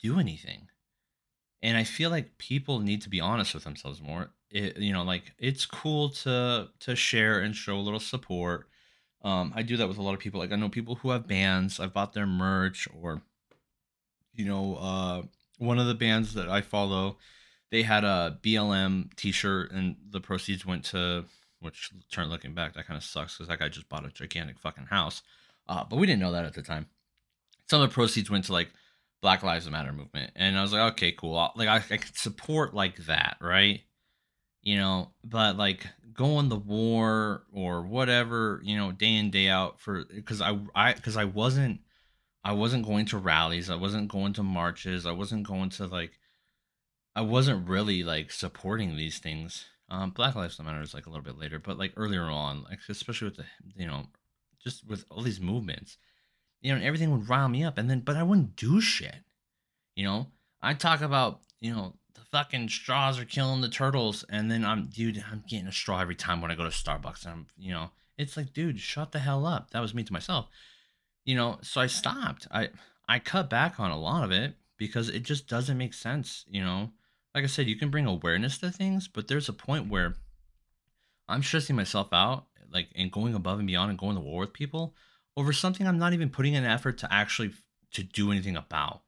do 0.00 0.18
anything. 0.18 0.68
And 1.62 1.76
I 1.76 1.84
feel 1.84 2.10
like 2.10 2.38
people 2.38 2.80
need 2.80 3.02
to 3.02 3.08
be 3.08 3.20
honest 3.20 3.54
with 3.54 3.64
themselves 3.64 4.00
more. 4.00 4.30
It, 4.50 4.76
you 4.78 4.92
know, 4.92 5.04
like 5.04 5.32
it's 5.38 5.64
cool 5.64 6.10
to 6.10 6.68
to 6.80 6.96
share 6.96 7.40
and 7.40 7.54
show 7.54 7.76
a 7.76 7.80
little 7.80 8.00
support. 8.00 8.68
Um, 9.22 9.52
I 9.54 9.62
do 9.62 9.76
that 9.76 9.88
with 9.88 9.98
a 9.98 10.02
lot 10.02 10.14
of 10.14 10.20
people. 10.20 10.40
Like 10.40 10.52
I 10.52 10.56
know 10.56 10.68
people 10.68 10.96
who 10.96 11.10
have 11.10 11.28
bands. 11.28 11.78
I've 11.78 11.92
bought 11.92 12.12
their 12.12 12.26
merch, 12.26 12.88
or 13.00 13.22
you 14.34 14.44
know, 14.44 14.76
uh, 14.76 15.22
one 15.58 15.78
of 15.78 15.86
the 15.86 15.94
bands 15.94 16.34
that 16.34 16.48
I 16.48 16.60
follow 16.60 17.18
they 17.72 17.82
had 17.82 18.04
a 18.04 18.38
BLM 18.42 19.16
T-shirt, 19.16 19.72
and 19.72 19.96
the 20.10 20.20
proceeds 20.20 20.64
went 20.64 20.84
to 20.84 21.24
which 21.60 21.90
turn 22.10 22.28
looking 22.28 22.54
back 22.54 22.74
that 22.74 22.86
kind 22.86 22.98
of 22.98 23.04
sucks 23.04 23.34
because 23.34 23.48
that 23.48 23.58
guy 23.58 23.68
just 23.68 23.88
bought 23.88 24.04
a 24.04 24.10
gigantic 24.10 24.58
fucking 24.58 24.86
house. 24.86 25.22
Uh, 25.66 25.82
but 25.88 25.96
we 25.96 26.06
didn't 26.06 26.20
know 26.20 26.32
that 26.32 26.44
at 26.44 26.52
the 26.52 26.60
time. 26.60 26.86
Some 27.70 27.80
of 27.80 27.88
the 27.88 27.94
proceeds 27.94 28.30
went 28.30 28.44
to 28.44 28.52
like 28.52 28.70
Black 29.22 29.42
Lives 29.42 29.70
Matter 29.70 29.92
movement, 29.92 30.32
and 30.36 30.58
I 30.58 30.60
was 30.60 30.72
like, 30.72 30.92
okay, 30.92 31.12
cool. 31.12 31.38
I'll, 31.38 31.52
like 31.56 31.68
I, 31.68 31.76
I 31.76 31.96
could 31.96 32.16
support 32.16 32.74
like 32.74 32.96
that, 33.06 33.38
right? 33.40 33.80
You 34.62 34.76
know, 34.76 35.12
but 35.24 35.56
like 35.56 35.86
going 36.12 36.50
the 36.50 36.56
war 36.56 37.44
or 37.54 37.86
whatever, 37.86 38.60
you 38.62 38.76
know, 38.76 38.92
day 38.92 39.16
in 39.16 39.30
day 39.30 39.48
out 39.48 39.80
for 39.80 40.04
because 40.04 40.42
I 40.42 40.58
I 40.74 40.92
because 40.92 41.16
I 41.16 41.24
wasn't 41.24 41.80
I 42.44 42.52
wasn't 42.52 42.84
going 42.84 43.06
to 43.06 43.18
rallies, 43.18 43.70
I 43.70 43.76
wasn't 43.76 44.08
going 44.08 44.34
to 44.34 44.42
marches, 44.42 45.06
I 45.06 45.12
wasn't 45.12 45.46
going 45.46 45.70
to 45.70 45.86
like 45.86 46.18
I 47.14 47.20
wasn't 47.20 47.68
really 47.68 48.02
like 48.02 48.30
supporting 48.30 48.96
these 48.96 49.18
things. 49.18 49.66
Um, 49.90 50.10
Black 50.10 50.34
Lives 50.34 50.58
Matter 50.58 50.80
is 50.80 50.94
like 50.94 51.06
a 51.06 51.10
little 51.10 51.24
bit 51.24 51.38
later, 51.38 51.58
but 51.58 51.78
like 51.78 51.92
earlier 51.96 52.24
on, 52.24 52.64
like 52.64 52.78
especially 52.88 53.26
with 53.26 53.36
the 53.36 53.44
you 53.76 53.86
know, 53.86 54.06
just 54.62 54.86
with 54.86 55.04
all 55.10 55.22
these 55.22 55.40
movements, 55.40 55.98
you 56.62 56.74
know, 56.74 56.82
everything 56.82 57.10
would 57.10 57.28
rile 57.28 57.48
me 57.48 57.64
up, 57.64 57.76
and 57.76 57.90
then 57.90 58.00
but 58.00 58.16
I 58.16 58.22
wouldn't 58.22 58.56
do 58.56 58.80
shit. 58.80 59.24
You 59.94 60.04
know, 60.04 60.28
I 60.62 60.72
talk 60.72 61.02
about 61.02 61.40
you 61.60 61.74
know 61.74 61.94
the 62.14 62.22
fucking 62.30 62.70
straws 62.70 63.20
are 63.20 63.26
killing 63.26 63.60
the 63.60 63.68
turtles, 63.68 64.24
and 64.30 64.50
then 64.50 64.64
I'm 64.64 64.86
dude, 64.86 65.22
I'm 65.30 65.44
getting 65.46 65.66
a 65.66 65.72
straw 65.72 66.00
every 66.00 66.16
time 66.16 66.40
when 66.40 66.50
I 66.50 66.54
go 66.54 66.64
to 66.64 66.70
Starbucks, 66.70 67.24
and 67.24 67.32
I'm 67.32 67.46
you 67.58 67.72
know, 67.72 67.90
it's 68.16 68.38
like 68.38 68.54
dude, 68.54 68.80
shut 68.80 69.12
the 69.12 69.18
hell 69.18 69.44
up. 69.44 69.72
That 69.72 69.80
was 69.80 69.94
me 69.94 70.04
to 70.04 70.12
myself. 70.12 70.48
You 71.26 71.36
know, 71.36 71.58
so 71.60 71.82
I 71.82 71.86
stopped. 71.86 72.48
I 72.50 72.70
I 73.06 73.18
cut 73.18 73.50
back 73.50 73.78
on 73.78 73.90
a 73.90 74.00
lot 74.00 74.24
of 74.24 74.32
it 74.32 74.54
because 74.78 75.10
it 75.10 75.24
just 75.24 75.46
doesn't 75.46 75.76
make 75.76 75.92
sense. 75.92 76.46
You 76.48 76.64
know 76.64 76.92
like 77.34 77.44
I 77.44 77.46
said, 77.46 77.66
you 77.66 77.76
can 77.76 77.90
bring 77.90 78.06
awareness 78.06 78.58
to 78.58 78.70
things, 78.70 79.08
but 79.08 79.28
there's 79.28 79.48
a 79.48 79.54
point 79.54 79.88
where 79.88 80.14
I'm 81.28 81.42
stressing 81.42 81.76
myself 81.76 82.08
out, 82.12 82.46
like, 82.72 82.88
and 82.94 83.12
going 83.12 83.34
above 83.34 83.58
and 83.58 83.66
beyond 83.66 83.90
and 83.90 83.98
going 83.98 84.16
to 84.16 84.20
war 84.20 84.40
with 84.40 84.52
people 84.52 84.94
over 85.36 85.52
something 85.52 85.86
I'm 85.86 85.98
not 85.98 86.12
even 86.12 86.30
putting 86.30 86.56
an 86.56 86.64
effort 86.64 86.98
to 86.98 87.12
actually 87.12 87.52
to 87.92 88.02
do 88.02 88.30
anything 88.30 88.56
about. 88.56 89.02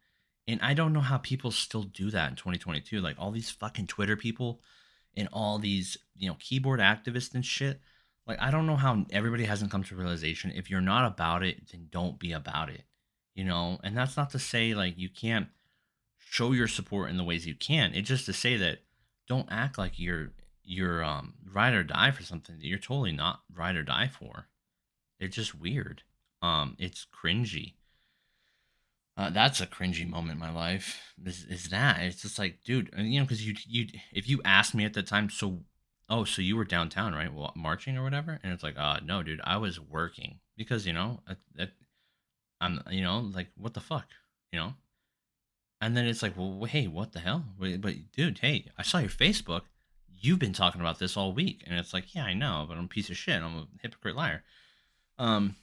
And 0.46 0.60
I 0.62 0.74
don't 0.74 0.92
know 0.92 1.00
how 1.00 1.18
people 1.18 1.50
still 1.50 1.84
do 1.84 2.10
that 2.10 2.30
in 2.30 2.36
2022. 2.36 3.00
Like 3.00 3.16
all 3.18 3.30
these 3.30 3.50
fucking 3.50 3.86
Twitter 3.86 4.16
people 4.16 4.60
and 5.16 5.28
all 5.32 5.58
these, 5.58 5.96
you 6.16 6.28
know, 6.28 6.36
keyboard 6.38 6.80
activists 6.80 7.34
and 7.34 7.44
shit. 7.44 7.80
Like 8.26 8.40
I 8.40 8.50
don't 8.50 8.66
know 8.66 8.76
how 8.76 9.04
everybody 9.10 9.44
hasn't 9.44 9.70
come 9.70 9.84
to 9.84 9.96
realization 9.96 10.52
if 10.54 10.70
you're 10.70 10.80
not 10.80 11.10
about 11.10 11.42
it, 11.42 11.70
then 11.70 11.88
don't 11.90 12.18
be 12.18 12.32
about 12.32 12.68
it. 12.70 12.84
You 13.34 13.44
know, 13.44 13.78
and 13.82 13.96
that's 13.96 14.16
not 14.16 14.30
to 14.30 14.38
say 14.38 14.74
like 14.74 14.98
you 14.98 15.08
can't 15.08 15.48
show 16.28 16.52
your 16.52 16.68
support 16.68 17.10
in 17.10 17.16
the 17.16 17.24
ways 17.24 17.46
you 17.46 17.54
can. 17.54 17.92
It's 17.94 18.08
just 18.08 18.26
to 18.26 18.32
say 18.32 18.56
that 18.56 18.80
don't 19.28 19.48
act 19.50 19.78
like 19.78 19.98
you're 19.98 20.30
you're 20.62 21.04
um 21.04 21.34
ride 21.52 21.74
or 21.74 21.84
die 21.84 22.10
for 22.10 22.22
something 22.22 22.56
that 22.58 22.66
you're 22.66 22.78
totally 22.78 23.12
not 23.12 23.40
ride 23.54 23.76
or 23.76 23.82
die 23.82 24.08
for. 24.08 24.46
It's 25.20 25.36
just 25.36 25.58
weird. 25.58 26.02
Um, 26.42 26.76
it's 26.78 27.06
cringy. 27.06 27.74
Uh, 29.16 29.30
that's 29.30 29.60
a 29.60 29.66
cringy 29.66 30.08
moment 30.08 30.32
in 30.32 30.40
my 30.40 30.52
life. 30.52 31.14
Is, 31.24 31.44
is 31.44 31.68
that? 31.68 32.02
It's 32.02 32.22
just 32.22 32.38
like, 32.38 32.64
dude, 32.64 32.92
you 32.98 33.20
know, 33.20 33.24
because 33.24 33.46
you 33.46 33.54
you 33.66 33.86
if 34.12 34.28
you 34.28 34.40
asked 34.44 34.74
me 34.74 34.84
at 34.84 34.94
the 34.94 35.02
time, 35.02 35.30
so 35.30 35.60
oh, 36.10 36.24
so 36.24 36.42
you 36.42 36.56
were 36.56 36.64
downtown, 36.64 37.14
right? 37.14 37.32
Well, 37.32 37.52
marching 37.54 37.96
or 37.96 38.02
whatever, 38.02 38.40
and 38.42 38.52
it's 38.52 38.62
like, 38.62 38.76
uh, 38.76 38.98
no, 39.04 39.22
dude, 39.22 39.40
I 39.44 39.56
was 39.56 39.78
working 39.78 40.40
because 40.56 40.86
you 40.86 40.92
know, 40.92 41.20
at, 41.28 41.38
at, 41.58 41.70
I'm, 42.60 42.82
you 42.90 43.02
know, 43.02 43.20
like 43.20 43.48
what 43.56 43.74
the 43.74 43.80
fuck, 43.80 44.06
you 44.52 44.58
know, 44.58 44.74
and 45.84 45.94
then 45.94 46.06
it's 46.06 46.22
like, 46.22 46.32
well, 46.34 46.64
hey, 46.64 46.86
what 46.86 47.12
the 47.12 47.18
hell? 47.18 47.44
But 47.58 47.94
dude, 48.16 48.38
hey, 48.38 48.64
I 48.78 48.82
saw 48.82 48.98
your 48.98 49.10
Facebook. 49.10 49.62
You've 50.18 50.38
been 50.38 50.54
talking 50.54 50.80
about 50.80 50.98
this 50.98 51.14
all 51.14 51.34
week, 51.34 51.62
and 51.66 51.78
it's 51.78 51.92
like, 51.92 52.14
yeah, 52.14 52.24
I 52.24 52.32
know, 52.32 52.64
but 52.66 52.78
I'm 52.78 52.86
a 52.86 52.88
piece 52.88 53.10
of 53.10 53.18
shit. 53.18 53.42
I'm 53.42 53.54
a 53.58 53.66
hypocrite 53.82 54.16
liar. 54.16 54.42
Um, 55.18 55.56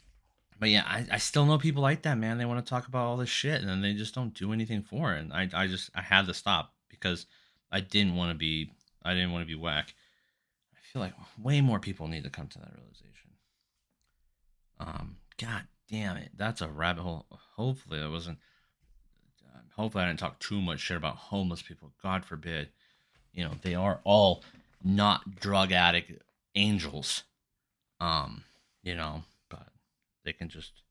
but 0.60 0.70
yeah, 0.70 0.84
I, 0.86 1.08
I 1.14 1.18
still 1.18 1.48
know 1.48 1.58
people 1.58 1.82
like 1.82 2.04
that, 2.04 2.20
man. 2.20 2.38
They 2.38 2.46
want 2.46 2.64
to 2.64 2.70
talk 2.70 2.88
about 2.88 3.08
all 3.08 3.18
this 3.18 3.30
shit, 3.30 3.62
and 3.62 3.68
then 3.68 3.82
they 3.82 3.94
just 3.94 4.14
don't 4.14 4.36
do 4.36 4.54
anything 4.54 4.84
for 4.84 5.16
it. 5.16 5.22
And 5.22 5.34
I, 5.34 5.50
I 5.56 5.66
just, 5.66 5.90
I 5.96 6.04
had 6.04 6.28
to 6.28 6.36
stop 6.36 6.76
because 6.88 7.26
I 7.72 7.80
didn't 7.80 8.16
want 8.16 8.30
to 8.30 8.38
be, 8.38 8.70
I 9.04 9.16
didn't 9.16 9.32
want 9.32 9.42
to 9.42 9.52
be 9.52 9.60
whack. 9.60 9.96
I 10.76 10.78
feel 10.94 11.02
like 11.02 11.16
way 11.42 11.62
more 11.62 11.80
people 11.80 12.08
need 12.08 12.26
to 12.26 12.30
come 12.30 12.48
to 12.48 12.60
that 12.60 12.74
realization. 12.76 13.32
Um, 14.80 15.16
god 15.40 15.64
damn 15.90 16.18
it, 16.18 16.30
that's 16.38 16.62
a 16.62 16.68
rabbit 16.68 17.02
hole. 17.02 17.26
Hopefully, 17.56 18.00
it 18.00 18.12
wasn't 18.12 18.38
hopefully 19.82 20.04
I 20.04 20.08
didn't 20.08 20.20
talk 20.20 20.40
too 20.40 20.62
much 20.62 20.80
shit 20.80 20.98
about 20.98 21.16
homeless 21.16 21.62
people. 21.62 21.92
God 22.02 22.24
forbid. 22.24 22.70
You 23.34 23.44
know, 23.46 23.52
they 23.62 23.74
are 23.74 24.00
all 24.04 24.44
not 24.84 25.40
drug 25.40 25.72
addict 25.72 26.22
angels. 26.56 27.24
Um, 28.00 28.44
you 28.84 28.96
know, 28.96 29.24
but 29.50 29.68
they 30.24 30.34
can 30.34 30.50
just 30.50 30.84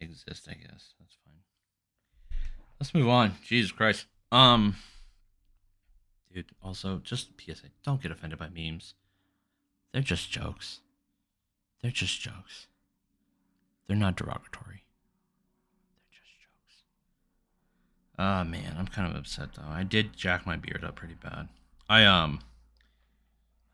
exist, 0.00 0.48
I 0.48 0.54
guess. 0.54 0.94
That's 0.98 1.16
fine. 1.24 2.38
Let's 2.80 2.94
move 2.94 3.08
on. 3.08 3.34
Jesus 3.46 3.72
Christ. 3.72 4.06
Um, 4.32 4.76
dude. 6.32 6.46
Also, 6.62 7.00
just 7.04 7.28
PSA: 7.38 7.68
don't 7.84 8.02
get 8.02 8.10
offended 8.10 8.38
by 8.38 8.48
memes. 8.48 8.94
They're 9.92 10.02
just 10.02 10.30
jokes. 10.30 10.80
They're 11.82 11.90
just 11.90 12.20
jokes. 12.20 12.66
They're 13.86 13.96
not 13.96 14.16
derogatory. 14.16 14.84
They're 16.10 16.20
just 16.20 16.40
jokes. 16.40 16.82
Ah, 18.18 18.44
man, 18.44 18.76
I'm 18.78 18.86
kind 18.86 19.10
of 19.10 19.18
upset 19.18 19.54
though. 19.54 19.68
I 19.68 19.82
did 19.82 20.16
jack 20.16 20.46
my 20.46 20.56
beard 20.56 20.84
up 20.84 20.96
pretty 20.96 21.14
bad. 21.14 21.48
I 21.88 22.04
um, 22.04 22.40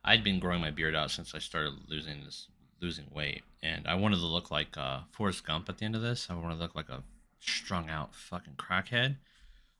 I'd 0.05 0.25
been 0.25 0.41
growing 0.41 0.61
my 0.61 0.71
beard 0.71 0.95
out 0.95 1.11
since 1.11 1.35
I 1.35 1.39
started 1.39 1.75
losing 1.89 2.25
this 2.25 2.49
losing 2.81 3.07
weight, 3.15 3.43
and 3.63 3.87
I 3.87 3.95
wanted 3.95 4.17
to 4.17 4.27
look 4.27 4.51
like 4.51 4.77
uh, 4.77 5.01
Forrest 5.11 5.47
Gump 5.47 5.69
at 5.69 5.79
the 5.79 5.85
end 5.85 5.95
of 5.95 6.03
this. 6.03 6.29
I 6.31 6.35
wanted 6.35 6.57
to 6.57 6.63
look 6.63 6.75
like 6.75 6.89
a 6.89 7.03
strung 7.41 7.89
out 7.91 8.15
fucking 8.15 8.55
crackhead 8.55 9.17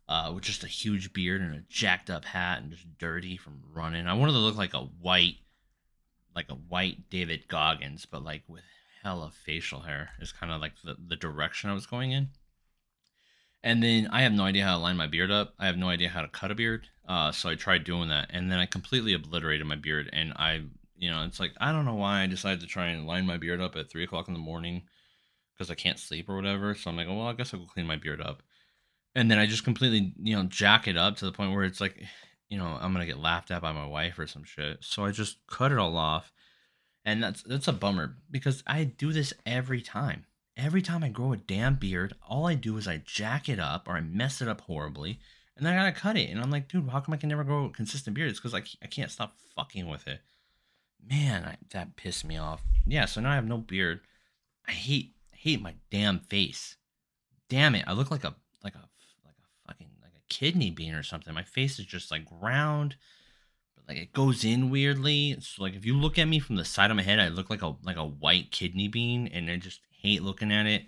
uh, 0.09 0.33
with 0.35 0.45
just 0.45 0.65
a 0.65 0.69
huge 0.69 1.13
beard 1.13 1.41
and 1.41 1.55
a 1.55 1.63
jacked 1.69 2.11
up 2.11 2.25
hat 2.25 2.61
and 2.61 2.71
just 2.71 2.99
dirty 2.99 3.37
from 3.37 3.63
running. 3.73 4.07
I 4.07 4.15
wanted 4.15 4.33
to 4.33 4.39
look 4.39 4.57
like 4.57 4.75
a 4.75 4.81
white, 4.81 5.37
like 6.35 6.51
a 6.51 6.55
white 6.55 7.09
David 7.09 7.49
Goggins, 7.49 8.07
but 8.07 8.23
like 8.23 8.43
with 8.47 8.65
hella 9.03 9.31
facial 9.31 9.81
hair. 9.81 10.11
Is 10.21 10.33
kind 10.33 10.53
of 10.53 10.61
like 10.61 10.73
the, 10.85 10.97
the 11.09 11.17
direction 11.17 11.71
I 11.71 11.75
was 11.75 11.87
going 11.87 12.13
in. 12.13 12.29
And 13.63 13.83
then 13.83 14.09
I 14.11 14.23
have 14.23 14.33
no 14.33 14.45
idea 14.45 14.65
how 14.65 14.77
to 14.77 14.83
line 14.83 14.97
my 14.97 15.07
beard 15.07 15.31
up. 15.31 15.55
I 15.59 15.67
have 15.67 15.77
no 15.77 15.89
idea 15.89 16.09
how 16.09 16.23
to 16.23 16.29
cut 16.29 16.51
a 16.51 16.55
beard. 16.55 16.89
Uh, 17.07 17.31
so 17.33 17.51
I 17.51 17.57
tried 17.57 17.85
doing 17.85 18.09
that, 18.09 18.31
and 18.31 18.51
then 18.51 18.59
I 18.59 18.67
completely 18.67 19.15
obliterated 19.15 19.67
my 19.67 19.77
beard. 19.77 20.09
And 20.13 20.33
I, 20.35 20.63
you 20.97 21.11
know, 21.11 21.25
it's 21.25 21.41
like 21.41 21.53
I 21.61 21.73
don't 21.73 21.85
know 21.85 21.95
why 21.95 22.23
I 22.23 22.27
decided 22.27 22.61
to 22.61 22.67
try 22.67 22.87
and 22.87 23.07
line 23.07 23.27
my 23.27 23.37
beard 23.37 23.61
up 23.61 23.77
at 23.77 23.91
three 23.91 24.05
o'clock 24.05 24.29
in 24.29 24.35
the 24.35 24.41
morning 24.41 24.83
because 25.57 25.71
I 25.71 25.75
can't 25.75 25.99
sleep 25.99 26.29
or 26.29 26.37
whatever. 26.37 26.75
So 26.75 26.89
I'm 26.89 26.97
like, 26.97 27.09
well, 27.09 27.23
I 27.23 27.35
guess 27.35 27.53
I'll 27.53 27.61
go 27.61 27.67
clean 27.67 27.87
my 27.87 27.97
beard 27.97 28.21
up. 28.21 28.43
And 29.15 29.31
then 29.31 29.39
I 29.39 29.47
just 29.47 29.65
completely, 29.65 30.15
you 30.23 30.37
know, 30.37 30.45
jack 30.45 30.89
it 30.89 30.97
up 30.97 31.17
to 31.17 31.25
the 31.25 31.33
point 31.33 31.53
where 31.53 31.65
it's 31.65 31.81
like, 31.81 32.01
you 32.49 32.57
know, 32.57 32.79
I'm 32.81 32.93
gonna 32.93 33.07
get 33.07 33.19
laughed 33.19 33.51
at 33.51 33.61
by 33.61 33.73
my 33.73 33.87
wife 33.87 34.19
or 34.19 34.27
some 34.27 34.45
shit. 34.45 34.79
So 34.81 35.05
I 35.05 35.11
just 35.11 35.39
cut 35.49 35.73
it 35.73 35.79
all 35.79 35.97
off, 35.97 36.33
and 37.05 37.23
that's 37.23 37.43
that's 37.43 37.69
a 37.69 37.73
bummer 37.73 38.17
because 38.31 38.63
I 38.67 38.85
do 38.85 39.13
this 39.13 39.35
every 39.45 39.83
time. 39.83 40.25
Every 40.57 40.83
time 40.83 41.03
I 41.03 41.09
grow 41.09 41.33
a 41.33 41.37
damn 41.37 41.77
beard, 41.77 42.15
all 42.29 42.47
I 42.47 42.55
do 42.55 42.77
is 42.77 42.87
I 42.87 43.03
jack 43.05 43.49
it 43.49 43.59
up 43.59 43.89
or 43.89 43.93
I 43.93 44.01
mess 44.01 44.43
it 44.43 44.49
up 44.49 44.61
horribly, 44.63 45.21
and 45.57 45.65
then 45.65 45.73
I 45.73 45.77
gotta 45.77 45.93
cut 45.93 46.17
it. 46.17 46.31
And 46.31 46.41
I'm 46.41 46.51
like, 46.51 46.69
dude, 46.69 46.89
how 46.89 47.01
come 47.01 47.15
I 47.15 47.17
can 47.17 47.29
never 47.29 47.45
grow 47.45 47.67
a 47.67 47.71
consistent 47.71 48.15
beard? 48.15 48.31
It's 48.31 48.41
because 48.41 48.55
I, 48.55 48.63
I 48.83 48.87
can't 48.87 49.11
stop 49.11 49.37
fucking 49.55 49.89
with 49.89 50.07
it. 50.07 50.21
Man, 51.07 51.45
I, 51.45 51.57
that 51.73 51.97
pissed 51.97 52.25
me 52.25 52.37
off. 52.37 52.63
Yeah, 52.87 53.07
so 53.07 53.21
now 53.21 53.31
I 53.31 53.37
have 53.37 53.47
no 53.47 53.59
beard. 53.59 54.01
I 54.67 54.73
hate 54.73 55.15
hate 55.33 55.63
my 55.63 55.75
damn 55.91 56.21
face. 56.21 56.77
Damn 57.49 57.75
it, 57.75 57.85
I 57.87 57.93
look 57.93 58.11
like 58.11 58.25
a 58.25 58.35
like 58.63 58.75
a 58.75 58.89
like 59.25 59.35
a 59.39 59.67
fucking 59.67 59.89
like 60.03 60.13
a 60.13 60.29
kidney 60.29 60.71
bean 60.71 60.95
or 60.95 61.03
something. 61.03 61.33
My 61.33 61.43
face 61.43 61.79
is 61.79 61.87
just 61.87 62.11
like 62.11 62.27
round, 62.31 62.97
but 63.75 63.89
like 63.89 63.97
it 63.97 64.13
goes 64.13 64.45
in 64.45 64.71
weirdly. 64.71 65.31
It's 65.33 65.59
like 65.59 65.75
if 65.75 65.87
you 65.87 65.97
look 65.97 66.19
at 66.19 66.29
me 66.29 66.39
from 66.39 66.57
the 66.57 66.65
side 66.65 66.91
of 66.91 66.97
my 66.97 67.03
head, 67.03 67.19
I 67.19 67.29
look 67.29 67.49
like 67.49 67.63
a 67.63 67.77
like 67.83 67.97
a 67.97 68.05
white 68.05 68.51
kidney 68.51 68.89
bean, 68.89 69.27
and 69.29 69.49
it 69.49 69.59
just 69.59 69.81
hate 70.01 70.23
looking 70.23 70.53
at 70.53 70.67
it. 70.67 70.85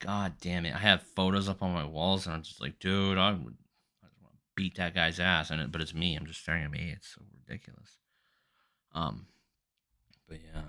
God 0.00 0.34
damn 0.40 0.66
it! 0.66 0.74
I 0.74 0.78
have 0.78 1.02
photos 1.02 1.48
up 1.48 1.62
on 1.62 1.72
my 1.72 1.84
walls, 1.84 2.26
and 2.26 2.34
I'm 2.34 2.42
just 2.42 2.60
like, 2.60 2.78
dude, 2.78 3.18
I 3.18 3.32
would, 3.32 3.56
I 4.02 4.06
just 4.06 4.22
want 4.22 4.34
to 4.34 4.40
beat 4.56 4.76
that 4.76 4.94
guy's 4.94 5.20
ass, 5.20 5.50
and 5.50 5.60
it, 5.60 5.70
but 5.70 5.80
it's 5.80 5.94
me. 5.94 6.16
I'm 6.16 6.26
just 6.26 6.40
staring 6.40 6.64
at 6.64 6.70
me. 6.70 6.92
It's 6.96 7.14
so 7.14 7.22
ridiculous. 7.46 7.98
Um, 8.94 9.26
but 10.26 10.38
yeah 10.54 10.62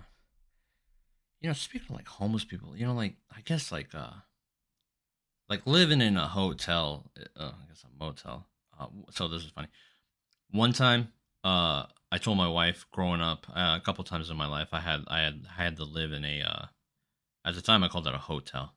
you 1.41 1.49
know, 1.49 1.53
speaking 1.53 1.87
of 1.89 1.95
like 1.95 2.07
homeless 2.07 2.45
people, 2.45 2.77
you 2.77 2.85
know, 2.85 2.93
like 2.93 3.15
I 3.35 3.41
guess 3.41 3.71
like 3.71 3.93
uh 3.93 4.11
like 5.49 5.65
living 5.65 5.99
in 5.99 6.15
a 6.15 6.27
hotel, 6.27 7.11
uh, 7.37 7.51
I 7.51 7.67
guess 7.67 7.83
a 7.83 8.03
motel. 8.03 8.47
Uh, 8.79 8.87
so 9.09 9.27
this 9.27 9.43
is 9.43 9.51
funny. 9.51 9.67
One 10.51 10.71
time, 10.71 11.11
uh, 11.43 11.85
I 12.11 12.17
told 12.19 12.37
my 12.37 12.47
wife 12.47 12.85
growing 12.91 13.21
up 13.21 13.47
uh, 13.49 13.77
a 13.77 13.81
couple 13.83 14.03
times 14.03 14.29
in 14.29 14.37
my 14.37 14.47
life, 14.47 14.69
I 14.71 14.79
had 14.79 15.03
I 15.07 15.21
had 15.21 15.45
I 15.57 15.63
had 15.63 15.77
to 15.77 15.83
live 15.83 16.13
in 16.13 16.23
a 16.23 16.41
uh, 16.41 16.65
at 17.45 17.55
the 17.55 17.61
time 17.61 17.83
I 17.83 17.87
called 17.87 18.07
it 18.07 18.13
a 18.13 18.19
hotel. 18.19 18.73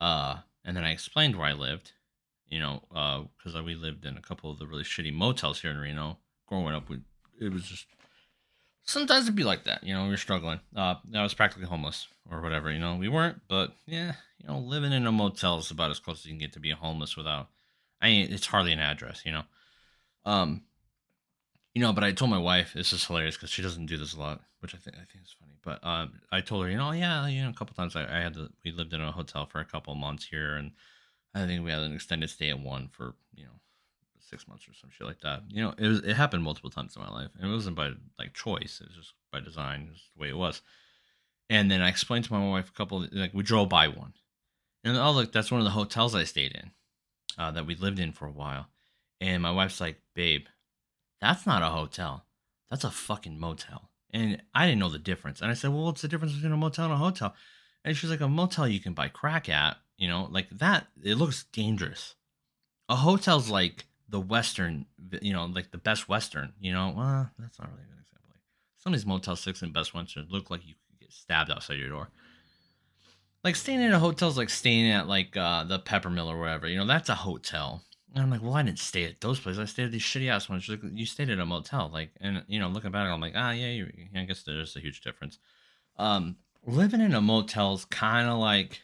Uh, 0.00 0.38
and 0.64 0.76
then 0.76 0.84
I 0.84 0.92
explained 0.92 1.36
where 1.36 1.48
I 1.48 1.52
lived, 1.52 1.92
you 2.48 2.58
know, 2.58 2.82
because 3.38 3.56
uh, 3.56 3.62
we 3.62 3.74
lived 3.74 4.04
in 4.04 4.16
a 4.16 4.22
couple 4.22 4.50
of 4.50 4.58
the 4.58 4.66
really 4.66 4.82
shitty 4.82 5.12
motels 5.12 5.60
here 5.60 5.70
in 5.70 5.78
Reno. 5.78 6.18
Growing 6.46 6.74
up, 6.74 6.88
we 6.88 7.00
it 7.40 7.52
was 7.52 7.64
just 7.64 7.86
sometimes 8.84 9.24
it'd 9.24 9.34
be 9.34 9.44
like 9.44 9.64
that. 9.64 9.82
You 9.82 9.94
know, 9.94 10.06
we 10.06 10.14
are 10.14 10.18
struggling. 10.18 10.60
Uh, 10.76 10.96
I 11.14 11.22
was 11.22 11.34
practically 11.34 11.66
homeless 11.66 12.06
or 12.30 12.40
whatever. 12.40 12.70
You 12.70 12.78
know, 12.78 12.96
we 12.96 13.08
weren't, 13.08 13.40
but 13.48 13.74
yeah, 13.86 14.12
you 14.38 14.48
know, 14.48 14.58
living 14.58 14.92
in 14.92 15.06
a 15.06 15.12
motel 15.12 15.58
is 15.58 15.70
about 15.70 15.90
as 15.90 15.98
close 15.98 16.20
as 16.20 16.26
you 16.26 16.32
can 16.32 16.38
get 16.38 16.52
to 16.54 16.60
being 16.60 16.76
homeless 16.76 17.16
without. 17.16 17.48
I 18.00 18.08
mean, 18.08 18.32
it's 18.32 18.46
hardly 18.46 18.72
an 18.72 18.80
address. 18.80 19.22
You 19.24 19.32
know, 19.32 19.42
um, 20.24 20.62
you 21.74 21.82
know. 21.82 21.92
But 21.92 22.04
I 22.04 22.12
told 22.12 22.30
my 22.30 22.38
wife 22.38 22.72
this 22.74 22.92
is 22.92 23.04
hilarious 23.04 23.36
because 23.36 23.50
she 23.50 23.62
doesn't 23.62 23.86
do 23.86 23.96
this 23.96 24.14
a 24.14 24.20
lot, 24.20 24.40
which 24.60 24.74
I 24.74 24.78
think 24.78 24.96
I 24.96 25.04
think 25.04 25.24
is 25.24 25.36
funny. 25.38 25.54
But 25.62 25.84
um, 25.86 26.20
I 26.32 26.40
told 26.40 26.64
her, 26.64 26.70
you 26.70 26.76
know, 26.76 26.92
yeah, 26.92 27.26
you 27.26 27.42
know, 27.42 27.50
a 27.50 27.54
couple 27.54 27.74
times 27.74 27.96
I, 27.96 28.04
I 28.04 28.20
had 28.20 28.34
to. 28.34 28.50
We 28.64 28.72
lived 28.72 28.92
in 28.92 29.00
a 29.00 29.12
hotel 29.12 29.46
for 29.46 29.60
a 29.60 29.64
couple 29.64 29.94
months 29.94 30.26
here, 30.26 30.54
and 30.54 30.72
I 31.34 31.46
think 31.46 31.64
we 31.64 31.70
had 31.70 31.82
an 31.82 31.94
extended 31.94 32.30
stay 32.30 32.50
at 32.50 32.60
one 32.60 32.88
for 32.92 33.14
you 33.34 33.44
know 33.44 33.50
six 34.20 34.48
months 34.48 34.66
or 34.68 34.74
some 34.74 34.90
shit 34.90 35.06
like 35.06 35.20
that. 35.20 35.42
You 35.48 35.62
know, 35.62 35.74
it 35.78 35.88
was 35.88 35.98
it 36.00 36.14
happened 36.14 36.42
multiple 36.42 36.70
times 36.70 36.96
in 36.96 37.02
my 37.02 37.10
life, 37.10 37.30
and 37.38 37.50
it 37.50 37.54
wasn't 37.54 37.76
by 37.76 37.90
like 38.18 38.34
choice. 38.34 38.80
It 38.80 38.88
was 38.88 38.96
just 38.96 39.14
by 39.32 39.40
design. 39.40 39.82
It 39.82 39.90
was 39.90 40.02
the 40.14 40.22
way 40.22 40.28
it 40.28 40.36
was. 40.36 40.62
And 41.50 41.70
then 41.70 41.82
I 41.82 41.88
explained 41.88 42.24
to 42.26 42.32
my 42.32 42.48
wife 42.48 42.70
a 42.70 42.72
couple. 42.72 43.04
Of, 43.04 43.12
like 43.12 43.34
we 43.34 43.42
drove 43.42 43.68
by 43.68 43.88
one, 43.88 44.14
and 44.82 44.96
oh 44.96 45.12
look, 45.12 45.32
that's 45.32 45.50
one 45.50 45.60
of 45.60 45.64
the 45.64 45.70
hotels 45.70 46.14
I 46.14 46.24
stayed 46.24 46.52
in, 46.52 46.70
uh, 47.38 47.50
that 47.52 47.66
we 47.66 47.74
lived 47.74 47.98
in 47.98 48.12
for 48.12 48.26
a 48.26 48.32
while. 48.32 48.66
And 49.20 49.42
my 49.42 49.52
wife's 49.52 49.80
like, 49.80 50.00
babe, 50.14 50.46
that's 51.24 51.46
not 51.46 51.62
a 51.62 51.70
hotel. 51.70 52.26
That's 52.70 52.84
a 52.84 52.90
fucking 52.90 53.38
motel. 53.38 53.88
And 54.12 54.42
I 54.54 54.66
didn't 54.66 54.80
know 54.80 54.90
the 54.90 54.98
difference. 54.98 55.40
And 55.40 55.50
I 55.50 55.54
said, 55.54 55.70
well, 55.70 55.84
what's 55.84 56.02
the 56.02 56.08
difference 56.08 56.34
between 56.34 56.52
a 56.52 56.56
motel 56.56 56.84
and 56.84 56.94
a 56.94 56.98
hotel? 56.98 57.34
And 57.82 57.96
she's 57.96 58.10
like, 58.10 58.20
a 58.20 58.28
motel 58.28 58.68
you 58.68 58.78
can 58.78 58.92
buy 58.92 59.08
crack 59.08 59.48
at, 59.48 59.78
you 59.96 60.06
know, 60.06 60.28
like 60.30 60.50
that. 60.50 60.88
It 61.02 61.14
looks 61.14 61.44
dangerous. 61.44 62.14
A 62.90 62.96
hotel's 62.96 63.48
like 63.48 63.86
the 64.10 64.20
Western, 64.20 64.84
you 65.22 65.32
know, 65.32 65.46
like 65.46 65.70
the 65.70 65.78
Best 65.78 66.10
Western, 66.10 66.52
you 66.60 66.72
know, 66.72 66.92
well, 66.94 67.30
that's 67.38 67.58
not 67.58 67.70
really 67.70 67.84
a 67.84 67.86
good 67.86 68.02
example. 68.02 68.36
Some 68.76 68.92
of 68.92 69.00
these 69.00 69.06
Motel 69.06 69.34
6 69.34 69.62
and 69.62 69.72
Best 69.72 69.94
Western 69.94 70.26
look 70.28 70.50
like 70.50 70.66
you 70.66 70.74
could 70.90 71.00
get 71.00 71.12
stabbed 71.12 71.50
outside 71.50 71.78
your 71.78 71.88
door. 71.88 72.10
Like 73.42 73.56
staying 73.56 73.80
in 73.80 73.92
a 73.92 73.98
hotel 73.98 74.28
is 74.28 74.36
like 74.36 74.50
staying 74.50 74.90
at 74.90 75.08
like 75.08 75.38
uh, 75.38 75.64
the 75.64 75.78
Peppermill 75.78 76.26
or 76.26 76.38
whatever, 76.38 76.68
you 76.68 76.76
know, 76.76 76.86
that's 76.86 77.08
a 77.08 77.14
hotel. 77.14 77.82
And 78.14 78.22
I'm 78.22 78.30
like, 78.30 78.42
well, 78.42 78.54
I 78.54 78.62
didn't 78.62 78.78
stay 78.78 79.04
at 79.04 79.20
those 79.20 79.40
places. 79.40 79.58
I 79.58 79.64
stayed 79.64 79.86
at 79.86 79.92
these 79.92 80.02
shitty 80.02 80.30
ass 80.30 80.48
ones. 80.48 80.68
Like, 80.68 80.80
you 80.92 81.04
stayed 81.04 81.30
at 81.30 81.40
a 81.40 81.46
motel, 81.46 81.90
like, 81.92 82.10
and 82.20 82.44
you 82.46 82.60
know, 82.60 82.68
looking 82.68 82.92
back, 82.92 83.08
I'm 83.08 83.20
like, 83.20 83.32
ah, 83.34 83.50
yeah, 83.50 83.70
you, 83.70 83.90
I 84.14 84.22
guess 84.24 84.44
there's 84.44 84.76
a 84.76 84.80
huge 84.80 85.00
difference. 85.00 85.38
Um, 85.96 86.36
living 86.64 87.00
in 87.00 87.14
a 87.14 87.20
motel 87.20 87.74
is 87.74 87.84
kind 87.84 88.28
of 88.28 88.38
like 88.38 88.80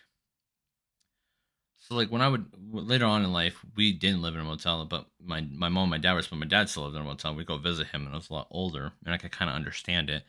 so 1.90 1.96
like 1.96 2.10
when 2.10 2.22
I 2.22 2.28
would 2.28 2.46
later 2.70 3.04
on 3.04 3.24
in 3.24 3.32
life, 3.32 3.64
we 3.76 3.92
didn't 3.92 4.22
live 4.22 4.34
in 4.34 4.40
a 4.40 4.44
motel, 4.44 4.84
but 4.84 5.06
my 5.24 5.40
my 5.40 5.68
mom, 5.68 5.84
and 5.84 5.90
my 5.90 5.98
dad 5.98 6.14
were, 6.14 6.22
but 6.30 6.38
my 6.38 6.46
dad 6.46 6.68
still 6.68 6.84
lived 6.84 6.94
in 6.94 7.02
a 7.02 7.04
motel. 7.04 7.34
We'd 7.34 7.46
go 7.46 7.56
visit 7.58 7.88
him, 7.88 8.06
and 8.06 8.14
I 8.14 8.16
was 8.16 8.30
a 8.30 8.34
lot 8.34 8.46
older, 8.50 8.92
and 9.04 9.12
I 9.12 9.18
could 9.18 9.32
kind 9.32 9.50
of 9.50 9.56
understand 9.56 10.08
it. 10.08 10.22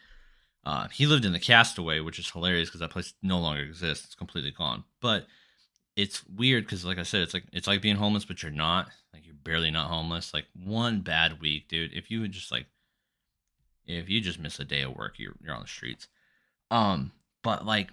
Uh, 0.65 0.87
he 0.87 1.05
lived 1.05 1.25
in 1.25 1.33
the 1.33 1.39
Castaway, 1.39 1.99
which 1.99 2.17
is 2.17 2.29
hilarious 2.29 2.69
because 2.69 2.79
that 2.79 2.89
place 2.89 3.13
no 3.21 3.39
longer 3.39 3.61
exists; 3.61 4.05
it's 4.05 4.15
completely 4.15 4.51
gone. 4.51 4.85
But 5.01 5.27
it's 5.95 6.23
weird 6.27 6.65
because, 6.65 6.85
like 6.85 6.97
I 6.97 7.03
said, 7.03 7.21
it's 7.21 7.33
like 7.33 7.43
it's 7.51 7.67
like 7.67 7.81
being 7.81 7.97
homeless, 7.97 8.25
but 8.25 8.41
you're 8.41 8.51
not. 8.51 8.89
Like 9.13 9.25
you're 9.25 9.35
barely 9.35 9.71
not 9.71 9.89
homeless. 9.89 10.33
Like 10.33 10.45
one 10.53 11.01
bad 11.01 11.41
week, 11.41 11.67
dude. 11.67 11.93
If 11.93 12.09
you 12.09 12.21
would 12.21 12.31
just 12.31 12.51
like, 12.51 12.65
if 13.85 14.09
you 14.09 14.21
just 14.21 14.39
miss 14.39 14.59
a 14.59 14.65
day 14.65 14.81
of 14.81 14.95
work, 14.95 15.15
you're 15.17 15.35
you're 15.41 15.53
on 15.53 15.61
the 15.61 15.67
streets. 15.67 16.07
Um, 16.69 17.11
but 17.43 17.65
like 17.65 17.89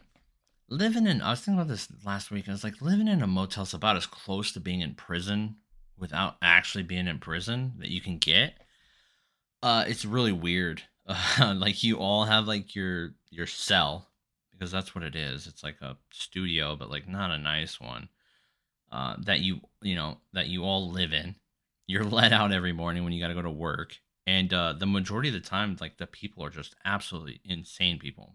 living 0.69 1.07
in 1.07 1.23
I 1.23 1.31
was 1.31 1.41
thinking 1.41 1.61
about 1.61 1.69
this 1.69 1.89
last 2.05 2.31
week. 2.31 2.49
I 2.49 2.53
was 2.53 2.65
like 2.65 2.81
living 2.81 3.09
in 3.09 3.23
a 3.23 3.27
motel 3.27 3.65
is 3.65 3.75
about 3.75 3.97
as 3.97 4.07
close 4.07 4.53
to 4.53 4.61
being 4.61 4.81
in 4.81 4.95
prison 4.95 5.57
without 5.99 6.37
actually 6.41 6.85
being 6.85 7.09
in 7.09 7.19
prison 7.19 7.75
that 7.79 7.91
you 7.91 8.01
can 8.01 8.19
get. 8.19 8.55
Uh, 9.63 9.85
it's 9.89 10.05
really 10.05 10.33
weird. 10.33 10.83
Uh, 11.07 11.55
like 11.57 11.83
you 11.83 11.99
all 11.99 12.25
have 12.25 12.47
like 12.47 12.75
your 12.75 13.15
your 13.31 13.47
cell 13.47 14.08
because 14.59 14.73
that's 14.73 14.95
what 14.95 15.05
it 15.05 15.15
is. 15.15 15.47
It's 15.47 15.63
like 15.63 15.81
a 15.81 15.97
studio, 16.11 16.77
but 16.77 16.91
like 16.91 17.09
not 17.09 17.31
a 17.31 17.39
nice 17.39 17.81
one. 17.81 18.09
Uh, 18.91 19.17
that 19.19 19.41
you 19.41 19.61
you 19.83 19.95
know 19.95 20.19
that 20.33 20.49
you 20.49 20.65
all 20.65 20.91
live 20.91 21.13
in. 21.13 21.37
You're 21.87 22.05
let 22.05 22.33
out 22.33 22.53
every 22.53 22.73
morning 22.73 23.05
when 23.05 23.13
you 23.13 23.21
got 23.21 23.29
to 23.29 23.35
go 23.35 23.43
to 23.43 23.51
work, 23.51 23.97
and 24.27 24.53
uh, 24.53 24.73
the 24.73 24.87
majority 24.87 25.29
of 25.29 25.35
the 25.35 25.41
time, 25.41 25.77
like 25.81 25.99
the 25.99 26.07
people 26.07 26.45
are 26.45 26.51
just 26.51 26.75
absolutely 26.85 27.41
insane 27.45 27.99
people. 27.99 28.35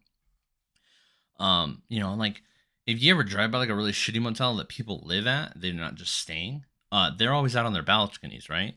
Um, 1.40 1.82
you 1.90 2.00
know, 2.00 2.14
like 2.14 2.42
if 2.86 3.02
you 3.02 3.14
ever 3.14 3.24
drive 3.24 3.52
by 3.52 3.58
like 3.60 3.70
a 3.70 3.76
really 3.76 3.92
shitty 3.92 4.22
motel 4.22 4.56
that 4.58 4.70
people 4.70 5.02
live 5.06 5.28
at, 5.28 5.54
they're 5.56 5.74
not 5.74 5.96
just 5.96 6.18
staying. 6.18 6.66
Uh, 6.92 7.12
they're 7.18 7.34
always 7.34 7.56
out 7.56 7.66
on 7.66 7.74
their 7.74 7.82
balconies, 7.82 8.50
right? 8.50 8.76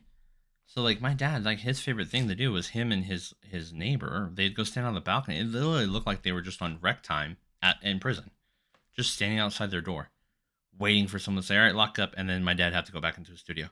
So 0.67 0.81
like 0.81 0.99
my 1.01 1.13
dad, 1.13 1.45
like 1.45 1.59
his 1.59 1.79
favorite 1.79 2.09
thing 2.09 2.27
to 2.27 2.35
do 2.35 2.51
was 2.51 2.69
him 2.69 2.91
and 2.91 3.05
his 3.05 3.33
his 3.41 3.71
neighbor. 3.71 4.29
They'd 4.33 4.55
go 4.55 4.63
stand 4.63 4.85
on 4.85 4.93
the 4.93 5.01
balcony. 5.01 5.39
It 5.39 5.47
literally 5.47 5.85
looked 5.85 6.05
like 6.05 6.21
they 6.21 6.33
were 6.33 6.41
just 6.41 6.61
on 6.61 6.77
rec 6.81 7.01
time 7.03 7.37
at 7.61 7.77
in 7.81 7.99
prison, 7.99 8.31
just 8.93 9.13
standing 9.13 9.39
outside 9.39 9.71
their 9.71 9.81
door, 9.81 10.09
waiting 10.77 11.07
for 11.07 11.19
someone 11.19 11.41
to 11.41 11.47
say, 11.47 11.57
"All 11.57 11.63
right, 11.63 11.73
lock 11.73 11.97
up," 11.97 12.13
and 12.17 12.29
then 12.29 12.43
my 12.43 12.53
dad 12.53 12.73
had 12.73 12.85
to 12.85 12.91
go 12.91 12.99
back 12.99 13.17
into 13.17 13.31
the 13.31 13.37
studio. 13.37 13.69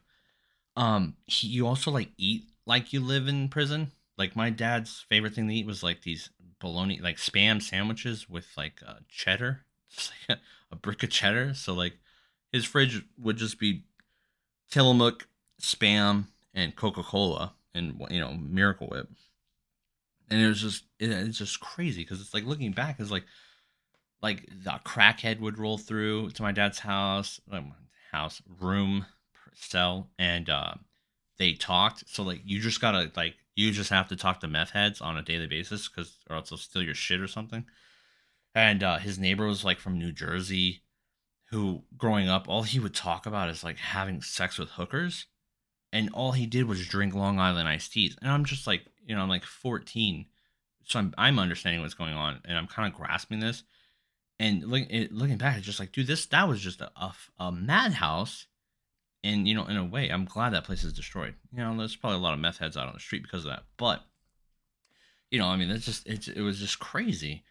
Um, 0.78 1.18
he, 1.26 1.48
you 1.48 1.68
also 1.68 1.92
like 1.92 2.12
eat 2.18 2.46
like 2.66 2.94
you 2.94 3.02
live 3.02 3.28
in 3.28 3.50
prison. 3.50 3.92
Like 4.18 4.38
my 4.38 4.50
dad's 4.50 5.06
favorite 5.10 5.36
thing 5.36 5.50
to 5.50 5.54
eat 5.54 5.66
was 5.66 5.84
like 5.84 6.02
these 6.02 6.30
bologna, 6.60 7.02
like 7.02 7.18
spam 7.18 7.62
sandwiches 7.62 8.30
with 8.30 8.48
like 8.56 8.82
uh, 8.88 9.00
cheddar, 9.10 9.66
just 9.90 10.14
like 10.30 10.38
a, 10.38 10.42
a 10.72 10.78
brick 10.78 11.04
of 11.04 11.10
cheddar. 11.10 11.54
So 11.54 11.74
like 11.74 11.98
his 12.54 12.64
fridge 12.64 13.04
would 13.18 13.36
just 13.36 13.60
be 13.60 13.84
Tillamook, 14.72 15.28
spam, 15.62 16.28
and 16.56 16.76
Coca 16.76 17.04
Cola, 17.04 17.54
and 17.76 18.02
you 18.10 18.20
know 18.20 18.34
Miracle 18.34 18.88
Whip. 18.88 19.10
And 20.30 20.42
it 20.42 20.48
was 20.48 20.62
just 20.62 20.86
it, 21.00 21.12
it's 21.12 21.38
just 21.38 21.60
crazy 21.60 22.02
because 22.02 22.20
it's 22.22 22.34
like 22.34 22.46
looking 22.46 22.72
back 22.72 23.00
is 23.00 23.12
like 23.12 23.26
like 24.24 24.48
the 24.64 24.80
crackhead 24.84 25.40
would 25.40 25.60
roll 25.60 25.78
through 25.78 26.32
to 26.32 26.42
my 26.42 26.52
dad's 26.52 26.80
house, 26.80 27.40
um, 27.52 27.74
house 28.12 28.42
room, 28.60 29.06
cell, 29.54 30.10
and 30.18 30.50
uh, 30.50 30.74
they 31.38 31.54
talked. 31.54 32.06
So 32.08 32.24
like 32.24 32.42
you 32.46 32.60
just 32.60 32.82
gotta 32.82 33.12
like 33.16 33.36
you 33.56 33.72
just 33.72 33.90
have 33.90 34.08
to 34.10 34.16
talk 34.16 34.40
to 34.40 34.48
meth 34.48 34.72
heads 34.72 35.02
on 35.02 35.18
a 35.18 35.22
daily 35.22 35.48
basis 35.48 35.88
because 35.88 36.18
or 36.30 36.38
else 36.38 36.50
they'll 36.50 36.58
steal 36.58 36.82
your 36.82 36.96
shit 36.96 37.22
or 37.22 37.28
something. 37.28 37.66
And 38.56 38.84
uh, 38.84 38.98
his 38.98 39.20
neighbor 39.20 39.46
was 39.46 39.66
like 39.66 39.80
from 39.80 40.00
New 40.00 40.14
Jersey, 40.14 40.82
who 41.52 41.84
growing 41.98 42.30
up 42.30 42.48
all 42.48 42.64
he 42.64 42.80
would 42.80 42.96
talk 42.96 43.26
about 43.26 43.50
is 43.50 43.64
like 43.64 43.78
having 43.78 44.22
sex 44.22 44.58
with 44.58 44.70
hookers, 44.70 45.26
and 45.96 46.10
all 46.14 46.34
he 46.34 46.46
did 46.46 46.66
was 46.66 46.86
drink 46.86 47.16
Long 47.16 47.40
Island 47.40 47.70
iced 47.70 47.94
teas. 47.94 48.18
And 48.22 48.30
I'm 48.30 48.46
just 48.46 48.68
like 48.68 48.86
you 49.08 49.16
know 49.16 49.22
I'm 49.22 49.30
like 49.30 49.46
14, 49.46 50.26
so 50.84 51.00
I'm 51.00 51.14
I'm 51.18 51.40
understanding 51.40 51.82
what's 51.82 51.94
going 51.94 52.14
on 52.14 52.42
and 52.46 52.58
I'm 52.58 52.68
kind 52.68 52.92
of 52.92 53.00
grasping 53.00 53.40
this. 53.40 53.64
And 54.38 54.66
look, 54.66 54.84
it, 54.90 55.14
looking 55.14 55.38
back, 55.38 55.56
it's 55.56 55.66
just 55.66 55.80
like, 55.80 55.94
dude, 55.94 56.08
this 56.08 56.26
that 56.28 56.48
was 56.48 56.60
just 56.60 56.82
a, 56.82 56.92
a, 56.98 57.14
a 57.40 57.52
madhouse 57.52 58.48
and 59.24 59.48
you 59.48 59.56
know, 59.56 59.66
in 59.66 59.78
a 59.78 59.86
way, 59.86 60.10
I'm 60.10 60.26
glad 60.26 60.54
that 60.54 60.66
place 60.66 60.84
is 60.84 60.94
destroyed. 60.94 61.34
You 61.52 61.60
know, 61.60 61.76
there's 61.78 61.96
probably 61.96 62.18
a 62.18 62.22
lot 62.22 62.36
of 62.36 62.40
meth 62.40 62.60
heads 62.60 62.78
out 62.78 62.88
on 62.88 62.94
the 62.94 63.00
street 63.00 63.24
because 63.24 63.46
of 63.46 63.52
that. 63.52 63.64
But 63.78 64.04
you 65.32 65.40
know, 65.40 65.48
I 65.48 65.56
mean, 65.56 65.72
it's 65.72 65.86
just 65.86 66.06
it's 66.06 66.28
it 66.28 66.42
was 66.42 66.60
just 66.60 66.80
crazy. 66.80 67.44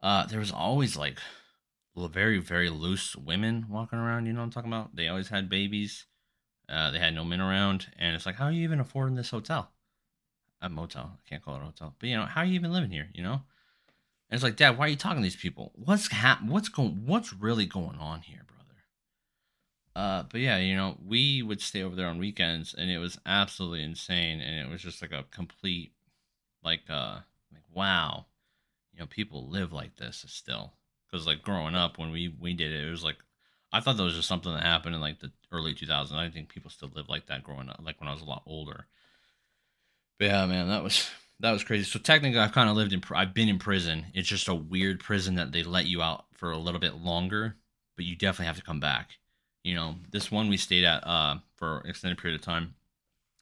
Uh, 0.00 0.24
there 0.26 0.38
was 0.38 0.52
always 0.52 0.96
like 0.96 1.18
very 1.94 2.38
very 2.38 2.70
loose 2.70 3.14
women 3.14 3.66
walking 3.68 3.98
around. 3.98 4.24
You 4.24 4.32
know 4.32 4.38
what 4.38 4.46
I'm 4.46 4.52
talking 4.52 4.72
about? 4.72 4.96
They 4.96 5.08
always 5.08 5.28
had 5.28 5.50
babies. 5.50 6.06
Uh, 6.68 6.90
they 6.90 6.98
had 6.98 7.14
no 7.14 7.24
men 7.24 7.40
around, 7.40 7.88
and 7.98 8.14
it's 8.14 8.24
like, 8.24 8.36
how 8.36 8.46
are 8.46 8.52
you 8.52 8.62
even 8.62 8.80
affording 8.80 9.16
this 9.16 9.30
hotel? 9.30 9.70
A 10.60 10.68
motel. 10.68 11.12
I 11.14 11.28
can't 11.28 11.44
call 11.44 11.56
it 11.56 11.62
a 11.62 11.64
hotel, 11.64 11.94
but 11.98 12.08
you 12.08 12.16
know, 12.16 12.24
how 12.24 12.42
are 12.42 12.44
you 12.44 12.54
even 12.54 12.72
living 12.72 12.90
here? 12.90 13.08
You 13.14 13.22
know. 13.22 13.42
And 14.32 14.36
it's 14.38 14.42
like, 14.42 14.56
Dad, 14.56 14.78
why 14.78 14.86
are 14.86 14.88
you 14.88 14.96
talking 14.96 15.18
to 15.18 15.22
these 15.22 15.36
people? 15.36 15.72
What's 15.74 16.10
hap- 16.10 16.42
What's 16.42 16.68
going? 16.70 17.02
What's 17.04 17.34
really 17.34 17.66
going 17.66 17.98
on 17.98 18.22
here, 18.22 18.40
brother? 18.46 18.62
Uh, 19.94 20.24
but 20.30 20.40
yeah, 20.40 20.56
you 20.56 20.74
know, 20.74 20.96
we 21.06 21.42
would 21.42 21.60
stay 21.60 21.82
over 21.82 21.94
there 21.94 22.06
on 22.06 22.18
weekends, 22.18 22.74
and 22.74 22.90
it 22.90 22.98
was 22.98 23.18
absolutely 23.26 23.82
insane, 23.82 24.40
and 24.40 24.66
it 24.66 24.70
was 24.70 24.80
just 24.80 25.02
like 25.02 25.12
a 25.12 25.24
complete, 25.30 25.92
like, 26.64 26.82
uh, 26.88 27.18
like 27.52 27.62
wow, 27.74 28.24
you 28.94 29.00
know, 29.00 29.06
people 29.06 29.48
live 29.48 29.72
like 29.72 29.96
this 29.96 30.24
still. 30.28 30.72
Because 31.10 31.26
like 31.26 31.42
growing 31.42 31.74
up, 31.74 31.98
when 31.98 32.10
we 32.10 32.34
we 32.40 32.54
did 32.54 32.72
it, 32.72 32.86
it 32.86 32.90
was 32.90 33.04
like, 33.04 33.18
I 33.72 33.80
thought 33.80 33.96
that 33.96 34.02
was 34.02 34.14
just 34.14 34.28
something 34.28 34.52
that 34.52 34.62
happened 34.62 34.94
in 34.94 35.00
like 35.00 35.20
the 35.20 35.32
early 35.50 35.74
2000s. 35.74 36.12
I 36.12 36.30
think 36.30 36.48
people 36.48 36.70
still 36.70 36.90
live 36.94 37.08
like 37.08 37.26
that 37.26 37.42
growing 37.42 37.68
up, 37.68 37.80
like 37.82 38.00
when 38.00 38.08
I 38.08 38.12
was 38.12 38.22
a 38.22 38.26
lot 38.26 38.42
older. 38.46 38.86
But 40.18 40.26
yeah, 40.26 40.46
man, 40.46 40.68
that 40.68 40.82
was 40.82 41.08
that 41.40 41.52
was 41.52 41.64
crazy. 41.64 41.84
So 41.84 41.98
technically, 41.98 42.38
I've 42.38 42.52
kind 42.52 42.68
of 42.68 42.76
lived 42.76 42.92
in, 42.92 43.02
I've 43.14 43.34
been 43.34 43.48
in 43.48 43.58
prison. 43.58 44.06
It's 44.14 44.28
just 44.28 44.48
a 44.48 44.54
weird 44.54 45.00
prison 45.00 45.36
that 45.36 45.52
they 45.52 45.62
let 45.62 45.86
you 45.86 46.02
out 46.02 46.26
for 46.34 46.50
a 46.50 46.58
little 46.58 46.80
bit 46.80 46.96
longer, 46.96 47.56
but 47.96 48.04
you 48.04 48.14
definitely 48.14 48.46
have 48.46 48.56
to 48.56 48.62
come 48.62 48.80
back 48.80 49.18
you 49.62 49.74
know, 49.74 49.96
this 50.10 50.30
one 50.30 50.48
we 50.48 50.56
stayed 50.56 50.84
at 50.84 51.06
uh, 51.06 51.36
for 51.56 51.78
an 51.78 51.90
extended 51.90 52.18
period 52.18 52.38
of 52.38 52.44
time, 52.44 52.74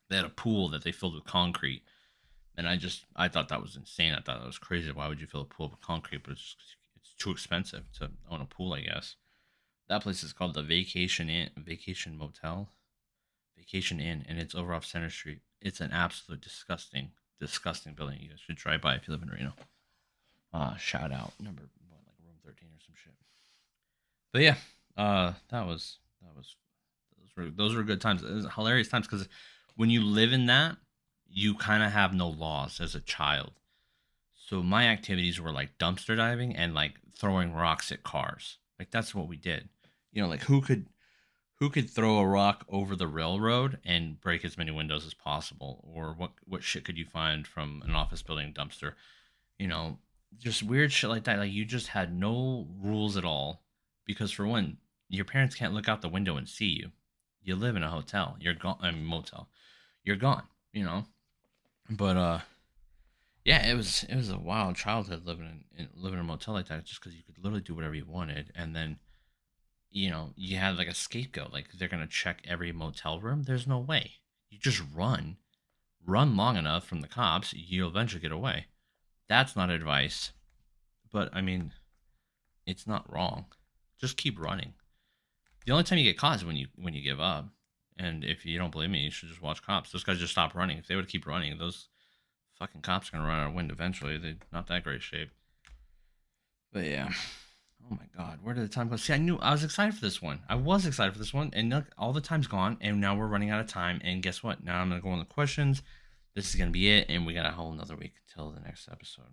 they 0.08 0.16
had 0.16 0.24
a 0.24 0.30
pool 0.30 0.68
that 0.68 0.84
they 0.84 0.92
filled 0.92 1.14
with 1.14 1.24
concrete. 1.24 1.82
And 2.56 2.68
I 2.68 2.76
just, 2.76 3.04
I 3.16 3.28
thought 3.28 3.48
that 3.48 3.62
was 3.62 3.76
insane. 3.76 4.12
I 4.12 4.20
thought 4.20 4.40
that 4.40 4.46
was 4.46 4.58
crazy. 4.58 4.90
Why 4.90 5.08
would 5.08 5.20
you 5.20 5.26
fill 5.26 5.42
a 5.42 5.44
pool 5.46 5.68
with 5.70 5.80
concrete? 5.80 6.22
But 6.24 6.32
it's, 6.32 6.56
it's 6.96 7.14
too 7.18 7.30
expensive 7.30 7.84
to 7.98 8.10
own 8.30 8.42
a 8.42 8.44
pool, 8.44 8.74
I 8.74 8.80
guess. 8.80 9.16
That 9.90 10.04
place 10.04 10.22
is 10.22 10.32
called 10.32 10.54
the 10.54 10.62
Vacation 10.62 11.28
Inn, 11.28 11.50
Vacation 11.56 12.16
Motel, 12.16 12.68
Vacation 13.58 13.98
Inn, 13.98 14.24
and 14.28 14.38
it's 14.38 14.54
over 14.54 14.72
off 14.72 14.86
Center 14.86 15.10
Street. 15.10 15.40
It's 15.60 15.80
an 15.80 15.90
absolute 15.90 16.40
disgusting, 16.40 17.10
disgusting 17.40 17.94
building. 17.94 18.20
You 18.20 18.28
guys 18.28 18.38
should 18.38 18.54
drive 18.54 18.82
by 18.82 18.94
if 18.94 19.08
you 19.08 19.12
live 19.12 19.24
in 19.24 19.30
Reno. 19.30 19.52
Uh, 20.54 20.76
shout 20.76 21.10
out 21.10 21.32
number 21.40 21.62
what, 21.88 21.98
like 22.06 22.14
room 22.24 22.36
thirteen 22.44 22.68
or 22.68 22.78
some 22.86 22.94
shit. 22.94 23.14
But 24.32 24.42
yeah, 24.42 24.54
uh, 24.96 25.32
that 25.48 25.66
was 25.66 25.98
that 26.22 26.36
was 26.36 26.54
those 27.18 27.36
were 27.36 27.50
those 27.50 27.74
were 27.74 27.82
good 27.82 28.00
times. 28.00 28.22
It 28.22 28.32
was 28.32 28.46
hilarious 28.54 28.86
times 28.86 29.08
because 29.08 29.26
when 29.74 29.90
you 29.90 30.04
live 30.04 30.32
in 30.32 30.46
that, 30.46 30.76
you 31.28 31.56
kind 31.56 31.82
of 31.82 31.90
have 31.90 32.14
no 32.14 32.28
laws 32.28 32.80
as 32.80 32.94
a 32.94 33.00
child. 33.00 33.54
So 34.36 34.62
my 34.62 34.86
activities 34.86 35.40
were 35.40 35.50
like 35.50 35.78
dumpster 35.78 36.16
diving 36.16 36.54
and 36.54 36.74
like 36.74 36.94
throwing 37.12 37.52
rocks 37.52 37.90
at 37.90 38.04
cars. 38.04 38.58
Like 38.78 38.92
that's 38.92 39.16
what 39.16 39.26
we 39.26 39.36
did. 39.36 39.68
You 40.12 40.22
know, 40.22 40.28
like 40.28 40.42
who 40.42 40.60
could 40.60 40.86
who 41.56 41.70
could 41.70 41.90
throw 41.90 42.18
a 42.18 42.26
rock 42.26 42.64
over 42.68 42.96
the 42.96 43.06
railroad 43.06 43.78
and 43.84 44.20
break 44.20 44.44
as 44.44 44.56
many 44.56 44.70
windows 44.70 45.06
as 45.06 45.14
possible 45.14 45.84
or 45.94 46.14
what 46.14 46.32
what 46.44 46.62
shit 46.62 46.84
could 46.84 46.98
you 46.98 47.04
find 47.04 47.46
from 47.46 47.82
an 47.84 47.94
office 47.94 48.22
building 48.22 48.52
dumpster? 48.52 48.94
You 49.58 49.68
know, 49.68 49.98
just 50.38 50.62
weird 50.62 50.92
shit 50.92 51.10
like 51.10 51.24
that. 51.24 51.38
Like 51.38 51.52
you 51.52 51.64
just 51.64 51.88
had 51.88 52.14
no 52.14 52.66
rules 52.80 53.16
at 53.16 53.24
all 53.24 53.62
because 54.06 54.30
for 54.30 54.46
one, 54.46 54.78
your 55.08 55.24
parents 55.24 55.54
can't 55.54 55.74
look 55.74 55.88
out 55.88 56.02
the 56.02 56.08
window 56.08 56.36
and 56.36 56.48
see 56.48 56.66
you. 56.66 56.90
You 57.42 57.56
live 57.56 57.76
in 57.76 57.82
a 57.82 57.90
hotel. 57.90 58.36
You're 58.40 58.54
gone. 58.54 58.78
I 58.80 58.90
mean, 58.90 59.04
motel. 59.04 59.48
You're 60.04 60.16
gone. 60.16 60.44
You 60.72 60.84
know. 60.84 61.04
But 61.88 62.16
uh, 62.16 62.38
yeah, 63.44 63.66
it 63.66 63.74
was 63.74 64.04
it 64.08 64.16
was 64.16 64.30
a 64.30 64.38
wild 64.38 64.76
childhood 64.76 65.26
living 65.26 65.64
in, 65.76 65.84
in 65.84 65.88
living 65.94 66.18
in 66.18 66.24
a 66.24 66.28
motel 66.28 66.54
like 66.54 66.68
that, 66.68 66.84
just 66.84 67.00
because 67.00 67.16
you 67.16 67.22
could 67.22 67.38
literally 67.38 67.62
do 67.62 67.74
whatever 67.74 67.94
you 67.94 68.04
wanted, 68.06 68.52
and 68.54 68.76
then, 68.76 68.98
you 69.90 70.10
know, 70.10 70.30
you 70.36 70.56
had 70.56 70.76
like 70.78 70.88
a 70.88 70.94
scapegoat. 70.94 71.52
Like 71.52 71.66
they're 71.78 71.88
gonna 71.88 72.06
check 72.06 72.42
every 72.46 72.72
motel 72.72 73.20
room. 73.20 73.42
There's 73.42 73.66
no 73.66 73.78
way. 73.78 74.12
You 74.50 74.58
just 74.58 74.82
run, 74.94 75.36
run 76.06 76.36
long 76.36 76.56
enough 76.56 76.86
from 76.86 77.00
the 77.00 77.08
cops, 77.08 77.52
you'll 77.52 77.88
eventually 77.88 78.20
get 78.20 78.32
away. 78.32 78.66
That's 79.28 79.54
not 79.54 79.70
advice, 79.70 80.32
but 81.12 81.30
I 81.32 81.40
mean, 81.40 81.72
it's 82.66 82.86
not 82.86 83.10
wrong. 83.12 83.46
Just 84.00 84.16
keep 84.16 84.40
running 84.40 84.74
the 85.66 85.72
only 85.72 85.84
time 85.84 85.98
you 85.98 86.04
get 86.04 86.18
caught 86.18 86.36
is 86.36 86.44
when 86.44 86.56
you 86.56 86.68
when 86.76 86.94
you 86.94 87.02
give 87.02 87.20
up. 87.20 87.48
And 87.98 88.24
if 88.24 88.46
you 88.46 88.58
don't 88.58 88.72
believe 88.72 88.90
me, 88.90 89.00
you 89.00 89.10
should 89.10 89.28
just 89.28 89.42
watch 89.42 89.62
cops. 89.62 89.92
Those 89.92 90.04
guys 90.04 90.18
just 90.18 90.32
stop 90.32 90.54
running. 90.54 90.78
If 90.78 90.86
they 90.86 90.96
would 90.96 91.08
keep 91.08 91.26
running, 91.26 91.56
those 91.58 91.88
fucking 92.58 92.80
cops 92.80 93.08
are 93.08 93.12
gonna 93.12 93.28
run 93.28 93.40
out 93.40 93.48
of 93.48 93.54
wind 93.54 93.70
eventually. 93.70 94.16
They're 94.16 94.36
not 94.52 94.66
that 94.68 94.84
great 94.84 95.02
shape. 95.02 95.30
But 96.72 96.86
yeah. 96.86 97.10
Oh 97.84 97.94
my 97.94 98.06
god, 98.16 98.38
where 98.42 98.54
did 98.54 98.64
the 98.64 98.68
time 98.72 98.88
go? 98.88 98.96
See, 98.96 99.12
I 99.12 99.18
knew 99.18 99.38
I 99.38 99.52
was 99.52 99.64
excited 99.64 99.94
for 99.94 100.00
this 100.00 100.22
one. 100.22 100.40
I 100.48 100.54
was 100.54 100.86
excited 100.86 101.12
for 101.12 101.18
this 101.18 101.34
one, 101.34 101.50
and 101.52 101.70
look, 101.70 101.86
all 101.98 102.12
the 102.12 102.20
time's 102.20 102.46
gone, 102.46 102.76
and 102.80 103.00
now 103.00 103.16
we're 103.16 103.26
running 103.26 103.50
out 103.50 103.60
of 103.60 103.66
time. 103.66 104.00
And 104.04 104.22
guess 104.22 104.42
what? 104.42 104.62
Now 104.64 104.80
I'm 104.80 104.88
gonna 104.88 105.00
go 105.00 105.10
on 105.10 105.18
the 105.18 105.24
questions. 105.24 105.82
This 106.34 106.48
is 106.48 106.54
gonna 106.54 106.70
be 106.70 106.90
it, 106.90 107.06
and 107.08 107.26
we 107.26 107.34
got 107.34 107.46
a 107.46 107.50
whole 107.50 107.72
another 107.72 107.96
week 107.96 108.14
until 108.28 108.50
the 108.50 108.60
next 108.60 108.88
episode. 108.90 109.32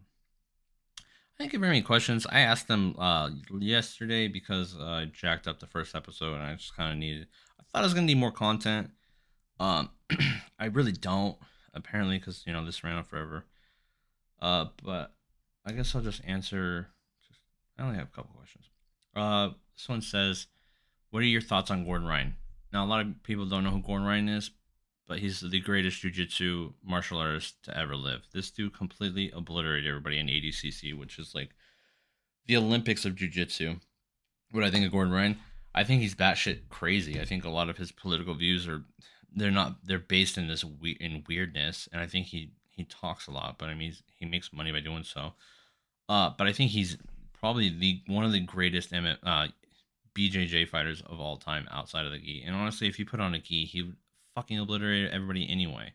I 0.99 1.43
didn't 1.43 1.51
get 1.51 1.59
very 1.59 1.73
many 1.73 1.83
questions. 1.83 2.25
I 2.27 2.39
asked 2.39 2.67
them 2.67 2.95
uh, 2.97 3.29
yesterday 3.59 4.27
because 4.27 4.75
uh, 4.75 4.83
I 4.83 5.05
jacked 5.05 5.47
up 5.47 5.59
the 5.59 5.67
first 5.67 5.93
episode 5.93 6.33
and 6.33 6.43
I 6.43 6.55
just 6.55 6.75
kind 6.75 6.91
of 6.91 6.97
needed. 6.97 7.27
I 7.59 7.63
thought 7.71 7.81
I 7.81 7.85
was 7.85 7.93
gonna 7.93 8.07
need 8.07 8.17
more 8.17 8.31
content. 8.31 8.89
Um, 9.59 9.89
I 10.59 10.65
really 10.65 10.91
don't 10.93 11.37
apparently 11.75 12.17
because 12.17 12.43
you 12.45 12.53
know 12.53 12.65
this 12.65 12.83
ran 12.83 12.95
on 12.95 13.03
forever. 13.03 13.45
Uh, 14.41 14.65
but 14.83 15.13
I 15.65 15.71
guess 15.71 15.95
I'll 15.95 16.01
just 16.01 16.21
answer. 16.25 16.87
I 17.77 17.83
only 17.83 17.97
have 17.97 18.07
a 18.07 18.15
couple 18.15 18.31
questions. 18.35 18.65
Uh, 19.15 19.49
this 19.75 19.87
one 19.87 20.01
says, 20.01 20.47
"What 21.09 21.23
are 21.23 21.25
your 21.25 21.41
thoughts 21.41 21.71
on 21.71 21.85
Gordon 21.85 22.07
Ryan?" 22.07 22.35
Now 22.73 22.85
a 22.85 22.87
lot 22.87 23.05
of 23.05 23.23
people 23.23 23.45
don't 23.45 23.63
know 23.63 23.71
who 23.71 23.81
Gordon 23.81 24.07
Ryan 24.07 24.29
is, 24.29 24.51
but 25.07 25.19
he's 25.19 25.39
the 25.39 25.59
greatest 25.59 26.01
jiu-jitsu 26.01 26.73
martial 26.83 27.17
artist 27.17 27.63
to 27.63 27.77
ever 27.77 27.95
live. 27.95 28.27
This 28.33 28.51
dude 28.51 28.75
completely 28.75 29.31
obliterated 29.31 29.87
everybody 29.87 30.19
in 30.19 30.27
ADCC, 30.27 30.93
which 30.93 31.17
is 31.17 31.33
like 31.33 31.51
the 32.45 32.57
Olympics 32.57 33.05
of 33.05 33.15
jiu-jitsu. 33.15 33.79
What 34.51 34.63
I 34.63 34.71
think 34.71 34.85
of 34.85 34.91
Gordon 34.91 35.13
Ryan, 35.13 35.39
I 35.73 35.83
think 35.83 36.01
he's 36.01 36.15
batshit 36.15 36.69
crazy. 36.69 37.19
I 37.19 37.25
think 37.25 37.45
a 37.45 37.49
lot 37.49 37.69
of 37.69 37.77
his 37.77 37.91
political 37.91 38.33
views 38.33 38.67
are 38.67 38.83
they're 39.33 39.51
not 39.51 39.85
they're 39.85 39.99
based 39.99 40.37
in 40.37 40.47
this 40.47 40.63
we- 40.63 40.97
in 40.99 41.23
weirdness, 41.27 41.87
and 41.91 42.01
I 42.01 42.07
think 42.07 42.27
he 42.27 42.51
he 42.71 42.85
talks 42.85 43.27
a 43.27 43.31
lot, 43.31 43.57
but 43.57 43.69
I 43.69 43.73
mean 43.73 43.93
he 44.17 44.25
makes 44.25 44.53
money 44.53 44.71
by 44.71 44.79
doing 44.79 45.03
so. 45.03 45.33
Uh, 46.09 46.31
but 46.37 46.47
I 46.47 46.53
think 46.53 46.71
he's 46.71 46.97
probably 47.39 47.69
the 47.69 48.01
one 48.07 48.25
of 48.25 48.31
the 48.31 48.39
greatest 48.39 48.93
uh, 48.93 49.47
BJJ 50.17 50.67
fighters 50.69 51.01
of 51.01 51.19
all 51.19 51.37
time 51.37 51.67
outside 51.71 52.05
of 52.05 52.11
the 52.11 52.19
gi. 52.19 52.43
And 52.45 52.55
honestly, 52.55 52.87
if 52.87 52.95
he 52.95 53.03
put 53.03 53.19
on 53.19 53.33
a 53.33 53.39
gi, 53.39 53.65
he 53.65 53.81
would 53.83 53.97
fucking 54.35 54.59
obliterated 54.59 55.11
everybody 55.11 55.49
anyway. 55.49 55.93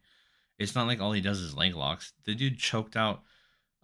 It's 0.59 0.75
not 0.75 0.87
like 0.87 1.01
all 1.01 1.13
he 1.13 1.21
does 1.21 1.41
is 1.41 1.57
leg 1.57 1.75
locks. 1.75 2.13
The 2.25 2.35
dude 2.35 2.59
choked 2.59 2.97
out 2.97 3.23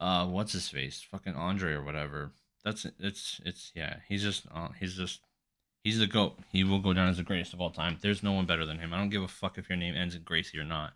uh 0.00 0.26
what's 0.26 0.52
his 0.52 0.68
face? 0.68 1.04
Fucking 1.10 1.34
Andre 1.34 1.72
or 1.72 1.82
whatever. 1.82 2.32
That's 2.64 2.86
it's 2.98 3.40
it's 3.44 3.72
yeah, 3.74 3.96
he's 4.08 4.22
just 4.22 4.46
uh, 4.54 4.68
he's 4.78 4.94
just 4.94 5.20
He's 5.84 5.98
the 5.98 6.06
goat. 6.06 6.38
He 6.50 6.64
will 6.64 6.80
go 6.80 6.92
down 6.92 7.08
as 7.08 7.16
the 7.16 7.22
greatest 7.22 7.54
of 7.54 7.60
all 7.60 7.70
time. 7.70 7.96
There's 8.00 8.22
no 8.22 8.32
one 8.32 8.46
better 8.46 8.66
than 8.66 8.78
him. 8.78 8.92
I 8.92 8.98
don't 8.98 9.10
give 9.10 9.22
a 9.22 9.28
fuck 9.28 9.58
if 9.58 9.68
your 9.68 9.78
name 9.78 9.94
ends 9.94 10.14
in 10.14 10.22
Gracie 10.22 10.58
or 10.58 10.64
not. 10.64 10.92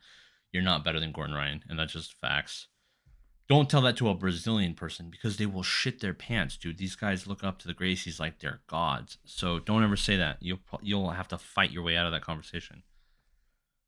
You're 0.52 0.62
not 0.62 0.84
better 0.84 1.00
than 1.00 1.12
Gordon 1.12 1.34
Ryan, 1.34 1.62
and 1.68 1.78
that's 1.78 1.94
just 1.94 2.20
facts. 2.20 2.66
Don't 3.48 3.68
tell 3.68 3.82
that 3.82 3.96
to 3.98 4.08
a 4.08 4.14
Brazilian 4.14 4.74
person 4.74 5.10
because 5.10 5.36
they 5.36 5.46
will 5.46 5.62
shit 5.62 6.00
their 6.00 6.14
pants, 6.14 6.56
dude. 6.56 6.78
These 6.78 6.94
guys 6.94 7.26
look 7.26 7.42
up 7.42 7.58
to 7.58 7.66
the 7.66 7.74
Gracies 7.74 8.20
like 8.20 8.38
they're 8.38 8.60
gods. 8.66 9.18
So 9.24 9.58
don't 9.58 9.82
ever 9.82 9.96
say 9.96 10.16
that. 10.16 10.38
You'll 10.40 10.60
you'll 10.80 11.10
have 11.10 11.28
to 11.28 11.38
fight 11.38 11.70
your 11.70 11.82
way 11.82 11.96
out 11.96 12.06
of 12.06 12.12
that 12.12 12.22
conversation. 12.22 12.82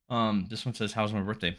Um, 0.09 0.47
this 0.49 0.65
one 0.65 0.75
says, 0.75 0.93
"How's 0.93 1.13
my 1.13 1.21
birthday?" 1.21 1.57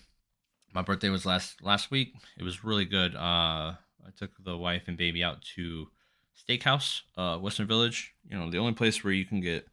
My 0.72 0.82
birthday 0.82 1.08
was 1.08 1.24
last 1.24 1.62
last 1.62 1.90
week. 1.90 2.14
It 2.38 2.42
was 2.42 2.62
really 2.62 2.84
good. 2.84 3.14
Uh, 3.14 3.74
I 4.06 4.10
took 4.16 4.30
the 4.44 4.56
wife 4.56 4.84
and 4.86 4.96
baby 4.96 5.24
out 5.24 5.42
to 5.56 5.88
Steakhouse, 6.36 7.00
uh, 7.16 7.38
Western 7.38 7.66
Village. 7.66 8.14
You 8.28 8.38
know, 8.38 8.50
the 8.50 8.58
only 8.58 8.74
place 8.74 9.02
where 9.02 9.12
you 9.12 9.24
can 9.24 9.40
get 9.40 9.66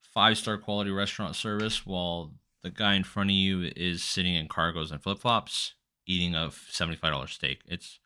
five 0.00 0.36
star 0.36 0.58
quality 0.58 0.90
restaurant 0.90 1.36
service 1.36 1.86
while 1.86 2.32
the 2.62 2.70
guy 2.70 2.94
in 2.94 3.04
front 3.04 3.30
of 3.30 3.34
you 3.36 3.70
is 3.76 4.02
sitting 4.02 4.34
in 4.34 4.48
cargos 4.48 4.90
and 4.90 5.02
flip 5.02 5.18
flops 5.18 5.74
eating 6.10 6.34
a 6.34 6.48
$75 6.48 7.28
steak. 7.28 7.60
It's 7.66 8.00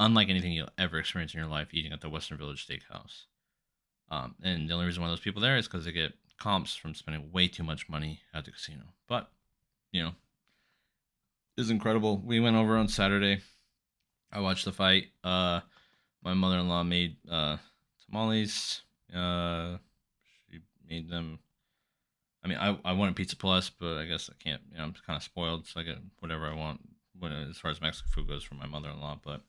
unlike 0.00 0.30
anything 0.30 0.52
you'll 0.52 0.70
ever 0.78 0.98
experience 0.98 1.34
in 1.34 1.40
your 1.40 1.48
life 1.48 1.68
eating 1.72 1.92
at 1.92 2.00
the 2.00 2.08
Western 2.08 2.38
Village 2.38 2.66
Steakhouse. 2.66 3.24
Um, 4.10 4.34
and 4.42 4.68
the 4.68 4.74
only 4.74 4.86
reason 4.86 5.02
why 5.02 5.10
those 5.10 5.20
people 5.20 5.42
there 5.42 5.56
is 5.56 5.68
because 5.68 5.84
they 5.84 5.92
get 5.92 6.14
comps 6.38 6.74
from 6.74 6.94
spending 6.94 7.30
way 7.30 7.48
too 7.48 7.62
much 7.62 7.88
money 7.88 8.20
at 8.32 8.46
the 8.46 8.50
casino. 8.50 8.84
But, 9.08 9.30
you 9.92 10.02
know, 10.02 10.12
it's 11.58 11.68
incredible. 11.68 12.16
We 12.16 12.40
went 12.40 12.56
over 12.56 12.76
on 12.76 12.88
Saturday. 12.88 13.42
I 14.32 14.40
watched 14.40 14.64
the 14.64 14.72
fight. 14.72 15.08
Uh, 15.22 15.60
my 16.24 16.32
mother 16.32 16.58
in 16.58 16.68
law 16.68 16.82
made 16.82 17.16
uh, 17.30 17.58
tamales. 18.06 18.80
Uh, 19.14 19.76
she 20.50 20.60
made 20.88 21.10
them. 21.10 21.38
I 22.42 22.48
mean, 22.48 22.58
I, 22.58 22.78
I 22.84 22.92
wanted 22.92 23.16
pizza 23.16 23.36
plus, 23.36 23.70
but 23.70 23.98
I 23.98 24.06
guess 24.06 24.30
I 24.30 24.42
can't. 24.42 24.62
You 24.70 24.78
know, 24.78 24.84
I'm 24.84 24.94
kind 25.06 25.16
of 25.18 25.22
spoiled, 25.22 25.66
so 25.66 25.78
I 25.78 25.82
get 25.84 25.98
whatever 26.20 26.46
I 26.46 26.54
want 26.54 26.80
when 27.22 27.32
as 27.32 27.58
far 27.58 27.70
as 27.70 27.80
Mexican 27.80 28.10
food 28.12 28.28
goes 28.28 28.44
from 28.44 28.58
my 28.58 28.66
mother 28.66 28.90
in 28.90 29.00
law. 29.00 29.18
But 29.22 29.42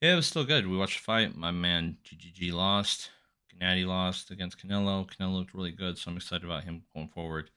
yeah, 0.00 0.12
it 0.12 0.16
was 0.16 0.26
still 0.26 0.44
good. 0.44 0.66
We 0.66 0.76
watched 0.76 0.98
the 0.98 1.04
fight. 1.04 1.36
My 1.36 1.50
man 1.50 1.98
GGG 2.04 2.52
lost. 2.52 3.10
Gennady 3.54 3.86
lost 3.86 4.30
against 4.30 4.58
Canelo. 4.58 5.08
Canelo 5.08 5.34
looked 5.34 5.54
really 5.54 5.72
good, 5.72 5.98
so 5.98 6.10
I'm 6.10 6.16
excited 6.16 6.44
about 6.44 6.64
him 6.64 6.82
going 6.94 7.08
forward. 7.08 7.50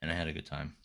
And 0.00 0.10
I 0.10 0.14
had 0.14 0.28
a 0.28 0.32
good 0.32 0.46
time. 0.46 0.76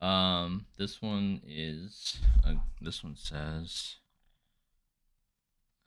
Um, 0.00 0.66
this 0.78 1.00
one 1.00 1.42
is 1.46 2.18
uh, 2.44 2.54
this 2.80 3.04
one 3.04 3.14
says 3.16 3.96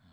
uh, 0.01 0.07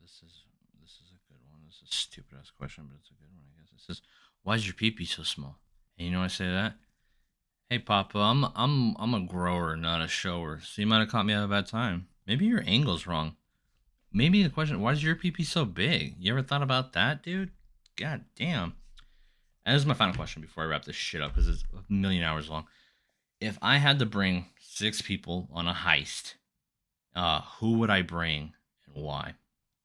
this 0.00 0.22
is 0.24 0.44
this 0.80 0.92
is 0.92 1.12
a 1.12 1.20
good 1.30 1.40
one. 1.50 1.60
This 1.66 1.76
is 1.76 1.90
a 1.90 1.94
stupid 1.94 2.38
ass 2.40 2.50
question, 2.56 2.84
but 2.88 2.96
it's 3.00 3.10
a 3.10 3.14
good 3.14 3.28
one, 3.30 3.44
I 3.44 3.60
guess. 3.60 3.70
It 3.74 3.84
says, 3.84 4.02
"Why 4.42 4.54
is 4.54 4.66
your 4.66 4.74
pee 4.74 5.04
so 5.04 5.22
small?" 5.24 5.58
And 5.98 6.08
you 6.08 6.12
know, 6.12 6.22
I 6.22 6.28
say 6.28 6.46
that. 6.46 6.74
Hey, 7.70 7.78
Papa, 7.78 8.18
I'm 8.18 8.44
I'm 8.54 8.94
I'm 8.98 9.14
a 9.14 9.20
grower, 9.20 9.74
not 9.74 10.02
a 10.02 10.08
shower. 10.08 10.60
So 10.62 10.82
you 10.82 10.86
might 10.86 11.00
have 11.00 11.08
caught 11.08 11.24
me 11.24 11.32
at 11.32 11.42
a 11.42 11.48
bad 11.48 11.66
time. 11.66 12.08
Maybe 12.26 12.44
your 12.44 12.62
angle's 12.66 13.06
wrong. 13.06 13.36
Maybe 14.12 14.42
the 14.42 14.50
question, 14.50 14.80
why 14.80 14.92
is 14.92 15.02
your 15.02 15.16
PP 15.16 15.44
so 15.44 15.64
big? 15.64 16.16
You 16.18 16.32
ever 16.32 16.42
thought 16.42 16.62
about 16.62 16.92
that, 16.92 17.22
dude? 17.22 17.50
God 17.96 18.24
damn. 18.36 18.74
And 19.64 19.74
this 19.74 19.82
is 19.82 19.86
my 19.86 19.94
final 19.94 20.14
question 20.14 20.42
before 20.42 20.62
I 20.62 20.66
wrap 20.66 20.84
this 20.84 20.94
shit 20.94 21.22
up 21.22 21.32
because 21.32 21.48
it's 21.48 21.64
a 21.72 21.92
million 21.92 22.22
hours 22.22 22.50
long. 22.50 22.66
If 23.40 23.58
I 23.62 23.78
had 23.78 23.98
to 23.98 24.06
bring 24.06 24.46
six 24.60 25.00
people 25.00 25.48
on 25.52 25.66
a 25.66 25.74
heist, 25.74 26.34
uh, 27.16 27.40
who 27.58 27.78
would 27.78 27.90
I 27.90 28.02
bring 28.02 28.52
and 28.86 29.02
why? 29.02 29.34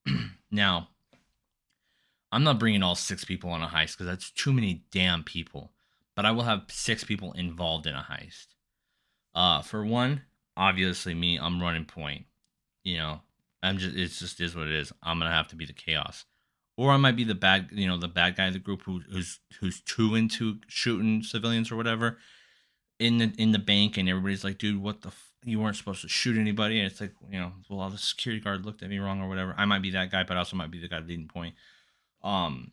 now, 0.52 0.90
I'm 2.32 2.44
not 2.44 2.60
bringing 2.60 2.84
all 2.84 2.96
six 2.96 3.24
people 3.24 3.50
on 3.52 3.64
a 3.64 3.68
heist 3.68 3.94
because 3.94 4.06
that's 4.06 4.30
too 4.32 4.52
many 4.52 4.84
damn 4.92 5.24
people. 5.24 5.72
But 6.20 6.26
I 6.26 6.32
will 6.32 6.44
have 6.44 6.64
six 6.68 7.06
people 7.06 7.32
involved 7.32 7.88
in 7.88 7.96
a 7.96 8.06
heist. 8.12 8.48
Uh, 9.34 9.62
for 9.62 9.86
one, 9.86 10.24
obviously 10.58 11.14
me, 11.14 11.40
I'm 11.40 11.62
running 11.62 11.86
point. 11.86 12.26
You 12.84 12.98
know, 12.98 13.22
I'm 13.64 13.78
just 13.78 13.96
it 13.96 14.10
just 14.10 14.42
is 14.42 14.54
what 14.54 14.68
it 14.68 14.74
is. 14.74 14.92
I'm 15.02 15.18
gonna 15.18 15.32
have 15.32 15.48
to 15.48 15.56
be 15.56 15.66
the 15.66 15.72
chaos, 15.72 16.26
or 16.76 16.92
I 16.92 16.98
might 16.98 17.16
be 17.16 17.24
the 17.24 17.36
bad 17.36 17.70
you 17.72 17.88
know 17.88 17.98
the 17.98 18.10
bad 18.10 18.36
guy 18.36 18.48
of 18.48 18.54
the 18.54 18.60
group 18.60 18.82
who, 18.82 19.00
who's 19.10 19.40
who's 19.62 19.80
too 19.80 20.16
into 20.16 20.58
shooting 20.68 21.24
civilians 21.24 21.72
or 21.72 21.78
whatever 21.78 22.18
in 23.00 23.20
the 23.20 23.34
in 23.38 23.54
the 23.54 23.58
bank, 23.58 23.96
and 23.96 24.10
everybody's 24.10 24.44
like, 24.44 24.58
dude, 24.58 24.84
what 24.84 25.04
the. 25.04 25.08
F- 25.08 25.32
you 25.46 25.58
weren't 25.58 25.78
supposed 25.78 26.02
to 26.02 26.10
shoot 26.10 26.38
anybody. 26.38 26.80
And 26.80 26.92
it's 26.92 27.00
like, 27.00 27.14
you 27.32 27.40
know, 27.40 27.54
well, 27.70 27.80
all 27.80 27.90
the 27.90 27.98
security 27.98 28.44
guard 28.44 28.66
looked 28.66 28.84
at 28.84 28.90
me 28.90 29.00
wrong 29.00 29.22
or 29.22 29.30
whatever. 29.30 29.56
I 29.58 29.64
might 29.64 29.82
be 29.82 29.92
that 29.92 30.12
guy, 30.12 30.26
but 30.26 30.36
I 30.36 30.40
also 30.40 30.58
might 30.58 30.70
be 30.70 30.82
the 30.82 30.90
guy 30.90 31.00
leading 31.00 31.30
point. 31.30 31.56
Um, 32.22 32.72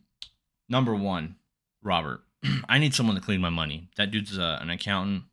number 0.67 0.93
one, 0.93 1.37
Robert. 1.81 2.26
I 2.69 2.77
need 2.77 2.93
someone 2.93 3.15
to 3.15 3.21
clean 3.21 3.41
my 3.41 3.49
money. 3.49 3.89
That 3.97 4.11
dude's 4.11 4.37
uh, 4.37 4.59
an 4.61 4.69
accountant. 4.69 5.23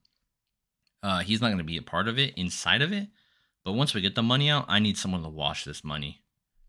Uh, 1.03 1.21
he's 1.21 1.41
not 1.41 1.49
going 1.49 1.59
to 1.59 1.65
be 1.65 1.77
a 1.77 1.83
part 1.83 2.09
of 2.09 2.19
it 2.19 2.35
inside 2.37 2.83
of 2.83 2.93
it. 2.93 3.09
But 3.65 3.73
once 3.73 3.95
we 3.95 4.01
get 4.01 4.15
the 4.15 4.23
money 4.23 4.51
out, 4.51 4.67
I 4.69 4.79
need 4.79 4.99
someone 4.99 5.23
to 5.23 5.29
wash 5.29 5.65
this 5.65 5.83
money. 5.83 6.23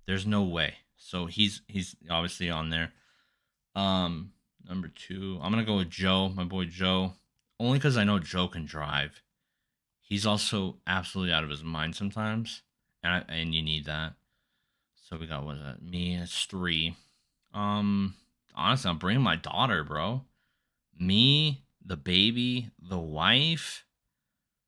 There's 0.08 0.26
no 0.26 0.44
way. 0.44 0.76
So 0.98 1.26
he's 1.26 1.62
he's 1.68 1.96
obviously 2.10 2.50
on 2.50 2.70
there. 2.70 2.94
Um, 3.76 4.32
number 4.68 4.88
two, 4.88 5.40
I'm 5.42 5.52
gonna 5.52 5.66
go 5.66 5.78
with 5.78 5.90
Joe, 5.90 6.30
my 6.30 6.46
boy 6.46 6.66
Joe, 6.66 7.14
only 7.60 7.78
because 7.78 7.98
I 7.98 8.06
know 8.06 8.20
Joe 8.20 8.48
can 8.48 8.66
drive. 8.66 9.22
He's 10.00 10.26
also 10.26 10.78
absolutely 10.88 11.34
out 11.34 11.44
of 11.44 11.50
his 11.50 11.64
mind 11.64 11.96
sometimes, 11.96 12.62
and 13.04 13.14
I, 13.14 13.34
and 13.34 13.54
you 13.54 13.62
need 13.62 13.86
that. 13.86 14.14
So 14.96 15.18
we 15.18 15.28
got 15.28 15.46
what 15.46 15.58
is 15.58 15.64
that? 15.64 15.82
Me, 15.84 16.16
it's 16.16 16.46
three. 16.46 16.96
Um, 17.54 18.16
honestly, 18.56 18.90
I'm 18.90 18.98
bringing 18.98 19.24
my 19.24 19.36
daughter, 19.36 19.84
bro. 19.84 20.22
Me, 20.98 21.64
the 21.84 21.98
baby, 21.98 22.70
the 22.82 23.00
wife. 23.00 23.86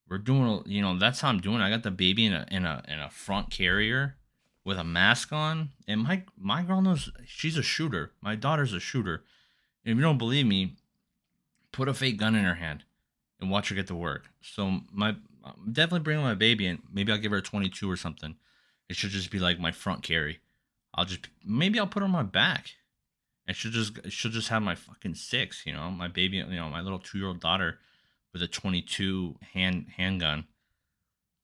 We're 0.10 0.20
doing, 0.20 0.64
you 0.66 0.82
know, 0.82 0.98
that's 0.98 1.22
how 1.22 1.30
I'm 1.30 1.42
doing. 1.42 1.62
I 1.62 1.70
got 1.70 1.84
the 1.84 1.92
baby 1.92 2.26
in 2.26 2.34
a 2.34 2.46
in 2.50 2.66
a 2.66 2.84
in 2.88 3.00
a 3.00 3.10
front 3.10 3.50
carrier 3.50 4.16
with 4.64 4.78
a 4.78 4.84
mask 4.84 5.32
on, 5.32 5.70
and 5.88 6.04
my 6.04 6.24
my 6.38 6.64
girl 6.64 6.82
knows 6.82 7.12
she's 7.26 7.58
a 7.58 7.64
shooter. 7.64 8.12
My 8.22 8.36
daughter's 8.36 8.74
a 8.74 8.80
shooter. 8.80 9.24
And 9.84 9.94
if 9.94 9.96
you 9.98 10.02
don't 10.02 10.18
believe 10.18 10.46
me, 10.46 10.76
put 11.72 11.88
a 11.88 11.94
fake 11.94 12.18
gun 12.18 12.36
in 12.36 12.44
her 12.44 12.56
hand 12.56 12.84
and 13.40 13.50
watch 13.50 13.70
her 13.70 13.76
get 13.76 13.88
to 13.88 13.96
work. 13.96 14.30
So 14.42 14.82
my 14.92 15.16
I'm 15.44 15.72
definitely 15.72 16.02
bringing 16.02 16.24
my 16.24 16.36
baby 16.36 16.68
in. 16.68 16.80
Maybe 16.92 17.12
I'll 17.12 17.18
give 17.18 17.32
her 17.32 17.38
a 17.38 17.42
22 17.42 17.90
or 17.90 17.98
something. 17.98 18.36
It 18.90 18.96
should 18.96 19.12
just 19.12 19.32
be 19.32 19.40
like 19.40 19.60
my 19.60 19.72
front 19.72 20.04
carry. 20.04 20.40
I'll 20.94 21.06
just 21.06 21.28
maybe 21.46 21.80
I'll 21.80 21.88
put 21.88 22.02
her 22.02 22.06
on 22.06 22.12
my 22.12 22.24
back. 22.24 22.72
I 23.48 23.54
should 23.54 23.72
just 23.72 24.12
should 24.12 24.34
just 24.34 24.50
have 24.50 24.62
my 24.62 24.76
fucking 24.76 25.16
six, 25.16 25.66
you 25.66 25.72
know, 25.72 25.90
my 25.90 26.08
baby, 26.08 26.38
you 26.38 26.46
know, 26.46 26.70
my 26.70 26.82
little 26.82 27.00
two 27.00 27.18
year 27.18 27.28
old 27.28 27.40
daughter 27.40 27.80
with 28.34 28.42
a 28.42 28.48
22 28.48 29.36
hand 29.54 29.88
handgun 29.96 30.46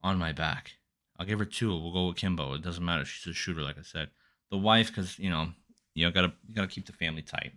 on 0.04 0.18
my 0.18 0.34
back. 0.34 0.74
I'll 1.18 1.26
give 1.26 1.39
her 1.39 1.45
two. 1.45 1.70
We'll 1.70 1.93
go 1.93 2.08
with 2.08 2.18
Kimbo. 2.18 2.56
It 2.56 2.62
doesn't 2.62 2.84
matter. 2.84 3.06
She's 3.06 3.32
a 3.32 3.34
shooter, 3.34 3.62
like 3.62 3.78
I 3.78 3.84
said. 3.84 4.10
The 4.51 4.58
wife, 4.58 4.88
because 4.88 5.18
you 5.18 5.30
know, 5.30 5.49
you 5.93 6.06
know, 6.06 6.12
gotta 6.12 6.34
you 6.47 6.56
gotta 6.56 6.68
keep 6.68 6.86
the 6.86 6.93
family 6.93 7.22
tight. 7.22 7.54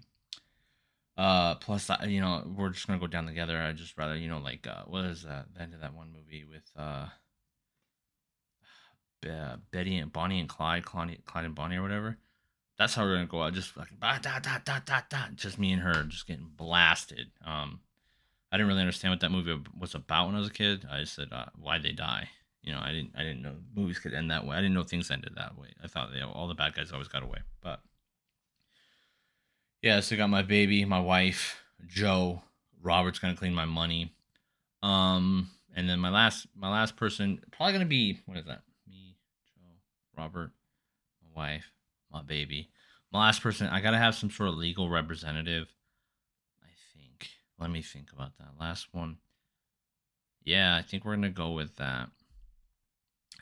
Uh, 1.16 1.54
plus, 1.56 1.90
you 2.06 2.20
know, 2.20 2.44
we're 2.56 2.68
just 2.68 2.86
gonna 2.86 3.00
go 3.00 3.08
down 3.08 3.26
together. 3.26 3.60
I 3.60 3.72
just 3.72 3.98
rather, 3.98 4.16
you 4.16 4.28
know, 4.28 4.38
like 4.38 4.66
uh, 4.66 4.82
what 4.86 5.04
is 5.06 5.24
that? 5.24 5.46
The 5.54 5.62
end 5.62 5.74
of 5.74 5.80
that 5.80 5.94
one 5.94 6.12
movie 6.12 6.44
with 6.44 6.70
uh, 6.76 7.06
Betty 9.72 9.96
and 9.96 10.12
Bonnie 10.12 10.38
and 10.38 10.48
Clyde, 10.48 10.84
Clyde, 10.84 11.18
Clyde 11.24 11.46
and 11.46 11.54
Bonnie 11.54 11.76
or 11.76 11.82
whatever 11.82 12.18
that's 12.78 12.94
how 12.94 13.02
we're 13.04 13.14
gonna 13.14 13.26
go 13.26 13.42
out. 13.42 13.54
Just 13.54 13.70
fucking 13.70 13.98
da 14.00 14.18
da 14.18 14.38
da 14.38 14.58
da 14.64 15.00
da. 15.08 15.18
Just 15.34 15.58
me 15.58 15.72
and 15.72 15.82
her, 15.82 16.04
just 16.04 16.26
getting 16.26 16.50
blasted. 16.56 17.28
Um, 17.44 17.80
I 18.52 18.56
didn't 18.56 18.68
really 18.68 18.80
understand 18.80 19.12
what 19.12 19.20
that 19.20 19.30
movie 19.30 19.58
was 19.78 19.94
about 19.94 20.26
when 20.26 20.36
I 20.36 20.38
was 20.38 20.48
a 20.48 20.52
kid. 20.52 20.86
I 20.90 21.00
just 21.00 21.14
said, 21.14 21.28
uh, 21.32 21.46
"Why'd 21.58 21.82
they 21.82 21.92
die?" 21.92 22.28
You 22.62 22.72
know, 22.72 22.80
I 22.80 22.92
didn't. 22.92 23.12
I 23.16 23.22
didn't 23.22 23.42
know 23.42 23.56
movies 23.74 23.98
could 23.98 24.14
end 24.14 24.30
that 24.30 24.46
way. 24.46 24.56
I 24.56 24.60
didn't 24.60 24.74
know 24.74 24.82
things 24.82 25.10
ended 25.10 25.32
that 25.36 25.58
way. 25.58 25.68
I 25.82 25.86
thought 25.86 26.10
they, 26.12 26.20
all 26.20 26.48
the 26.48 26.54
bad 26.54 26.74
guys 26.74 26.92
always 26.92 27.08
got 27.08 27.22
away. 27.22 27.38
But 27.62 27.80
yeah, 29.82 30.00
so 30.00 30.14
I 30.14 30.18
got 30.18 30.30
my 30.30 30.42
baby, 30.42 30.84
my 30.84 31.00
wife, 31.00 31.62
Joe. 31.86 32.42
Robert's 32.82 33.18
gonna 33.18 33.36
clean 33.36 33.54
my 33.54 33.64
money. 33.64 34.12
Um, 34.82 35.50
and 35.74 35.88
then 35.88 35.98
my 35.98 36.10
last, 36.10 36.46
my 36.54 36.70
last 36.70 36.94
person, 36.94 37.40
probably 37.50 37.72
gonna 37.72 37.86
be 37.86 38.20
what 38.26 38.36
is 38.36 38.44
that? 38.44 38.62
Me, 38.86 39.16
Joe, 39.54 39.72
Robert, 40.16 40.50
my 41.22 41.42
wife 41.42 41.72
my 42.12 42.22
baby. 42.22 42.70
My 43.12 43.20
last 43.20 43.42
person, 43.42 43.68
I 43.68 43.80
gotta 43.80 43.98
have 43.98 44.14
some 44.14 44.30
sort 44.30 44.48
of 44.48 44.56
legal 44.56 44.88
representative. 44.88 45.68
I 46.62 46.68
think. 46.94 47.28
Let 47.58 47.70
me 47.70 47.82
think 47.82 48.12
about 48.12 48.36
that. 48.38 48.60
Last 48.60 48.88
one. 48.92 49.18
Yeah, 50.44 50.76
I 50.76 50.82
think 50.82 51.04
we're 51.04 51.14
gonna 51.14 51.30
go 51.30 51.52
with 51.52 51.76
that. 51.76 52.10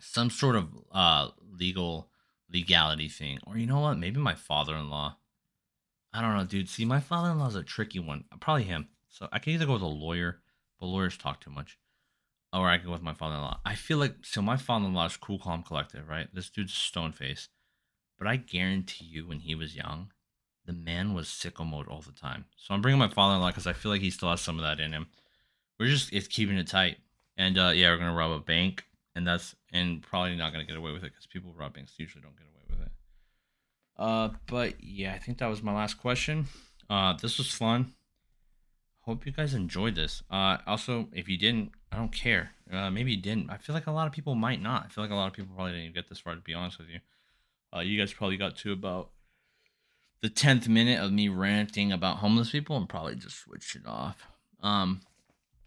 Some 0.00 0.30
sort 0.30 0.56
of 0.56 0.68
uh 0.92 1.28
legal 1.58 2.10
legality 2.52 3.08
thing. 3.08 3.38
Or 3.46 3.56
you 3.56 3.66
know 3.66 3.80
what? 3.80 3.98
Maybe 3.98 4.20
my 4.20 4.34
father 4.34 4.76
in 4.76 4.90
law. 4.90 5.16
I 6.12 6.20
don't 6.20 6.36
know, 6.36 6.44
dude. 6.44 6.68
See, 6.68 6.84
my 6.84 7.00
father 7.00 7.30
in 7.30 7.38
law 7.38 7.48
is 7.48 7.56
a 7.56 7.62
tricky 7.62 7.98
one. 7.98 8.24
Probably 8.40 8.62
him. 8.62 8.88
So 9.08 9.28
I 9.32 9.38
can 9.38 9.52
either 9.52 9.66
go 9.66 9.74
with 9.74 9.82
a 9.82 9.86
lawyer, 9.86 10.40
but 10.78 10.86
lawyers 10.86 11.16
talk 11.16 11.40
too 11.40 11.50
much. 11.50 11.78
Or 12.52 12.68
I 12.68 12.78
can 12.78 12.86
go 12.86 12.92
with 12.92 13.02
my 13.02 13.14
father 13.14 13.34
in 13.34 13.40
law. 13.40 13.58
I 13.64 13.74
feel 13.74 13.98
like 13.98 14.14
so 14.22 14.40
my 14.40 14.56
father 14.56 14.86
in 14.86 14.94
law 14.94 15.06
is 15.06 15.16
cool, 15.16 15.40
calm, 15.40 15.64
collected, 15.64 16.06
right? 16.08 16.28
This 16.32 16.50
dude's 16.50 16.72
stone 16.72 17.10
face. 17.12 17.48
But 18.24 18.30
I 18.30 18.36
guarantee 18.36 19.04
you, 19.04 19.26
when 19.26 19.40
he 19.40 19.54
was 19.54 19.76
young, 19.76 20.10
the 20.64 20.72
man 20.72 21.12
was 21.12 21.26
sicko 21.26 21.68
mode 21.68 21.88
all 21.88 22.00
the 22.00 22.10
time. 22.10 22.46
So 22.56 22.72
I'm 22.72 22.80
bringing 22.80 22.98
my 22.98 23.10
father-in-law 23.10 23.48
because 23.48 23.66
I 23.66 23.74
feel 23.74 23.92
like 23.92 24.00
he 24.00 24.08
still 24.08 24.30
has 24.30 24.40
some 24.40 24.58
of 24.58 24.64
that 24.64 24.80
in 24.80 24.94
him. 24.94 25.08
We're 25.78 25.90
just 25.90 26.10
it's 26.10 26.26
keeping 26.26 26.56
it 26.56 26.66
tight, 26.66 26.96
and 27.36 27.58
uh, 27.58 27.72
yeah, 27.74 27.90
we're 27.90 27.98
gonna 27.98 28.14
rob 28.14 28.30
a 28.30 28.38
bank, 28.38 28.86
and 29.14 29.26
that's 29.26 29.54
and 29.74 30.00
probably 30.00 30.36
not 30.36 30.52
gonna 30.52 30.64
get 30.64 30.78
away 30.78 30.90
with 30.90 31.04
it 31.04 31.12
because 31.12 31.26
people 31.26 31.52
rob 31.54 31.74
banks 31.74 31.92
usually 31.98 32.22
don't 32.22 32.34
get 32.34 32.46
away 32.46 32.62
with 32.70 32.86
it. 32.86 32.92
Uh, 33.98 34.30
but 34.46 34.82
yeah, 34.82 35.12
I 35.12 35.18
think 35.18 35.36
that 35.36 35.48
was 35.48 35.62
my 35.62 35.74
last 35.74 35.98
question. 35.98 36.46
Uh, 36.88 37.12
this 37.20 37.36
was 37.36 37.50
fun. 37.50 37.92
Hope 39.00 39.26
you 39.26 39.32
guys 39.32 39.52
enjoyed 39.52 39.96
this. 39.96 40.22
Uh, 40.30 40.56
also, 40.66 41.08
if 41.12 41.28
you 41.28 41.36
didn't, 41.36 41.72
I 41.92 41.98
don't 41.98 42.10
care. 42.10 42.52
Uh, 42.72 42.90
maybe 42.90 43.10
you 43.10 43.20
didn't. 43.20 43.50
I 43.50 43.58
feel 43.58 43.74
like 43.74 43.86
a 43.86 43.92
lot 43.92 44.06
of 44.06 44.14
people 44.14 44.34
might 44.34 44.62
not. 44.62 44.86
I 44.86 44.88
feel 44.88 45.04
like 45.04 45.10
a 45.10 45.14
lot 45.14 45.26
of 45.26 45.34
people 45.34 45.54
probably 45.54 45.72
didn't 45.72 45.84
even 45.84 45.94
get 45.94 46.08
this 46.08 46.20
far. 46.20 46.34
To 46.34 46.40
be 46.40 46.54
honest 46.54 46.78
with 46.78 46.88
you, 46.88 47.00
uh, 47.74 47.80
you 47.80 47.98
guys 47.98 48.12
probably 48.12 48.36
got 48.36 48.56
to 48.58 48.72
about 48.72 49.10
the 50.22 50.28
tenth 50.28 50.68
minute 50.68 51.00
of 51.00 51.12
me 51.12 51.28
ranting 51.28 51.92
about 51.92 52.18
homeless 52.18 52.50
people 52.50 52.76
and 52.76 52.88
probably 52.88 53.14
just 53.14 53.40
switch 53.40 53.76
it 53.76 53.86
off. 53.86 54.26
Um, 54.62 55.02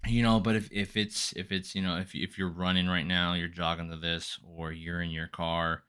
you 0.07 0.23
know, 0.23 0.39
but 0.39 0.55
if, 0.55 0.71
if 0.71 0.95
it's 0.95 1.33
if 1.33 1.51
it's 1.51 1.75
you 1.75 1.81
know 1.81 1.97
if 1.97 2.15
if 2.15 2.37
you're 2.37 2.49
running 2.49 2.87
right 2.87 3.05
now, 3.05 3.33
you're 3.33 3.47
jogging 3.47 3.89
to 3.91 3.97
this, 3.97 4.39
or 4.43 4.71
you're 4.71 5.01
in 5.01 5.11
your 5.11 5.27
car, 5.27 5.83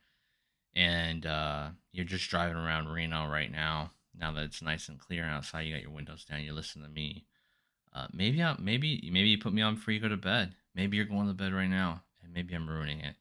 and 0.75 1.25
uh, 1.25 1.69
you're 1.93 2.05
just 2.05 2.29
driving 2.29 2.57
around 2.57 2.89
Reno 2.89 3.29
right 3.29 3.51
now. 3.51 3.93
Now 4.19 4.33
that 4.33 4.45
it's 4.45 4.63
nice 4.63 4.89
and 4.89 4.99
clear 4.99 5.25
outside, 5.25 5.63
you 5.63 5.75
got 5.75 5.83
your 5.83 5.93
windows 5.93 6.25
down, 6.25 6.43
you 6.43 6.53
listen 6.53 6.83
to 6.83 6.89
me. 6.89 7.25
Uh, 7.95 8.09
maybe 8.13 8.43
I 8.43 8.57
maybe 8.59 9.09
maybe 9.13 9.29
you 9.29 9.39
put 9.39 9.53
me 9.55 9.63
on 9.63 9.77
before 9.77 9.95
you 9.95 10.01
go 10.01 10.09
to 10.09 10.17
bed. 10.17 10.55
Maybe 10.75 10.97
you're 10.97 11.07
going 11.07 11.29
to 11.29 11.35
bed 11.35 11.53
right 11.53 11.71
now, 11.71 12.03
and 12.23 12.33
maybe 12.33 12.55
I'm 12.55 12.69
ruining 12.69 13.01
it. 13.01 13.15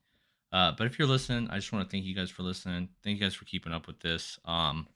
Uh, 0.51 0.71
but 0.77 0.87
if 0.87 0.97
you're 0.97 1.07
listening, 1.07 1.49
I 1.49 1.55
just 1.55 1.71
want 1.71 1.87
to 1.87 1.91
thank 1.91 2.05
you 2.05 2.15
guys 2.15 2.29
for 2.29 2.43
listening. 2.43 2.89
Thank 3.03 3.19
you 3.19 3.23
guys 3.23 3.35
for 3.35 3.45
keeping 3.45 3.73
up 3.73 3.87
with 3.87 3.99
this. 3.99 4.39
Um, 4.45 4.87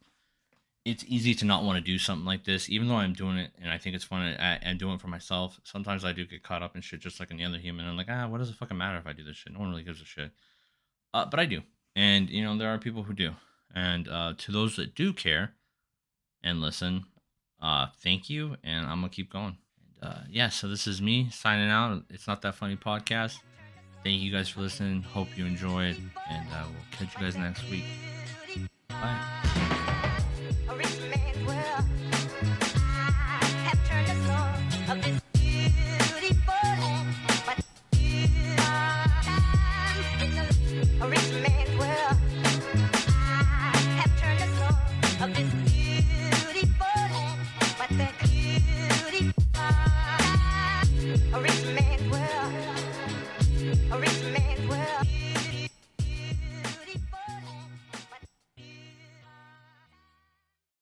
it's 0.84 1.04
easy 1.08 1.36
to 1.36 1.46
not 1.46 1.64
want 1.64 1.78
to 1.78 1.84
do 1.84 2.00
something 2.00 2.26
like 2.26 2.44
this, 2.44 2.70
even 2.70 2.88
though 2.88 2.96
I'm 2.96 3.14
doing 3.14 3.38
it 3.38 3.52
and 3.62 3.72
I 3.72 3.78
think 3.78 3.96
it's 3.96 4.06
fun 4.06 4.24
and 4.24 4.80
doing 4.80 4.96
it 4.96 5.02
for 5.02 5.08
myself. 5.08 5.60
Sometimes 5.64 6.04
I 6.04 6.12
do 6.12 6.26
get 6.26 6.42
caught 6.42 6.64
up 6.64 6.76
in 6.76 6.82
shit, 6.82 7.02
just 7.02 7.20
like 7.20 7.32
any 7.32 7.46
other 7.46 7.58
human. 7.58 7.86
I'm 7.86 7.98
like, 7.98 8.08
ah, 8.10 8.28
what 8.28 8.40
does 8.40 8.50
it 8.50 8.56
fucking 8.56 8.78
matter 8.78 8.98
if 8.98 9.06
I 9.06 9.14
do 9.14 9.24
this 9.24 9.36
shit? 9.36 9.54
No 9.54 9.60
one 9.60 9.70
really 9.70 9.84
gives 9.84 10.02
a 10.02 10.06
shit. 10.06 10.32
Uh, 11.14 11.26
but 11.26 11.40
I 11.40 11.46
do, 11.46 11.62
and 11.96 12.30
you 12.30 12.44
know 12.44 12.58
there 12.58 12.70
are 12.70 12.78
people 12.78 13.04
who 13.04 13.14
do. 13.14 13.34
And 13.76 14.08
uh, 14.08 14.34
to 14.38 14.52
those 14.52 14.76
that 14.78 14.96
do 14.96 15.14
care 15.14 15.52
and 16.42 16.62
listen, 16.62 17.04
uh, 17.62 17.88
thank 18.02 18.30
you, 18.30 18.56
and 18.64 18.86
I'm 18.86 19.02
gonna 19.02 19.10
keep 19.10 19.32
going. 19.32 19.58
And, 20.02 20.12
uh, 20.12 20.20
yeah, 20.30 20.50
so 20.50 20.68
this 20.68 20.88
is 20.88 21.02
me 21.02 21.30
signing 21.30 21.70
out. 21.70 22.04
It's 22.10 22.28
not 22.28 22.42
that 22.42 22.56
funny 22.56 22.78
podcast. 22.78 23.38
Thank 24.04 24.22
you 24.22 24.32
guys 24.32 24.50
for 24.50 24.62
listening. 24.62 25.04
Hope 25.04 25.38
you 25.38 25.46
enjoyed, 25.46 25.98
and 26.30 26.48
uh, 26.52 26.64
we'll 26.66 26.86
catch 26.92 27.16
you 27.16 27.22
guys 27.22 27.36
next 27.36 27.70
week. 27.70 27.86
Bye. 28.90 29.51